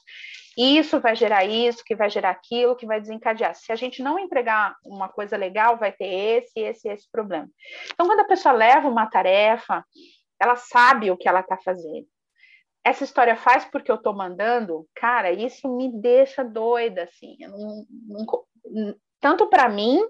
Isso 0.58 1.00
vai 1.00 1.16
gerar 1.16 1.46
isso, 1.46 1.84
que 1.86 1.96
vai 1.96 2.10
gerar 2.10 2.32
aquilo, 2.32 2.76
que 2.76 2.86
vai 2.86 3.00
desencadear. 3.00 3.56
Se 3.56 3.72
a 3.72 3.76
gente 3.76 4.02
não 4.02 4.20
entregar 4.20 4.76
uma 4.84 5.08
coisa 5.08 5.38
legal, 5.38 5.78
vai 5.78 5.92
ter 5.92 6.08
esse, 6.08 6.60
esse, 6.60 6.90
esse 6.90 7.10
problema. 7.10 7.48
Então, 7.94 8.08
quando 8.08 8.20
a 8.22 8.26
pessoa 8.26 8.54
leva 8.54 8.90
uma 8.90 9.06
tarefa 9.06 9.86
ela 10.40 10.56
sabe 10.56 11.12
o 11.12 11.18
que 11.18 11.28
ela 11.28 11.42
está 11.42 11.58
fazendo. 11.58 12.08
essa 12.84 13.04
história 13.04 13.36
faz 13.36 13.66
porque 13.66 13.92
eu 13.92 13.96
estou 13.96 14.16
mandando, 14.16 14.88
cara, 14.96 15.32
isso 15.32 15.68
me 15.76 15.92
deixa 16.02 16.44
doida, 16.44 17.04
assim. 17.04 17.36
Não, 17.42 17.86
não, 18.08 18.96
tanto 19.20 19.48
para 19.48 19.68
mim 19.68 20.02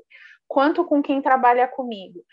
quanto 0.50 0.84
com 0.84 1.02
quem 1.02 1.22
trabalha 1.22 1.68
comigo. 1.68 2.26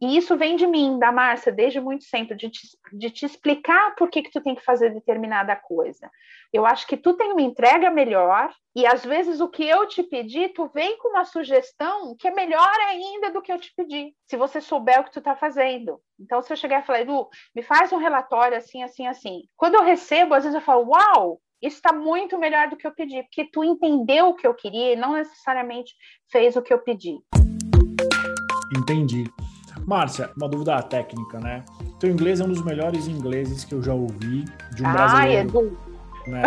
E 0.00 0.16
isso 0.16 0.36
vem 0.36 0.56
de 0.56 0.66
mim, 0.66 0.98
da 0.98 1.10
Márcia, 1.10 1.50
desde 1.50 1.80
muito 1.80 2.04
sempre, 2.04 2.36
de 2.36 2.50
te, 2.50 2.60
de 2.92 3.10
te 3.10 3.26
explicar 3.26 3.94
por 3.94 4.08
que, 4.08 4.22
que 4.22 4.30
tu 4.30 4.40
tem 4.40 4.54
que 4.54 4.64
fazer 4.64 4.90
determinada 4.90 5.56
coisa. 5.56 6.10
Eu 6.52 6.64
acho 6.64 6.86
que 6.86 6.96
tu 6.96 7.14
tem 7.14 7.32
uma 7.32 7.42
entrega 7.42 7.90
melhor, 7.90 8.52
e 8.74 8.86
às 8.86 9.04
vezes 9.04 9.40
o 9.40 9.48
que 9.48 9.66
eu 9.66 9.86
te 9.86 10.02
pedi, 10.02 10.48
tu 10.48 10.68
vem 10.68 10.98
com 10.98 11.08
uma 11.08 11.24
sugestão 11.24 12.14
que 12.16 12.28
é 12.28 12.30
melhor 12.30 12.74
ainda 12.88 13.30
do 13.30 13.42
que 13.42 13.52
eu 13.52 13.58
te 13.58 13.72
pedi, 13.74 14.14
se 14.26 14.36
você 14.36 14.60
souber 14.60 15.00
o 15.00 15.04
que 15.04 15.12
tu 15.12 15.18
está 15.18 15.34
fazendo. 15.34 15.98
Então, 16.20 16.40
se 16.42 16.52
eu 16.52 16.56
chegar 16.56 16.82
e 16.82 16.86
falar, 16.86 17.00
Edu, 17.00 17.28
me 17.54 17.62
faz 17.62 17.92
um 17.92 17.98
relatório 17.98 18.56
assim, 18.56 18.82
assim, 18.82 19.06
assim. 19.06 19.42
Quando 19.56 19.74
eu 19.74 19.82
recebo, 19.82 20.34
às 20.34 20.44
vezes 20.44 20.54
eu 20.54 20.64
falo, 20.64 20.90
uau, 20.90 21.40
isso 21.60 21.76
está 21.76 21.92
muito 21.92 22.38
melhor 22.38 22.68
do 22.68 22.76
que 22.76 22.86
eu 22.86 22.94
pedi, 22.94 23.22
porque 23.24 23.48
tu 23.50 23.64
entendeu 23.64 24.28
o 24.28 24.34
que 24.34 24.46
eu 24.46 24.54
queria 24.54 24.92
e 24.92 24.96
não 24.96 25.12
necessariamente 25.12 25.94
fez 26.30 26.56
o 26.56 26.62
que 26.62 26.72
eu 26.72 26.78
pedi. 26.78 27.18
Entendi. 28.74 29.30
Márcia, 29.86 30.30
uma 30.36 30.48
dúvida 30.48 30.82
técnica, 30.82 31.38
né? 31.38 31.64
Teu 32.00 32.10
inglês 32.10 32.40
é 32.40 32.44
um 32.44 32.48
dos 32.48 32.64
melhores 32.64 33.06
ingleses 33.06 33.64
que 33.64 33.74
eu 33.74 33.82
já 33.82 33.92
ouvi 33.94 34.44
de 34.74 34.82
um 34.82 34.92
brasileiro. 34.92 35.38
Ah, 35.38 35.42
Edu. 35.42 35.78
Né? 36.26 36.42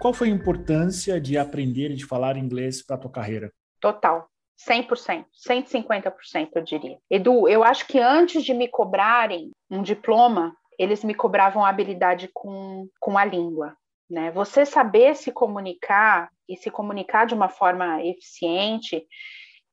Qual 0.00 0.12
foi 0.12 0.28
a 0.28 0.32
importância 0.32 1.20
de 1.20 1.38
aprender 1.38 1.90
e 1.90 1.94
de 1.94 2.04
falar 2.04 2.36
inglês 2.36 2.84
para 2.84 2.98
tua 2.98 3.10
carreira? 3.10 3.52
Total. 3.80 4.28
100%, 4.68 5.24
150%, 5.48 6.48
eu 6.54 6.62
diria. 6.62 6.98
Edu, 7.10 7.48
eu 7.48 7.64
acho 7.64 7.86
que 7.86 7.98
antes 7.98 8.44
de 8.44 8.54
me 8.54 8.68
cobrarem 8.68 9.50
um 9.70 9.82
diploma, 9.82 10.56
eles 10.78 11.02
me 11.04 11.14
cobravam 11.14 11.64
habilidade 11.64 12.30
com, 12.32 12.88
com 13.00 13.18
a 13.18 13.24
língua. 13.24 13.76
Né? 14.08 14.30
Você 14.30 14.64
saber 14.64 15.16
se 15.16 15.32
comunicar 15.32 16.30
e 16.48 16.56
se 16.56 16.70
comunicar 16.70 17.26
de 17.26 17.34
uma 17.34 17.48
forma 17.48 18.02
eficiente 18.04 19.04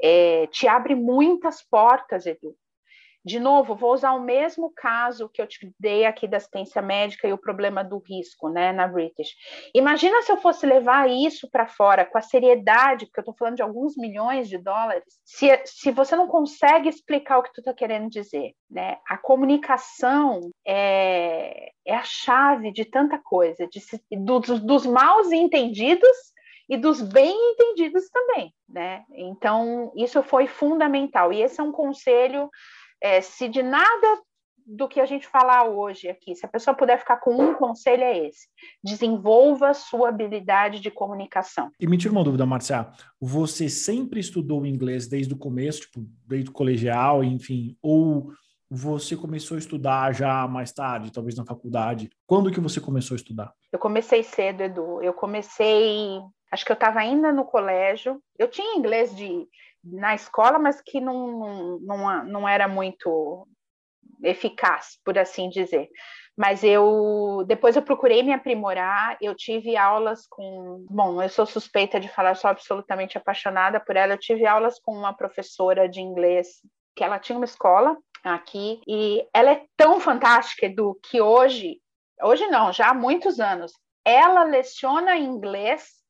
é, 0.01 0.47
te 0.47 0.67
abre 0.67 0.95
muitas 0.95 1.61
portas, 1.61 2.25
Edu. 2.25 2.55
De 3.23 3.39
novo, 3.39 3.75
vou 3.75 3.93
usar 3.93 4.13
o 4.13 4.23
mesmo 4.23 4.73
caso 4.75 5.29
que 5.29 5.39
eu 5.39 5.45
te 5.45 5.71
dei 5.79 6.05
aqui 6.05 6.27
da 6.27 6.37
assistência 6.37 6.81
médica 6.81 7.27
e 7.27 7.33
o 7.33 7.37
problema 7.37 7.83
do 7.83 7.99
risco, 7.99 8.49
né, 8.49 8.71
na 8.71 8.87
British. 8.87 9.35
Imagina 9.75 10.23
se 10.23 10.31
eu 10.31 10.37
fosse 10.37 10.65
levar 10.65 11.07
isso 11.07 11.47
para 11.51 11.67
fora 11.67 12.03
com 12.03 12.17
a 12.17 12.21
seriedade, 12.21 13.05
porque 13.05 13.19
eu 13.19 13.21
estou 13.21 13.35
falando 13.37 13.57
de 13.57 13.61
alguns 13.61 13.95
milhões 13.95 14.49
de 14.49 14.57
dólares, 14.57 15.03
se, 15.23 15.47
se 15.65 15.91
você 15.91 16.15
não 16.15 16.27
consegue 16.27 16.89
explicar 16.89 17.37
o 17.37 17.43
que 17.43 17.53
tu 17.53 17.61
está 17.61 17.73
querendo 17.75 18.09
dizer, 18.09 18.53
né? 18.67 18.97
A 19.07 19.19
comunicação 19.19 20.41
é, 20.65 21.69
é 21.85 21.93
a 21.93 22.03
chave 22.03 22.71
de 22.71 22.85
tanta 22.85 23.19
coisa, 23.19 23.67
de, 23.67 23.79
dos, 24.17 24.59
dos 24.61 24.85
mal 24.87 25.21
entendidos 25.31 26.31
e 26.69 26.77
dos 26.77 27.01
bem 27.01 27.35
entendidos 27.51 28.09
também, 28.09 28.53
né? 28.67 29.03
Então, 29.13 29.91
isso 29.95 30.21
foi 30.23 30.47
fundamental. 30.47 31.33
E 31.33 31.41
esse 31.41 31.59
é 31.59 31.63
um 31.63 31.71
conselho 31.71 32.49
é, 33.01 33.21
se 33.21 33.49
de 33.49 33.63
nada 33.63 34.21
do 34.65 34.87
que 34.87 34.99
a 34.99 35.05
gente 35.05 35.27
falar 35.27 35.67
hoje 35.67 36.07
aqui, 36.07 36.35
se 36.35 36.45
a 36.45 36.49
pessoa 36.49 36.75
puder 36.75 36.97
ficar 36.99 37.17
com 37.17 37.35
um 37.35 37.53
conselho 37.55 38.03
é 38.03 38.27
esse: 38.27 38.47
desenvolva 38.83 39.73
sua 39.73 40.09
habilidade 40.09 40.79
de 40.79 40.91
comunicação. 40.91 41.71
E 41.79 41.87
me 41.87 41.97
tira 41.97 42.13
uma 42.13 42.23
dúvida, 42.23 42.45
Marcia, 42.45 42.89
você 43.19 43.67
sempre 43.67 44.19
estudou 44.19 44.65
inglês 44.65 45.07
desde 45.07 45.33
o 45.33 45.37
começo, 45.37 45.81
tipo, 45.81 46.05
desde 46.27 46.49
o 46.49 46.53
colegial, 46.53 47.23
enfim, 47.23 47.75
ou 47.81 48.31
você 48.69 49.17
começou 49.17 49.55
a 49.55 49.59
estudar 49.59 50.13
já 50.13 50.47
mais 50.47 50.71
tarde, 50.71 51.11
talvez 51.11 51.35
na 51.35 51.43
faculdade? 51.43 52.09
Quando 52.25 52.51
que 52.51 52.59
você 52.61 52.79
começou 52.79 53.15
a 53.15 53.17
estudar? 53.17 53.53
Eu 53.69 53.77
comecei 53.77 54.23
cedo, 54.23 54.61
Edu. 54.61 55.01
Eu 55.01 55.13
comecei, 55.13 56.21
acho 56.51 56.65
que 56.65 56.71
eu 56.71 56.75
estava 56.75 56.99
ainda 56.99 57.31
no 57.31 57.45
colégio. 57.45 58.21
Eu 58.37 58.47
tinha 58.49 58.77
inglês 58.77 59.15
de 59.15 59.47
na 59.83 60.13
escola, 60.13 60.59
mas 60.59 60.79
que 60.79 61.01
não, 61.01 61.79
não, 61.79 62.25
não 62.25 62.47
era 62.47 62.67
muito 62.67 63.47
eficaz, 64.23 64.99
por 65.03 65.17
assim 65.17 65.49
dizer. 65.49 65.89
Mas 66.37 66.63
eu 66.63 67.43
depois 67.47 67.75
eu 67.75 67.81
procurei 67.81 68.23
me 68.23 68.33
aprimorar, 68.33 69.17
eu 69.21 69.35
tive 69.35 69.75
aulas 69.75 70.27
com, 70.27 70.85
bom, 70.89 71.21
eu 71.21 71.29
sou 71.29 71.45
suspeita 71.45 71.99
de 71.99 72.07
falar, 72.07 72.35
sou 72.35 72.49
absolutamente 72.49 73.17
apaixonada 73.17 73.79
por 73.79 73.95
ela. 73.95 74.13
Eu 74.13 74.19
tive 74.19 74.45
aulas 74.45 74.79
com 74.79 74.93
uma 74.93 75.13
professora 75.13 75.89
de 75.89 75.99
inglês 75.99 76.61
que 76.95 77.03
ela 77.03 77.19
tinha 77.19 77.37
uma 77.37 77.45
escola 77.45 77.97
aqui 78.23 78.81
e 78.87 79.25
ela 79.33 79.51
é 79.51 79.65
tão 79.75 79.99
fantástica 79.99 80.69
do 80.69 80.95
que 81.03 81.19
hoje, 81.21 81.79
hoje 82.21 82.45
não, 82.47 82.71
já 82.71 82.89
há 82.89 82.93
muitos 82.93 83.39
anos, 83.39 83.73
ela 84.05 84.43
leciona 84.43 85.17
inglês 85.17 86.00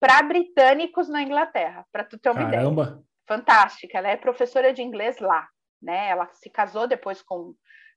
para 0.00 0.22
britânicos 0.22 1.08
na 1.08 1.22
Inglaterra, 1.22 1.86
para 1.92 2.04
tu 2.04 2.18
ter 2.18 2.30
uma 2.30 2.50
Caramba. 2.50 2.82
ideia. 2.82 3.02
Fantástica, 3.28 3.98
ela 3.98 4.08
é 4.08 4.16
professora 4.16 4.72
de 4.72 4.82
inglês 4.82 5.18
lá, 5.18 5.48
né? 5.82 6.10
Ela 6.10 6.28
se 6.32 6.48
casou 6.48 6.86
depois 6.86 7.22
com 7.22 7.54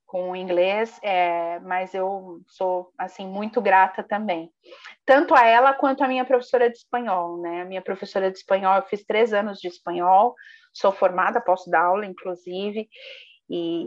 com 0.09 0.31
o 0.31 0.35
inglês, 0.35 0.99
é, 1.03 1.59
mas 1.59 1.93
eu 1.93 2.41
sou 2.47 2.91
assim 2.97 3.27
muito 3.27 3.61
grata 3.61 4.01
também, 4.01 4.51
tanto 5.05 5.35
a 5.35 5.45
ela 5.45 5.71
quanto 5.71 6.03
a 6.03 6.07
minha 6.07 6.25
professora 6.25 6.67
de 6.67 6.77
espanhol, 6.77 7.39
né? 7.39 7.61
A 7.61 7.65
minha 7.65 7.81
professora 7.81 8.31
de 8.31 8.39
espanhol, 8.39 8.77
eu 8.77 8.87
fiz 8.87 9.05
três 9.05 9.35
anos 9.35 9.59
de 9.59 9.67
espanhol, 9.67 10.33
sou 10.73 10.91
formada, 10.91 11.39
posso 11.39 11.69
dar 11.69 11.81
aula, 11.81 12.07
inclusive, 12.07 12.89
e 13.47 13.85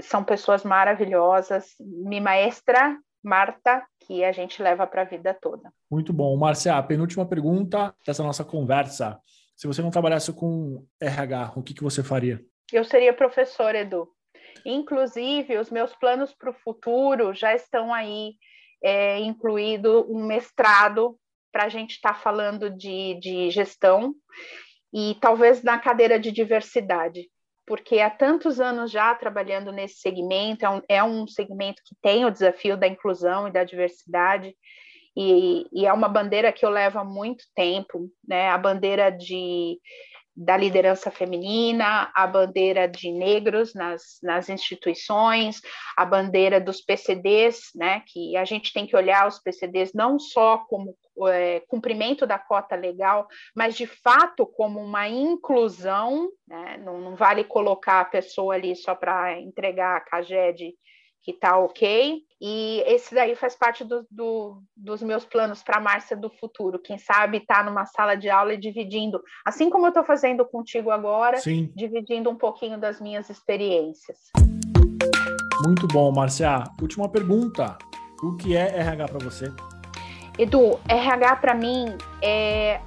são 0.00 0.24
pessoas 0.24 0.64
maravilhosas. 0.64 1.76
Minha 1.78 2.22
maestra 2.22 2.98
Marta, 3.22 3.86
que 4.00 4.24
a 4.24 4.32
gente 4.32 4.62
leva 4.62 4.86
para 4.86 5.02
a 5.02 5.04
vida 5.04 5.32
toda. 5.32 5.72
Muito 5.90 6.12
bom. 6.12 6.36
Marcia, 6.36 6.76
a 6.76 6.82
penúltima 6.82 7.26
pergunta 7.26 7.94
dessa 8.04 8.22
nossa 8.22 8.44
conversa. 8.44 9.20
Se 9.56 9.66
você 9.66 9.80
não 9.80 9.90
trabalhasse 9.90 10.32
com 10.32 10.84
RH, 11.00 11.52
o 11.56 11.62
que, 11.62 11.74
que 11.74 11.82
você 11.82 12.02
faria? 12.02 12.40
Eu 12.72 12.84
seria 12.84 13.12
professora, 13.12 13.78
Edu. 13.78 14.08
Inclusive, 14.64 15.58
os 15.58 15.70
meus 15.70 15.94
planos 15.94 16.34
para 16.34 16.50
o 16.50 16.54
futuro 16.54 17.32
já 17.32 17.54
estão 17.54 17.92
aí, 17.92 18.34
é, 18.82 19.18
incluído 19.20 20.06
um 20.10 20.24
mestrado 20.24 21.16
para 21.52 21.64
a 21.64 21.68
gente 21.68 21.92
estar 21.92 22.14
tá 22.14 22.18
falando 22.18 22.70
de, 22.70 23.18
de 23.20 23.50
gestão 23.50 24.14
e 24.92 25.16
talvez 25.20 25.62
na 25.62 25.78
cadeira 25.78 26.18
de 26.18 26.32
diversidade 26.32 27.30
porque 27.66 28.00
há 28.00 28.10
tantos 28.10 28.60
anos 28.60 28.90
já 28.90 29.14
trabalhando 29.14 29.72
nesse 29.72 29.96
segmento, 30.00 30.64
é 30.64 30.70
um, 30.70 30.82
é 30.88 31.04
um 31.04 31.26
segmento 31.26 31.82
que 31.84 31.94
tem 32.02 32.24
o 32.24 32.30
desafio 32.30 32.76
da 32.76 32.86
inclusão 32.86 33.48
e 33.48 33.52
da 33.52 33.64
diversidade, 33.64 34.54
e, 35.16 35.66
e, 35.72 35.86
é 35.86 35.92
uma 35.92 36.08
bandeira 36.08 36.52
que 36.52 36.64
eu 36.64 36.70
levo 36.70 36.98
há 36.98 37.04
muito 37.04 37.44
tempo, 37.54 38.10
né? 38.26 38.48
A 38.48 38.56
bandeira 38.56 39.10
de, 39.10 39.78
da 40.34 40.56
liderança 40.56 41.10
feminina, 41.10 42.10
a 42.14 42.26
bandeira 42.26 42.88
de 42.88 43.12
negros 43.12 43.74
nas, 43.74 44.18
nas 44.22 44.48
instituições, 44.48 45.60
a 45.96 46.04
bandeira 46.04 46.60
dos 46.60 46.80
PCDs, 46.80 47.70
né? 47.74 48.02
Que 48.06 48.36
a 48.36 48.44
gente 48.44 48.72
tem 48.72 48.86
que 48.86 48.96
olhar 48.96 49.28
os 49.28 49.38
PCDs 49.38 49.92
não 49.94 50.18
só 50.18 50.58
como 50.68 50.96
é, 51.28 51.60
cumprimento 51.68 52.26
da 52.26 52.38
cota 52.38 52.74
legal, 52.74 53.26
mas 53.54 53.76
de 53.76 53.86
fato 53.86 54.46
como 54.46 54.80
uma 54.80 55.08
inclusão, 55.08 56.30
né? 56.48 56.78
não, 56.78 57.00
não, 57.00 57.14
vale 57.14 57.44
colocar 57.44 58.00
a 58.00 58.06
pessoa 58.06 58.54
ali 58.54 58.74
só 58.74 58.94
para 58.94 59.38
entregar 59.38 59.96
a 59.96 60.00
CAGED 60.00 60.74
que 61.22 61.30
está 61.30 61.56
ok. 61.58 62.20
E 62.44 62.82
esse 62.88 63.14
daí 63.14 63.36
faz 63.36 63.54
parte 63.54 63.84
do, 63.84 64.04
do, 64.10 64.64
dos 64.76 65.00
meus 65.00 65.24
planos 65.24 65.62
para 65.62 65.76
a 65.76 65.80
Márcia 65.80 66.16
do 66.16 66.28
futuro. 66.28 66.76
Quem 66.76 66.98
sabe 66.98 67.36
estar 67.38 67.58
tá 67.58 67.62
numa 67.62 67.86
sala 67.86 68.16
de 68.16 68.28
aula 68.28 68.54
e 68.54 68.56
dividindo, 68.56 69.22
assim 69.46 69.70
como 69.70 69.86
eu 69.86 69.90
estou 69.90 70.02
fazendo 70.02 70.44
contigo 70.44 70.90
agora, 70.90 71.36
Sim. 71.36 71.70
dividindo 71.72 72.28
um 72.28 72.34
pouquinho 72.34 72.80
das 72.80 73.00
minhas 73.00 73.30
experiências. 73.30 74.18
Muito 75.64 75.86
bom, 75.86 76.10
Márcia. 76.10 76.64
Última 76.80 77.08
pergunta. 77.08 77.78
O 78.20 78.36
que 78.36 78.56
é 78.56 78.76
RH 78.76 79.06
para 79.06 79.24
você? 79.24 79.52
Edu, 80.36 80.80
RH 80.88 81.36
para 81.36 81.54
mim 81.54 81.96
é 82.20 82.80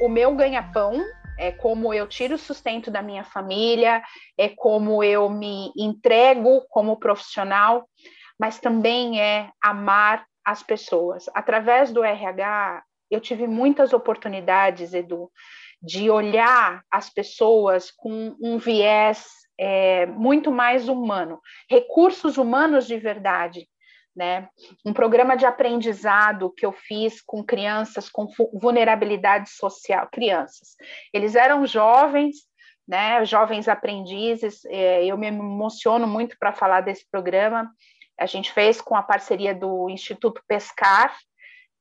o 0.00 0.08
meu 0.08 0.34
ganha-pão, 0.34 1.04
é 1.38 1.52
como 1.52 1.92
eu 1.92 2.06
tiro 2.06 2.36
o 2.36 2.38
sustento 2.38 2.90
da 2.90 3.02
minha 3.02 3.24
família, 3.24 4.02
é 4.38 4.48
como 4.48 5.04
eu 5.04 5.28
me 5.28 5.70
entrego 5.76 6.62
como 6.70 6.98
profissional, 6.98 7.86
mas 8.42 8.58
também 8.58 9.20
é 9.20 9.52
amar 9.62 10.26
as 10.44 10.64
pessoas. 10.64 11.26
Através 11.32 11.92
do 11.92 12.02
RH, 12.02 12.82
eu 13.08 13.20
tive 13.20 13.46
muitas 13.46 13.92
oportunidades, 13.92 14.92
Edu, 14.92 15.30
de 15.80 16.10
olhar 16.10 16.82
as 16.90 17.08
pessoas 17.08 17.92
com 17.92 18.34
um 18.42 18.58
viés 18.58 19.28
é, 19.56 20.06
muito 20.06 20.50
mais 20.50 20.88
humano, 20.88 21.40
recursos 21.70 22.36
humanos 22.36 22.84
de 22.84 22.98
verdade, 22.98 23.68
né? 24.14 24.48
Um 24.84 24.92
programa 24.92 25.36
de 25.36 25.46
aprendizado 25.46 26.52
que 26.52 26.66
eu 26.66 26.72
fiz 26.72 27.22
com 27.22 27.44
crianças 27.44 28.08
com 28.08 28.26
vulnerabilidade 28.54 29.50
social, 29.50 30.08
crianças. 30.10 30.74
Eles 31.14 31.36
eram 31.36 31.64
jovens, 31.64 32.38
né? 32.88 33.24
Jovens 33.24 33.68
aprendizes. 33.68 34.64
É, 34.64 35.04
eu 35.04 35.16
me 35.16 35.28
emociono 35.28 36.08
muito 36.08 36.36
para 36.40 36.52
falar 36.52 36.80
desse 36.80 37.08
programa. 37.08 37.70
A 38.22 38.26
gente 38.26 38.52
fez 38.52 38.80
com 38.80 38.94
a 38.94 39.02
parceria 39.02 39.52
do 39.52 39.90
Instituto 39.90 40.40
Pescar, 40.46 41.12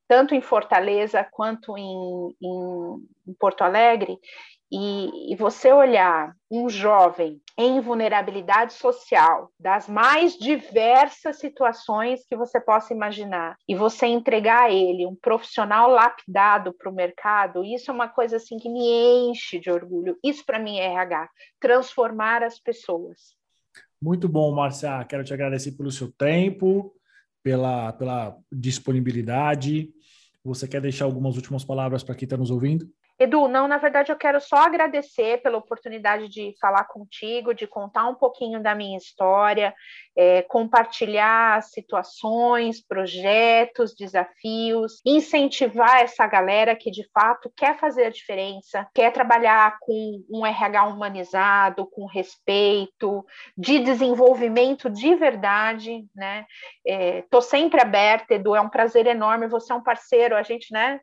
tanto 0.08 0.34
em 0.34 0.42
Fortaleza 0.42 1.24
quanto 1.24 1.78
em, 1.78 2.36
em, 2.42 3.08
em 3.28 3.34
Porto 3.40 3.62
Alegre, 3.62 4.18
e, 4.72 5.34
e, 5.34 5.36
você 5.36 5.72
olhar 5.72 6.34
um 6.50 6.68
jovem 6.68 7.40
em 7.58 7.80
vulnerabilidade 7.80 8.74
social, 8.74 9.52
das 9.60 9.88
mais 9.88 10.34
diversas 10.34 11.38
situações 11.38 12.26
que 12.26 12.36
você 12.36 12.60
possa 12.60 12.92
imaginar, 12.92 13.56
e 13.68 13.76
você 13.76 14.08
entregar 14.08 14.64
a 14.64 14.72
ele 14.72 15.06
um 15.06 15.16
profissional 15.16 15.92
lapidado 15.92 16.74
para 16.74 16.90
o 16.90 16.96
mercado, 16.96 17.64
isso 17.64 17.92
é 17.92 17.94
uma 17.94 18.08
coisa 18.08 18.38
assim 18.38 18.58
que 18.58 18.70
me 18.70 19.30
enche 19.30 19.60
de 19.60 19.70
orgulho. 19.70 20.18
Isso 20.24 20.44
para 20.44 20.58
mim 20.58 20.80
é 20.80 20.86
RH, 20.86 21.30
transformar 21.60 22.42
as 22.42 22.58
pessoas. 22.58 23.40
Muito 24.02 24.28
bom, 24.28 24.54
Marcia. 24.54 25.04
Quero 25.06 25.24
te 25.24 25.34
agradecer 25.34 25.74
pelo 25.74 25.92
seu 25.92 26.12
tempo, 26.12 26.92
pela, 27.44 27.94
pela 27.94 28.36
disponibilidade. 28.52 29.92
Você 30.44 30.68
quer 30.68 30.82
deixar 30.82 31.06
algumas 31.06 31.36
últimas 31.36 31.64
palavras 31.64 32.04
para 32.04 32.16
quem 32.16 32.26
está 32.26 32.36
nos 32.36 32.50
ouvindo? 32.50 32.90
Edu, 33.22 33.48
não, 33.48 33.68
na 33.68 33.78
verdade 33.78 34.12
eu 34.12 34.16
quero 34.16 34.42
só 34.42 34.56
agradecer 34.56 35.44
pela 35.44 35.60
oportunidade 35.60 36.28
de 36.28 36.56
falar 36.60 36.86
contigo, 36.86 37.54
de 37.54 37.68
contar 37.68 38.08
um 38.08 38.16
pouquinho 38.16 38.64
da 38.64 38.74
minha 38.74 38.98
história, 38.98 39.76
é, 40.18 40.42
compartilhar 40.42 41.62
situações, 41.62 42.84
projetos, 42.84 43.94
desafios, 43.94 45.00
incentivar 45.06 46.02
essa 46.02 46.26
galera 46.26 46.76
que 46.76 46.90
de 46.90 47.08
fato 47.14 47.54
quer 47.56 47.78
fazer 47.78 48.06
a 48.06 48.10
diferença, 48.10 48.88
quer 48.92 49.14
trabalhar 49.14 49.78
com 49.82 50.24
um 50.28 50.44
RH 50.44 50.86
humanizado, 50.86 51.86
com 51.92 52.08
respeito, 52.08 53.24
de 53.56 53.78
desenvolvimento 53.78 54.90
de 54.90 55.14
verdade, 55.14 56.08
né? 56.16 56.44
Estou 56.84 57.40
é, 57.40 57.44
sempre 57.44 57.80
aberta, 57.80 58.34
Edu, 58.34 58.56
é 58.56 58.62
um 58.62 58.70
prazer 58.70 59.06
enorme, 59.06 59.48
você 59.48 59.72
é 59.72 59.76
um 59.76 59.84
parceiro, 59.84 60.36
a 60.36 60.42
gente, 60.42 60.74
né? 60.74 61.00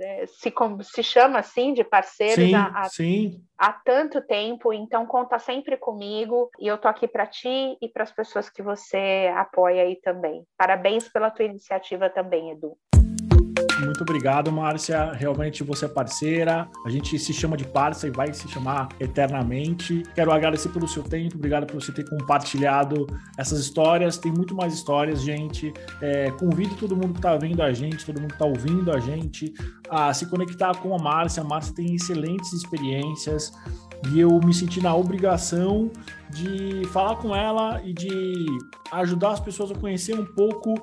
É, 0.00 0.26
se, 0.26 0.52
se 0.82 1.02
chama 1.02 1.38
assim 1.38 1.72
de 1.72 1.84
parceiros 1.84 2.46
sim, 2.46 2.54
há, 2.54 2.84
sim. 2.84 3.44
há, 3.56 3.72
tanto 3.72 4.20
tempo, 4.22 4.72
então 4.72 5.06
conta 5.06 5.38
sempre 5.38 5.76
comigo 5.76 6.50
e 6.58 6.66
eu 6.66 6.78
tô 6.78 6.88
aqui 6.88 7.06
para 7.06 7.26
ti 7.26 7.76
e 7.80 7.88
para 7.88 8.02
as 8.02 8.12
pessoas 8.12 8.48
que 8.48 8.62
você 8.62 9.32
apoia 9.36 9.82
aí 9.82 9.96
também. 9.96 10.44
Parabéns 10.56 11.08
pela 11.08 11.30
tua 11.30 11.44
iniciativa 11.44 12.10
também, 12.10 12.50
Edu. 12.50 12.76
Muito 13.94 14.10
obrigado, 14.10 14.50
Márcia. 14.50 15.12
Realmente 15.12 15.62
você 15.62 15.84
é 15.84 15.88
parceira. 15.88 16.68
A 16.84 16.90
gente 16.90 17.16
se 17.16 17.32
chama 17.32 17.56
de 17.56 17.64
parça 17.64 18.08
e 18.08 18.10
vai 18.10 18.34
se 18.34 18.48
chamar 18.48 18.88
eternamente. 18.98 20.02
Quero 20.16 20.32
agradecer 20.32 20.70
pelo 20.70 20.88
seu 20.88 21.04
tempo, 21.04 21.36
obrigado 21.36 21.64
por 21.64 21.80
você 21.80 21.92
ter 21.92 22.04
compartilhado 22.10 23.06
essas 23.38 23.60
histórias. 23.60 24.18
Tem 24.18 24.32
muito 24.32 24.52
mais 24.52 24.74
histórias, 24.74 25.22
gente. 25.22 25.72
É, 26.02 26.32
convido 26.32 26.74
todo 26.74 26.96
mundo 26.96 27.12
que 27.12 27.20
está 27.20 27.36
vendo 27.36 27.62
a 27.62 27.72
gente, 27.72 28.04
todo 28.04 28.20
mundo 28.20 28.30
que 28.30 28.34
está 28.34 28.46
ouvindo 28.46 28.90
a 28.90 28.98
gente, 28.98 29.54
a 29.88 30.12
se 30.12 30.26
conectar 30.26 30.76
com 30.78 30.92
a 30.92 30.98
Márcia. 30.98 31.44
A 31.44 31.46
Márcia 31.46 31.72
tem 31.72 31.94
excelentes 31.94 32.52
experiências 32.52 33.52
e 34.12 34.18
eu 34.18 34.40
me 34.40 34.52
senti 34.52 34.80
na 34.80 34.92
obrigação 34.92 35.88
de 36.30 36.84
falar 36.88 37.14
com 37.16 37.34
ela 37.34 37.80
e 37.84 37.92
de 37.92 38.44
ajudar 38.90 39.30
as 39.30 39.40
pessoas 39.40 39.70
a 39.70 39.74
conhecer 39.76 40.18
um 40.18 40.26
pouco 40.26 40.74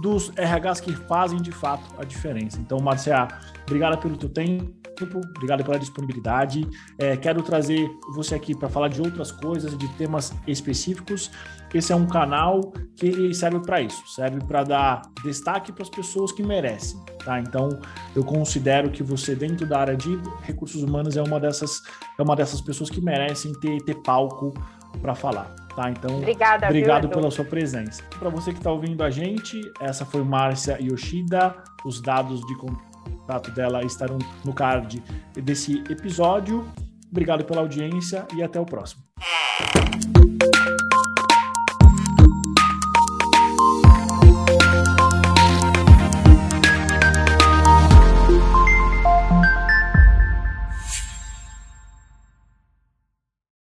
dos 0.00 0.30
RHs 0.30 0.80
que 0.80 0.92
fazem 0.92 1.40
de 1.40 1.50
fato 1.50 1.84
a 1.98 2.04
diferença. 2.04 2.58
Então, 2.60 2.78
Marcia, 2.78 3.28
obrigado 3.66 3.98
pelo 3.98 4.16
teu 4.16 4.28
tempo, 4.28 5.20
obrigado 5.36 5.64
pela 5.64 5.78
disponibilidade. 5.78 6.66
É, 6.98 7.16
quero 7.16 7.42
trazer 7.42 7.88
você 8.14 8.34
aqui 8.34 8.54
para 8.54 8.68
falar 8.68 8.88
de 8.88 9.00
outras 9.00 9.32
coisas, 9.32 9.76
de 9.76 9.88
temas 9.94 10.32
específicos. 10.46 11.30
Esse 11.74 11.92
é 11.92 11.96
um 11.96 12.06
canal 12.06 12.72
que 12.94 13.34
serve 13.34 13.60
para 13.60 13.82
isso, 13.82 14.06
serve 14.08 14.40
para 14.44 14.64
dar 14.64 15.02
destaque 15.22 15.72
para 15.72 15.82
as 15.82 15.90
pessoas 15.90 16.32
que 16.32 16.42
merecem, 16.42 16.98
tá? 17.22 17.38
Então, 17.38 17.68
eu 18.14 18.24
considero 18.24 18.90
que 18.90 19.02
você 19.02 19.34
dentro 19.34 19.66
da 19.66 19.80
área 19.80 19.96
de 19.96 20.18
recursos 20.42 20.82
humanos 20.82 21.16
é 21.16 21.22
uma 21.22 21.38
dessas 21.38 21.82
é 22.18 22.22
uma 22.22 22.34
dessas 22.34 22.62
pessoas 22.62 22.88
que 22.88 23.00
merecem 23.00 23.52
ter, 23.60 23.82
ter 23.82 23.96
palco 23.96 24.54
para 25.02 25.14
falar. 25.14 25.65
Tá, 25.76 25.90
então, 25.90 26.16
Obrigada, 26.16 26.66
obrigado 26.68 27.08
pela 27.10 27.30
sua 27.30 27.44
presença. 27.44 28.02
Para 28.18 28.30
você 28.30 28.50
que 28.50 28.56
está 28.56 28.72
ouvindo 28.72 29.04
a 29.04 29.10
gente, 29.10 29.60
essa 29.78 30.06
foi 30.06 30.24
Márcia 30.24 30.78
Yoshida. 30.80 31.54
Os 31.84 32.00
dados 32.00 32.40
de 32.46 32.56
contato 32.56 33.50
dela 33.50 33.84
estarão 33.84 34.16
no 34.42 34.54
card 34.54 35.02
desse 35.34 35.84
episódio. 35.90 36.66
Obrigado 37.10 37.44
pela 37.44 37.60
audiência 37.60 38.26
e 38.34 38.42
até 38.42 38.58
o 38.58 38.64
próximo. 38.64 39.02